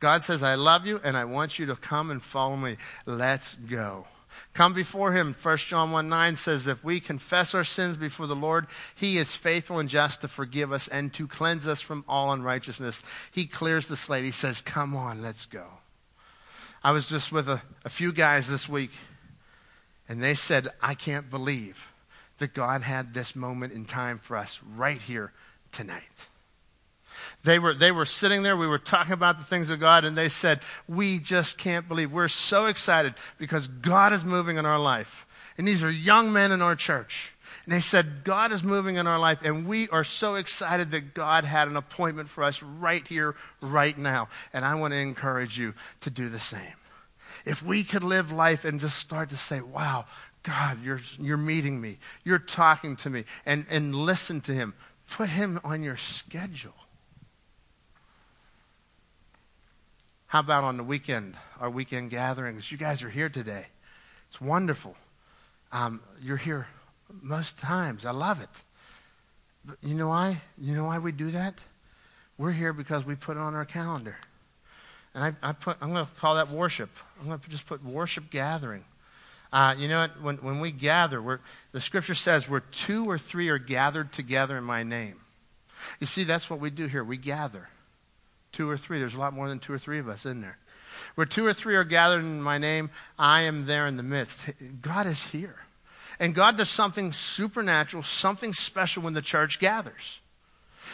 God 0.00 0.24
says, 0.24 0.42
I 0.42 0.56
love 0.56 0.84
you, 0.84 1.00
and 1.04 1.16
I 1.16 1.24
want 1.24 1.60
you 1.60 1.66
to 1.66 1.76
come 1.76 2.10
and 2.10 2.20
follow 2.20 2.56
me. 2.56 2.76
Let's 3.06 3.54
go. 3.54 4.06
Come 4.52 4.74
before 4.74 5.12
him. 5.12 5.34
1 5.40 5.56
John 5.58 5.92
1 5.92 6.08
9 6.08 6.36
says, 6.36 6.66
If 6.66 6.82
we 6.82 7.00
confess 7.00 7.54
our 7.54 7.64
sins 7.64 7.96
before 7.96 8.26
the 8.26 8.36
Lord, 8.36 8.66
he 8.94 9.16
is 9.16 9.34
faithful 9.34 9.78
and 9.78 9.88
just 9.88 10.20
to 10.20 10.28
forgive 10.28 10.72
us 10.72 10.88
and 10.88 11.12
to 11.14 11.26
cleanse 11.26 11.66
us 11.66 11.80
from 11.80 12.04
all 12.08 12.32
unrighteousness. 12.32 13.02
He 13.32 13.46
clears 13.46 13.88
the 13.88 13.96
slate. 13.96 14.24
He 14.24 14.30
says, 14.30 14.60
Come 14.60 14.96
on, 14.96 15.22
let's 15.22 15.46
go. 15.46 15.66
I 16.82 16.92
was 16.92 17.06
just 17.06 17.30
with 17.30 17.48
a, 17.48 17.62
a 17.84 17.90
few 17.90 18.12
guys 18.12 18.48
this 18.48 18.68
week, 18.68 18.92
and 20.08 20.22
they 20.22 20.34
said, 20.34 20.68
I 20.80 20.94
can't 20.94 21.28
believe 21.28 21.92
that 22.38 22.54
God 22.54 22.80
had 22.82 23.12
this 23.12 23.36
moment 23.36 23.74
in 23.74 23.84
time 23.84 24.18
for 24.18 24.36
us 24.36 24.60
right 24.74 25.00
here 25.00 25.32
tonight. 25.72 26.29
They 27.42 27.58
were, 27.58 27.72
they 27.72 27.90
were 27.90 28.04
sitting 28.04 28.42
there. 28.42 28.56
We 28.56 28.66
were 28.66 28.78
talking 28.78 29.12
about 29.12 29.38
the 29.38 29.44
things 29.44 29.70
of 29.70 29.80
God, 29.80 30.04
and 30.04 30.16
they 30.16 30.28
said, 30.28 30.60
We 30.86 31.18
just 31.18 31.58
can't 31.58 31.88
believe. 31.88 32.12
We're 32.12 32.28
so 32.28 32.66
excited 32.66 33.14
because 33.38 33.66
God 33.66 34.12
is 34.12 34.24
moving 34.24 34.58
in 34.58 34.66
our 34.66 34.78
life. 34.78 35.26
And 35.56 35.66
these 35.66 35.82
are 35.82 35.90
young 35.90 36.32
men 36.32 36.52
in 36.52 36.62
our 36.62 36.76
church. 36.76 37.34
And 37.64 37.74
they 37.74 37.80
said, 37.80 38.24
God 38.24 38.52
is 38.52 38.62
moving 38.64 38.96
in 38.96 39.06
our 39.06 39.18
life, 39.18 39.42
and 39.44 39.66
we 39.66 39.88
are 39.88 40.04
so 40.04 40.34
excited 40.34 40.90
that 40.90 41.14
God 41.14 41.44
had 41.44 41.68
an 41.68 41.76
appointment 41.76 42.28
for 42.28 42.42
us 42.42 42.62
right 42.62 43.06
here, 43.06 43.34
right 43.60 43.96
now. 43.96 44.28
And 44.52 44.64
I 44.64 44.74
want 44.74 44.92
to 44.92 44.98
encourage 44.98 45.58
you 45.58 45.74
to 46.00 46.10
do 46.10 46.28
the 46.28 46.38
same. 46.38 46.74
If 47.44 47.62
we 47.62 47.84
could 47.84 48.02
live 48.02 48.32
life 48.32 48.64
and 48.64 48.80
just 48.80 48.98
start 48.98 49.30
to 49.30 49.36
say, 49.36 49.60
wow, 49.60 50.06
God, 50.42 50.82
you're, 50.82 51.00
you're 51.18 51.36
meeting 51.36 51.80
me, 51.80 51.98
you're 52.24 52.38
talking 52.38 52.96
to 52.96 53.10
me, 53.10 53.24
and, 53.46 53.66
and 53.70 53.94
listen 53.94 54.40
to 54.42 54.52
Him, 54.52 54.74
put 55.10 55.28
Him 55.28 55.60
on 55.64 55.82
your 55.82 55.96
schedule. 55.96 56.74
How 60.30 60.38
about 60.38 60.62
on 60.62 60.76
the 60.76 60.84
weekend, 60.84 61.34
our 61.58 61.68
weekend 61.68 62.10
gatherings? 62.10 62.70
You 62.70 62.78
guys 62.78 63.02
are 63.02 63.10
here 63.10 63.28
today. 63.28 63.66
It's 64.28 64.40
wonderful. 64.40 64.94
Um, 65.72 66.00
you're 66.22 66.36
here 66.36 66.68
most 67.20 67.58
times. 67.58 68.06
I 68.06 68.12
love 68.12 68.40
it. 68.40 68.62
But 69.64 69.78
you 69.82 69.96
know 69.96 70.10
why? 70.10 70.40
You 70.56 70.76
know 70.76 70.84
why 70.84 70.98
we 71.00 71.10
do 71.10 71.32
that? 71.32 71.54
We're 72.38 72.52
here 72.52 72.72
because 72.72 73.04
we 73.04 73.16
put 73.16 73.38
it 73.38 73.40
on 73.40 73.56
our 73.56 73.64
calendar. 73.64 74.18
And 75.16 75.24
I, 75.24 75.48
I 75.48 75.50
put, 75.50 75.78
I'm 75.80 75.92
going 75.92 76.06
to 76.06 76.12
call 76.12 76.36
that 76.36 76.48
worship. 76.48 76.90
I'm 77.20 77.26
going 77.26 77.40
to 77.40 77.50
just 77.50 77.66
put 77.66 77.84
worship 77.84 78.30
gathering. 78.30 78.84
Uh, 79.52 79.74
you 79.76 79.88
know 79.88 80.02
what? 80.02 80.22
When, 80.22 80.36
when 80.36 80.60
we 80.60 80.70
gather, 80.70 81.40
the 81.72 81.80
scripture 81.80 82.14
says 82.14 82.48
where 82.48 82.60
two 82.60 83.04
or 83.04 83.18
three 83.18 83.48
are 83.48 83.58
gathered 83.58 84.12
together 84.12 84.56
in 84.56 84.62
my 84.62 84.84
name. 84.84 85.16
You 85.98 86.06
see, 86.06 86.22
that's 86.22 86.48
what 86.48 86.60
we 86.60 86.70
do 86.70 86.86
here. 86.86 87.02
We 87.02 87.16
gather. 87.16 87.68
Two 88.52 88.68
or 88.68 88.76
three. 88.76 88.98
There's 88.98 89.14
a 89.14 89.20
lot 89.20 89.34
more 89.34 89.48
than 89.48 89.58
two 89.58 89.72
or 89.72 89.78
three 89.78 89.98
of 89.98 90.08
us 90.08 90.26
in 90.26 90.40
there. 90.40 90.58
Where 91.14 91.26
two 91.26 91.46
or 91.46 91.52
three 91.52 91.76
are 91.76 91.84
gathered 91.84 92.20
in 92.20 92.42
my 92.42 92.58
name, 92.58 92.90
I 93.18 93.42
am 93.42 93.66
there 93.66 93.86
in 93.86 93.96
the 93.96 94.02
midst. 94.02 94.50
God 94.80 95.06
is 95.06 95.28
here. 95.28 95.56
And 96.18 96.34
God 96.34 96.58
does 96.58 96.68
something 96.68 97.12
supernatural, 97.12 98.02
something 98.02 98.52
special 98.52 99.02
when 99.02 99.14
the 99.14 99.22
church 99.22 99.58
gathers. 99.58 100.20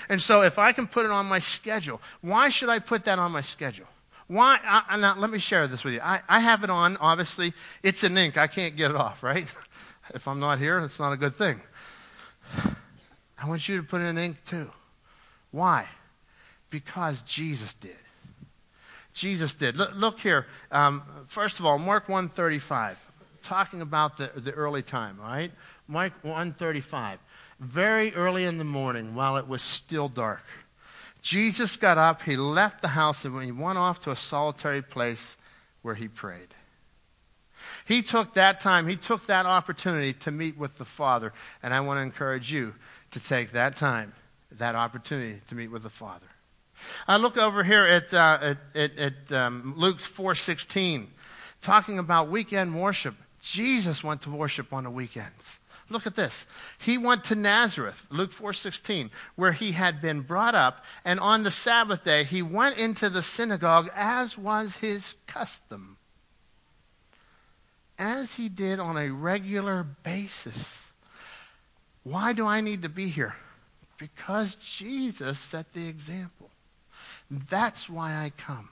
And 0.08 0.22
so 0.22 0.42
if 0.42 0.58
I 0.58 0.72
can 0.72 0.86
put 0.86 1.04
it 1.04 1.10
on 1.10 1.26
my 1.26 1.40
schedule, 1.40 2.00
why 2.20 2.48
should 2.48 2.68
I 2.68 2.78
put 2.78 3.04
that 3.04 3.18
on 3.18 3.32
my 3.32 3.40
schedule? 3.40 3.86
Why? 4.28 4.58
I, 4.64 4.96
now, 4.96 5.16
let 5.16 5.30
me 5.30 5.38
share 5.38 5.66
this 5.66 5.84
with 5.84 5.94
you. 5.94 6.00
I, 6.00 6.20
I 6.28 6.40
have 6.40 6.64
it 6.64 6.70
on, 6.70 6.96
obviously. 6.98 7.52
It's 7.82 8.02
in 8.02 8.16
ink. 8.18 8.36
I 8.36 8.46
can't 8.46 8.76
get 8.76 8.90
it 8.90 8.96
off, 8.96 9.22
right? 9.22 9.46
if 10.14 10.26
I'm 10.26 10.40
not 10.40 10.58
here, 10.58 10.78
it's 10.80 10.98
not 10.98 11.12
a 11.12 11.16
good 11.16 11.34
thing. 11.34 11.60
I 13.38 13.48
want 13.48 13.68
you 13.68 13.76
to 13.78 13.82
put 13.82 14.00
it 14.00 14.04
in 14.04 14.18
ink 14.18 14.44
too. 14.44 14.70
Why? 15.50 15.86
Because 16.76 17.22
Jesus 17.22 17.72
did. 17.72 17.96
Jesus 19.14 19.54
did. 19.54 19.78
Look, 19.78 19.94
look 19.94 20.20
here. 20.20 20.46
Um, 20.70 21.02
first 21.26 21.58
of 21.58 21.64
all, 21.64 21.78
Mark 21.78 22.06
135, 22.06 22.98
talking 23.40 23.80
about 23.80 24.18
the, 24.18 24.30
the 24.36 24.52
early 24.52 24.82
time, 24.82 25.18
right? 25.18 25.50
Mark 25.88 26.12
135. 26.20 27.18
Very 27.60 28.12
early 28.12 28.44
in 28.44 28.58
the 28.58 28.64
morning, 28.64 29.14
while 29.14 29.38
it 29.38 29.48
was 29.48 29.62
still 29.62 30.10
dark, 30.10 30.44
Jesus 31.22 31.78
got 31.78 31.96
up, 31.96 32.20
he 32.20 32.36
left 32.36 32.82
the 32.82 32.88
house, 32.88 33.24
and 33.24 33.42
he 33.42 33.52
went 33.52 33.78
off 33.78 34.00
to 34.00 34.10
a 34.10 34.16
solitary 34.16 34.82
place 34.82 35.38
where 35.80 35.94
he 35.94 36.08
prayed. 36.08 36.48
He 37.88 38.02
took 38.02 38.34
that 38.34 38.60
time, 38.60 38.86
he 38.86 38.96
took 38.96 39.24
that 39.28 39.46
opportunity 39.46 40.12
to 40.12 40.30
meet 40.30 40.58
with 40.58 40.76
the 40.76 40.84
Father. 40.84 41.32
And 41.62 41.72
I 41.72 41.80
want 41.80 41.96
to 41.96 42.02
encourage 42.02 42.52
you 42.52 42.74
to 43.12 43.18
take 43.18 43.52
that 43.52 43.76
time, 43.76 44.12
that 44.50 44.74
opportunity 44.74 45.40
to 45.46 45.54
meet 45.54 45.70
with 45.70 45.84
the 45.84 45.88
Father. 45.88 46.26
I 47.06 47.16
look 47.16 47.36
over 47.36 47.62
here 47.62 47.84
at, 47.84 48.12
uh, 48.12 48.38
at, 48.42 48.58
at, 48.74 48.98
at 48.98 49.32
um, 49.32 49.74
Luke 49.76 49.98
4.16, 49.98 51.06
talking 51.60 51.98
about 51.98 52.28
weekend 52.28 52.80
worship. 52.80 53.14
Jesus 53.40 54.02
went 54.02 54.22
to 54.22 54.30
worship 54.30 54.72
on 54.72 54.84
the 54.84 54.90
weekends. 54.90 55.60
Look 55.88 56.06
at 56.06 56.16
this. 56.16 56.46
He 56.78 56.98
went 56.98 57.22
to 57.24 57.36
Nazareth, 57.36 58.06
Luke 58.10 58.32
4:16, 58.32 59.10
where 59.36 59.52
he 59.52 59.72
had 59.72 60.00
been 60.00 60.22
brought 60.22 60.54
up, 60.54 60.84
and 61.04 61.20
on 61.20 61.44
the 61.44 61.50
Sabbath 61.50 62.02
day 62.02 62.24
he 62.24 62.42
went 62.42 62.76
into 62.76 63.08
the 63.08 63.22
synagogue 63.22 63.88
as 63.94 64.36
was 64.36 64.76
his 64.76 65.18
custom. 65.26 65.96
As 67.98 68.34
he 68.34 68.48
did 68.48 68.80
on 68.80 68.96
a 68.96 69.10
regular 69.10 69.84
basis. 69.84 70.92
Why 72.02 72.32
do 72.32 72.46
I 72.46 72.60
need 72.60 72.82
to 72.82 72.88
be 72.88 73.08
here? 73.08 73.34
Because 73.96 74.56
Jesus 74.56 75.38
set 75.38 75.72
the 75.72 75.88
example. 75.88 76.35
That's 77.30 77.88
why 77.88 78.12
I 78.12 78.30
come. 78.36 78.68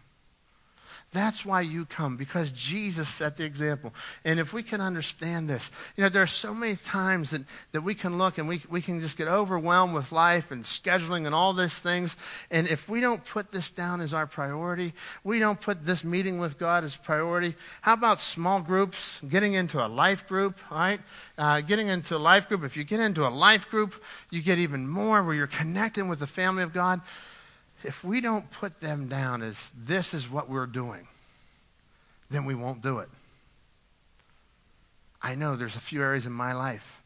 That's 1.14 1.46
why 1.46 1.61
you 1.61 1.84
come, 1.84 2.16
because 2.16 2.50
Jesus 2.50 3.09
set 3.09 3.36
the 3.36 3.44
example. 3.44 3.94
And 4.24 4.40
if 4.40 4.52
we 4.52 4.64
can 4.64 4.80
understand 4.80 5.48
this, 5.48 5.70
you 5.96 6.02
know, 6.02 6.09
there 6.09 6.24
are 6.24 6.26
so 6.26 6.52
many 6.52 6.74
times 6.74 7.30
that, 7.30 7.42
that 7.70 7.82
we 7.82 7.94
can 7.94 8.18
look 8.18 8.36
and 8.36 8.48
we, 8.48 8.62
we 8.68 8.82
can 8.82 9.00
just 9.00 9.16
get 9.16 9.28
overwhelmed 9.28 9.94
with 9.94 10.11
life 10.11 10.50
and 10.50 10.64
scheduling 10.64 11.24
and 11.24 11.32
all 11.32 11.52
these 11.52 11.78
things. 11.78 12.16
And 12.50 12.66
if 12.66 12.88
we 12.88 13.00
don't 13.00 13.24
put 13.24 13.52
this 13.52 13.70
down 13.70 14.00
as 14.00 14.12
our 14.12 14.26
priority, 14.26 14.92
we 15.22 15.38
don't 15.38 15.61
put 15.61 15.84
this 15.84 16.02
meeting 16.02 16.40
with 16.40 16.59
God 16.59 16.82
as 16.82 16.96
priority, 16.96 17.55
how 17.82 17.92
about 17.92 18.20
small 18.20 18.61
groups, 18.61 19.20
getting 19.20 19.55
into 19.55 19.84
a 19.84 19.86
life 19.86 20.26
group, 20.26 20.59
right? 20.68 20.98
Uh, 21.38 21.61
getting 21.61 21.86
into 21.86 22.16
a 22.16 22.18
life 22.18 22.48
group. 22.48 22.64
If 22.64 22.76
you 22.76 22.82
get 22.82 22.98
into 22.98 23.24
a 23.24 23.30
life 23.30 23.70
group, 23.70 24.02
you 24.32 24.42
get 24.42 24.59
even 24.59 24.88
more 24.88 25.22
where 25.22 25.36
you're 25.36 25.46
connecting 25.46 26.09
with 26.09 26.18
the 26.18 26.26
family 26.26 26.64
of 26.64 26.72
God 26.72 27.02
if 27.85 28.03
we 28.03 28.20
don't 28.20 28.51
put 28.51 28.80
them 28.80 29.09
down 29.09 29.43
as 29.43 29.70
this 29.76 30.14
is 30.14 30.30
what 30.30 30.49
we're 30.49 30.66
doing, 30.66 31.07
then 32.30 32.45
we 32.45 32.55
won't 32.55 32.82
do 32.82 32.99
it. 32.99 33.09
I 35.22 35.35
know 35.35 35.57
there's 35.57 35.76
a 35.76 35.80
few 35.80 36.03
areas 36.03 36.26
in 36.26 36.32
my 36.32 36.53
life 36.53 37.03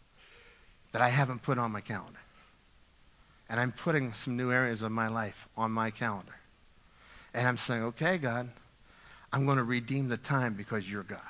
that 0.92 1.02
I 1.02 1.08
haven't 1.08 1.42
put 1.42 1.58
on 1.58 1.70
my 1.70 1.80
calendar. 1.80 2.18
And 3.48 3.60
I'm 3.60 3.72
putting 3.72 4.12
some 4.12 4.36
new 4.36 4.52
areas 4.52 4.82
of 4.82 4.92
my 4.92 5.08
life 5.08 5.48
on 5.56 5.70
my 5.70 5.90
calendar. 5.90 6.34
And 7.32 7.46
I'm 7.46 7.56
saying, 7.56 7.82
okay, 7.84 8.18
God, 8.18 8.50
I'm 9.32 9.46
going 9.46 9.58
to 9.58 9.64
redeem 9.64 10.08
the 10.08 10.16
time 10.16 10.54
because 10.54 10.90
you're 10.90 11.02
God. 11.02 11.20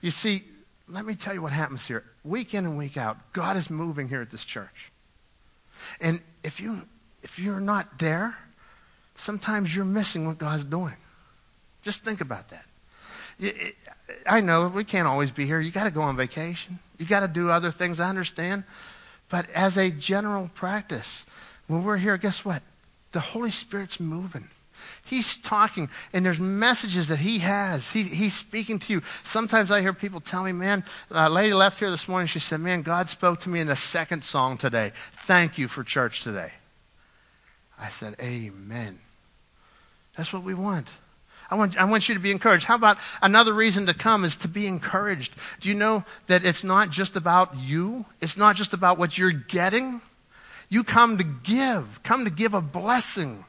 You 0.00 0.10
see, 0.10 0.44
let 0.88 1.04
me 1.04 1.14
tell 1.14 1.34
you 1.34 1.42
what 1.42 1.52
happens 1.52 1.86
here. 1.86 2.04
Week 2.24 2.54
in 2.54 2.64
and 2.64 2.76
week 2.76 2.96
out, 2.96 3.32
God 3.32 3.56
is 3.56 3.70
moving 3.70 4.08
here 4.08 4.20
at 4.20 4.30
this 4.30 4.44
church. 4.44 4.92
And 6.00 6.20
if 6.42 6.60
you 6.60 6.82
if 7.22 7.38
you're 7.38 7.60
not 7.60 7.98
there, 7.98 8.36
sometimes 9.14 9.74
you're 9.74 9.84
missing 9.84 10.26
what 10.26 10.38
God's 10.38 10.64
doing. 10.64 10.94
Just 11.82 12.04
think 12.04 12.20
about 12.20 12.50
that. 12.50 12.66
I 14.26 14.40
know 14.40 14.68
we 14.68 14.84
can't 14.84 15.08
always 15.08 15.30
be 15.30 15.46
here. 15.46 15.60
You 15.60 15.70
got 15.70 15.84
to 15.84 15.90
go 15.90 16.02
on 16.02 16.16
vacation. 16.16 16.78
You 16.98 17.06
got 17.06 17.20
to 17.20 17.28
do 17.28 17.50
other 17.50 17.70
things. 17.70 17.98
I 17.98 18.08
understand. 18.08 18.64
But 19.28 19.48
as 19.50 19.76
a 19.78 19.90
general 19.90 20.50
practice, 20.54 21.26
when 21.66 21.82
we're 21.82 21.96
here, 21.96 22.16
guess 22.18 22.44
what? 22.44 22.62
The 23.12 23.20
Holy 23.20 23.50
Spirit's 23.50 23.98
moving. 23.98 24.48
He's 25.04 25.36
talking, 25.36 25.88
and 26.12 26.24
there's 26.24 26.38
messages 26.38 27.08
that 27.08 27.20
he 27.20 27.40
has. 27.40 27.90
He, 27.90 28.02
he's 28.04 28.34
speaking 28.34 28.78
to 28.80 28.92
you. 28.92 29.02
Sometimes 29.22 29.70
I 29.70 29.80
hear 29.80 29.92
people 29.92 30.20
tell 30.20 30.44
me, 30.44 30.52
man, 30.52 30.84
a 31.10 31.28
lady 31.28 31.54
left 31.54 31.78
here 31.78 31.90
this 31.90 32.08
morning. 32.08 32.26
She 32.26 32.38
said, 32.38 32.60
man, 32.60 32.82
God 32.82 33.08
spoke 33.08 33.40
to 33.40 33.48
me 33.48 33.60
in 33.60 33.66
the 33.66 33.76
second 33.76 34.24
song 34.24 34.56
today. 34.56 34.90
Thank 34.94 35.58
you 35.58 35.68
for 35.68 35.84
church 35.84 36.22
today. 36.22 36.52
I 37.82 37.88
said, 37.88 38.14
Amen. 38.20 38.98
That's 40.16 40.32
what 40.32 40.44
we 40.44 40.54
want. 40.54 40.88
I 41.50 41.56
want, 41.56 41.76
I 41.76 41.84
want 41.84 42.08
you 42.08 42.14
to 42.14 42.20
be 42.20 42.30
encouraged. 42.30 42.64
How 42.64 42.76
about 42.76 42.96
another 43.20 43.52
reason 43.52 43.86
to 43.86 43.94
come 43.94 44.24
is 44.24 44.36
to 44.38 44.48
be 44.48 44.66
encouraged? 44.66 45.34
Do 45.60 45.68
you 45.68 45.74
know 45.74 46.04
that 46.28 46.44
it's 46.44 46.62
not 46.62 46.90
just 46.90 47.16
about 47.16 47.56
you? 47.58 48.06
It's 48.20 48.36
not 48.36 48.56
just 48.56 48.72
about 48.72 48.98
what 48.98 49.18
you're 49.18 49.32
getting. 49.32 50.00
You 50.70 50.84
come 50.84 51.18
to 51.18 51.24
give, 51.24 52.00
come 52.02 52.24
to 52.24 52.30
give 52.30 52.54
a 52.54 52.62
blessing. 52.62 53.44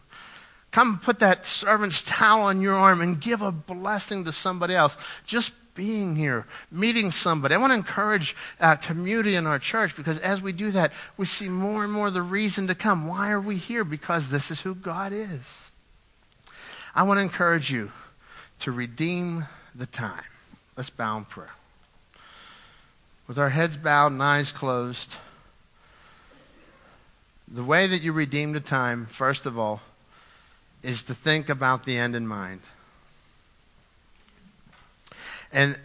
Come 0.71 0.97
put 0.97 1.19
that 1.19 1.45
servant's 1.45 2.01
towel 2.01 2.41
on 2.41 2.59
your 2.59 2.73
arm 2.73 3.01
and 3.01 3.21
give 3.21 3.41
a 3.41 3.51
blessing 3.51 4.25
to 4.25 4.31
somebody 4.31 4.73
else. 4.73 4.97
Just 5.25 5.53
being 5.75 6.15
here, 6.15 6.45
meeting 6.71 7.11
somebody. 7.11 7.55
I 7.55 7.57
want 7.57 7.71
to 7.71 7.75
encourage 7.75 8.35
uh, 8.59 8.75
community 8.75 9.35
in 9.35 9.47
our 9.47 9.59
church 9.59 9.95
because 9.95 10.19
as 10.19 10.41
we 10.41 10.51
do 10.51 10.71
that, 10.71 10.93
we 11.17 11.25
see 11.25 11.49
more 11.49 11.83
and 11.83 11.91
more 11.91 12.09
the 12.11 12.21
reason 12.21 12.67
to 12.67 12.75
come. 12.75 13.07
Why 13.07 13.31
are 13.31 13.41
we 13.41 13.55
here? 13.55 13.83
Because 13.83 14.29
this 14.29 14.51
is 14.51 14.61
who 14.61 14.75
God 14.75 15.11
is. 15.13 15.71
I 16.95 17.03
want 17.03 17.17
to 17.17 17.21
encourage 17.23 17.71
you 17.71 17.91
to 18.59 18.71
redeem 18.71 19.45
the 19.73 19.87
time. 19.87 20.23
Let's 20.77 20.89
bow 20.89 21.17
in 21.17 21.25
prayer. 21.25 21.53
With 23.27 23.39
our 23.39 23.49
heads 23.49 23.77
bowed 23.77 24.11
and 24.11 24.21
eyes 24.21 24.51
closed, 24.51 25.17
the 27.47 27.63
way 27.63 27.87
that 27.87 28.01
you 28.01 28.13
redeem 28.13 28.51
the 28.51 28.59
time, 28.59 29.05
first 29.05 29.45
of 29.45 29.57
all, 29.57 29.81
is 30.81 31.03
to 31.03 31.13
think 31.13 31.49
about 31.49 31.85
the 31.85 31.97
end 31.97 32.15
in 32.15 32.27
mind. 32.27 32.61
And, 35.53 35.79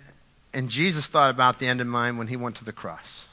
and 0.54 0.68
Jesus 0.68 1.06
thought 1.06 1.30
about 1.30 1.58
the 1.58 1.66
end 1.66 1.80
in 1.80 1.88
mind 1.88 2.18
when 2.18 2.28
he 2.28 2.36
went 2.36 2.56
to 2.56 2.64
the 2.64 2.72
cross. 2.72 3.26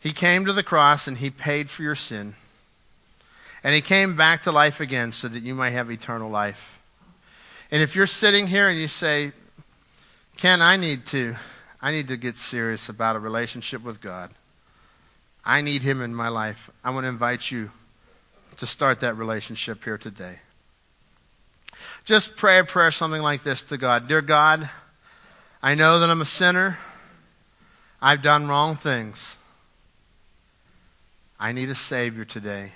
He 0.00 0.10
came 0.10 0.44
to 0.46 0.52
the 0.52 0.62
cross 0.62 1.06
and 1.06 1.18
he 1.18 1.30
paid 1.30 1.68
for 1.68 1.82
your 1.82 1.94
sin. 1.94 2.34
And 3.62 3.74
he 3.74 3.80
came 3.80 4.16
back 4.16 4.42
to 4.42 4.52
life 4.52 4.80
again 4.80 5.12
so 5.12 5.28
that 5.28 5.42
you 5.42 5.54
might 5.54 5.70
have 5.70 5.90
eternal 5.90 6.30
life. 6.30 6.80
And 7.70 7.82
if 7.82 7.96
you're 7.96 8.06
sitting 8.06 8.46
here 8.46 8.68
and 8.68 8.78
you 8.78 8.88
say, 8.88 9.32
Ken, 10.36 10.62
I 10.62 10.76
need 10.76 11.06
to, 11.06 11.34
I 11.82 11.90
need 11.90 12.08
to 12.08 12.16
get 12.16 12.36
serious 12.36 12.88
about 12.88 13.16
a 13.16 13.18
relationship 13.18 13.82
with 13.82 14.00
God. 14.00 14.30
I 15.44 15.60
need 15.60 15.82
him 15.82 16.02
in 16.02 16.14
my 16.14 16.28
life. 16.28 16.70
I 16.84 16.90
want 16.90 17.04
to 17.04 17.08
invite 17.08 17.50
you 17.50 17.70
to 18.56 18.66
start 18.66 19.00
that 19.00 19.16
relationship 19.16 19.84
here 19.84 19.98
today. 19.98 20.40
Just 22.04 22.36
pray 22.36 22.58
a 22.58 22.64
prayer 22.64 22.90
something 22.90 23.22
like 23.22 23.42
this 23.42 23.62
to 23.64 23.76
God. 23.76 24.08
Dear 24.08 24.22
God, 24.22 24.68
I 25.66 25.74
know 25.74 25.98
that 25.98 26.08
I'm 26.08 26.20
a 26.20 26.24
sinner. 26.24 26.78
I've 28.00 28.22
done 28.22 28.46
wrong 28.46 28.76
things. 28.76 29.36
I 31.40 31.50
need 31.50 31.68
a 31.70 31.74
Savior 31.74 32.24
today. 32.24 32.70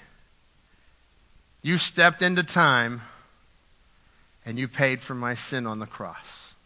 You 1.62 1.78
stepped 1.78 2.20
into 2.20 2.42
time 2.42 3.02
and 4.44 4.58
you 4.58 4.66
paid 4.66 5.02
for 5.02 5.14
my 5.14 5.36
sin 5.36 5.68
on 5.68 5.78
the 5.78 5.86
cross. 5.86 6.56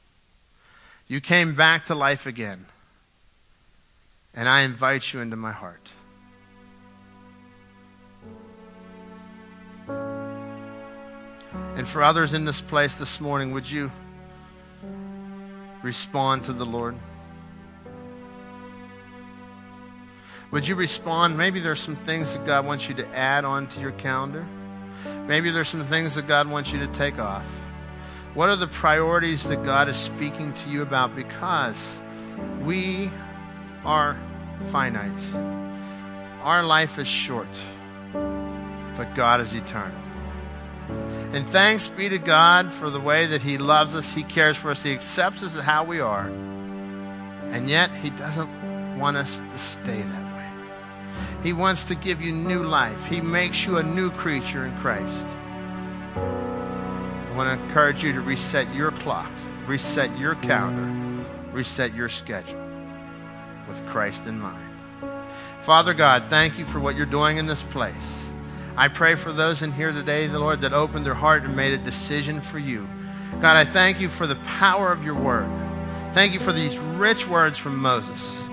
You 1.08 1.20
came 1.20 1.54
back 1.54 1.84
to 1.84 1.94
life 1.94 2.24
again, 2.24 2.68
and 4.34 4.48
I 4.48 4.62
invite 4.62 5.12
you 5.12 5.20
into 5.20 5.36
my 5.36 5.52
heart. 5.52 5.92
And 11.76 11.86
for 11.86 12.02
others 12.02 12.32
in 12.32 12.46
this 12.46 12.62
place 12.62 12.94
this 12.94 13.20
morning, 13.20 13.52
would 13.52 13.70
you 13.70 13.90
respond 15.84 16.46
to 16.46 16.52
the 16.54 16.64
Lord? 16.64 16.96
Would 20.50 20.66
you 20.66 20.76
respond? 20.76 21.36
Maybe 21.36 21.60
there's 21.60 21.80
some 21.80 21.94
things 21.94 22.32
that 22.32 22.46
God 22.46 22.66
wants 22.66 22.88
you 22.88 22.94
to 22.94 23.06
add 23.14 23.44
on 23.44 23.66
to 23.68 23.80
your 23.80 23.90
calendar. 23.92 24.46
Maybe 25.26 25.50
there's 25.50 25.68
some 25.68 25.84
things 25.84 26.14
that 26.14 26.26
God 26.26 26.50
wants 26.50 26.72
you 26.72 26.78
to 26.78 26.86
take 26.88 27.18
off. 27.18 27.44
What 28.32 28.48
are 28.48 28.56
the 28.56 28.66
priorities 28.66 29.46
that 29.48 29.62
God 29.62 29.88
is 29.88 29.96
speaking 29.96 30.54
to 30.54 30.70
you 30.70 30.80
about? 30.80 31.14
Because 31.14 32.00
we 32.62 33.10
are 33.84 34.18
finite. 34.72 35.12
Our 36.42 36.62
life 36.62 36.98
is 36.98 37.06
short, 37.06 37.48
but 38.12 39.14
God 39.14 39.40
is 39.40 39.54
eternal. 39.54 40.03
And 41.34 41.44
thanks 41.44 41.88
be 41.88 42.08
to 42.08 42.18
God 42.18 42.72
for 42.72 42.90
the 42.90 43.00
way 43.00 43.26
that 43.26 43.42
He 43.42 43.58
loves 43.58 43.96
us, 43.96 44.12
He 44.12 44.22
cares 44.22 44.56
for 44.56 44.70
us, 44.70 44.84
He 44.84 44.92
accepts 44.92 45.42
us 45.42 45.56
as 45.56 45.64
how 45.64 45.82
we 45.82 45.98
are. 45.98 46.28
And 46.28 47.68
yet, 47.68 47.90
He 47.96 48.10
doesn't 48.10 48.98
want 49.00 49.16
us 49.16 49.38
to 49.38 49.58
stay 49.58 50.00
that 50.00 50.36
way. 50.36 50.48
He 51.42 51.52
wants 51.52 51.86
to 51.86 51.96
give 51.96 52.22
you 52.22 52.30
new 52.30 52.62
life, 52.62 53.08
He 53.08 53.20
makes 53.20 53.66
you 53.66 53.78
a 53.78 53.82
new 53.82 54.12
creature 54.12 54.64
in 54.64 54.76
Christ. 54.76 55.26
I 56.14 57.32
want 57.36 57.48
to 57.48 57.66
encourage 57.66 58.04
you 58.04 58.12
to 58.12 58.20
reset 58.20 58.72
your 58.72 58.92
clock, 58.92 59.32
reset 59.66 60.16
your 60.16 60.36
calendar, 60.36 61.26
reset 61.50 61.92
your 61.94 62.08
schedule 62.08 62.62
with 63.66 63.84
Christ 63.88 64.28
in 64.28 64.38
mind. 64.38 64.70
Father 65.62 65.94
God, 65.94 66.22
thank 66.26 66.60
you 66.60 66.64
for 66.64 66.78
what 66.78 66.94
you're 66.94 67.06
doing 67.06 67.38
in 67.38 67.46
this 67.46 67.64
place. 67.64 68.32
I 68.76 68.88
pray 68.88 69.14
for 69.14 69.32
those 69.32 69.62
in 69.62 69.70
here 69.70 69.92
today, 69.92 70.26
the 70.26 70.40
Lord, 70.40 70.60
that 70.62 70.72
opened 70.72 71.06
their 71.06 71.14
heart 71.14 71.44
and 71.44 71.54
made 71.54 71.72
a 71.72 71.78
decision 71.78 72.40
for 72.40 72.58
you. 72.58 72.88
God, 73.40 73.56
I 73.56 73.64
thank 73.64 74.00
you 74.00 74.08
for 74.08 74.26
the 74.26 74.34
power 74.58 74.90
of 74.90 75.04
your 75.04 75.14
word. 75.14 75.48
Thank 76.12 76.32
you 76.32 76.40
for 76.40 76.52
these 76.52 76.76
rich 76.78 77.28
words 77.28 77.56
from 77.56 77.78
Moses. 77.78 78.48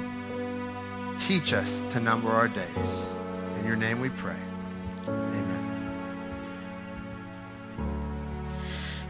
Teach 1.18 1.54
us 1.54 1.82
to 1.92 2.00
number 2.00 2.30
our 2.30 2.48
days. 2.48 3.08
In 3.60 3.66
your 3.66 3.76
name 3.76 4.00
we 4.00 4.10
pray. 4.10 4.36
Amen. 5.08 5.58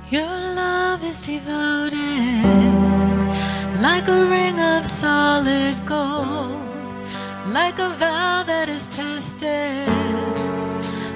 Your 0.09 0.23
love 0.23 1.03
is 1.03 1.21
devoted 1.21 1.97
like 3.81 4.07
a 4.07 4.25
ring 4.29 4.59
of 4.59 4.85
solid 4.85 5.85
gold, 5.85 6.59
like 7.47 7.79
a 7.79 7.89
vow 7.89 8.43
that 8.43 8.69
is 8.69 8.87
tested 8.89 10.50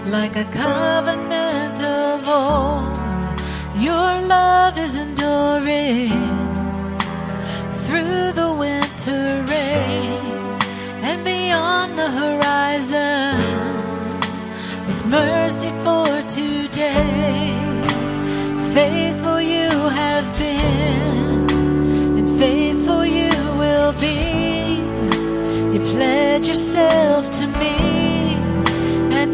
like 0.08 0.36
a 0.36 0.46
covenant 0.46 1.82
of 1.82 2.28
old. 2.28 2.98
Your 3.82 4.22
love 4.28 4.78
is 4.78 4.98
enduring 4.98 6.10
through 7.86 8.32
the 8.34 8.54
winter 8.58 9.44
rain 9.50 10.18
and 11.02 11.24
beyond 11.24 11.98
the 11.98 12.10
horizon 12.10 13.36
with 14.88 15.06
mercy 15.08 15.72
for 15.84 16.08
today. 16.30 17.54
Faithful 18.74 19.42
you 19.42 19.70
have 19.70 20.38
been, 20.38 21.50
and 22.18 22.30
faithful 22.40 23.06
you 23.06 23.32
will 23.58 23.94
be. 23.94 24.82
You 25.74 25.80
pledge 25.94 26.48
yourself 26.48 27.32
to 27.32 27.48
me, 27.48 28.05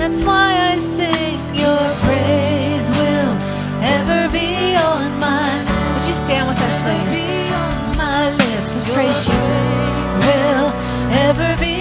that's 0.01 0.23
why 0.23 0.49
I 0.71 0.77
sing. 0.77 1.37
Your 1.53 1.83
praise 2.05 2.89
will 2.97 3.33
ever 3.97 4.21
be 4.33 4.75
on 4.75 5.01
mine. 5.19 5.65
Would 5.93 6.05
you 6.09 6.15
stand 6.25 6.47
with 6.49 6.57
us, 6.67 6.75
please? 6.81 7.17
My 8.01 8.31
lips, 8.41 8.89
praise 8.89 9.19
Jesus. 9.27 9.67
Will 10.25 10.69
ever 11.29 11.49
be 11.61 11.80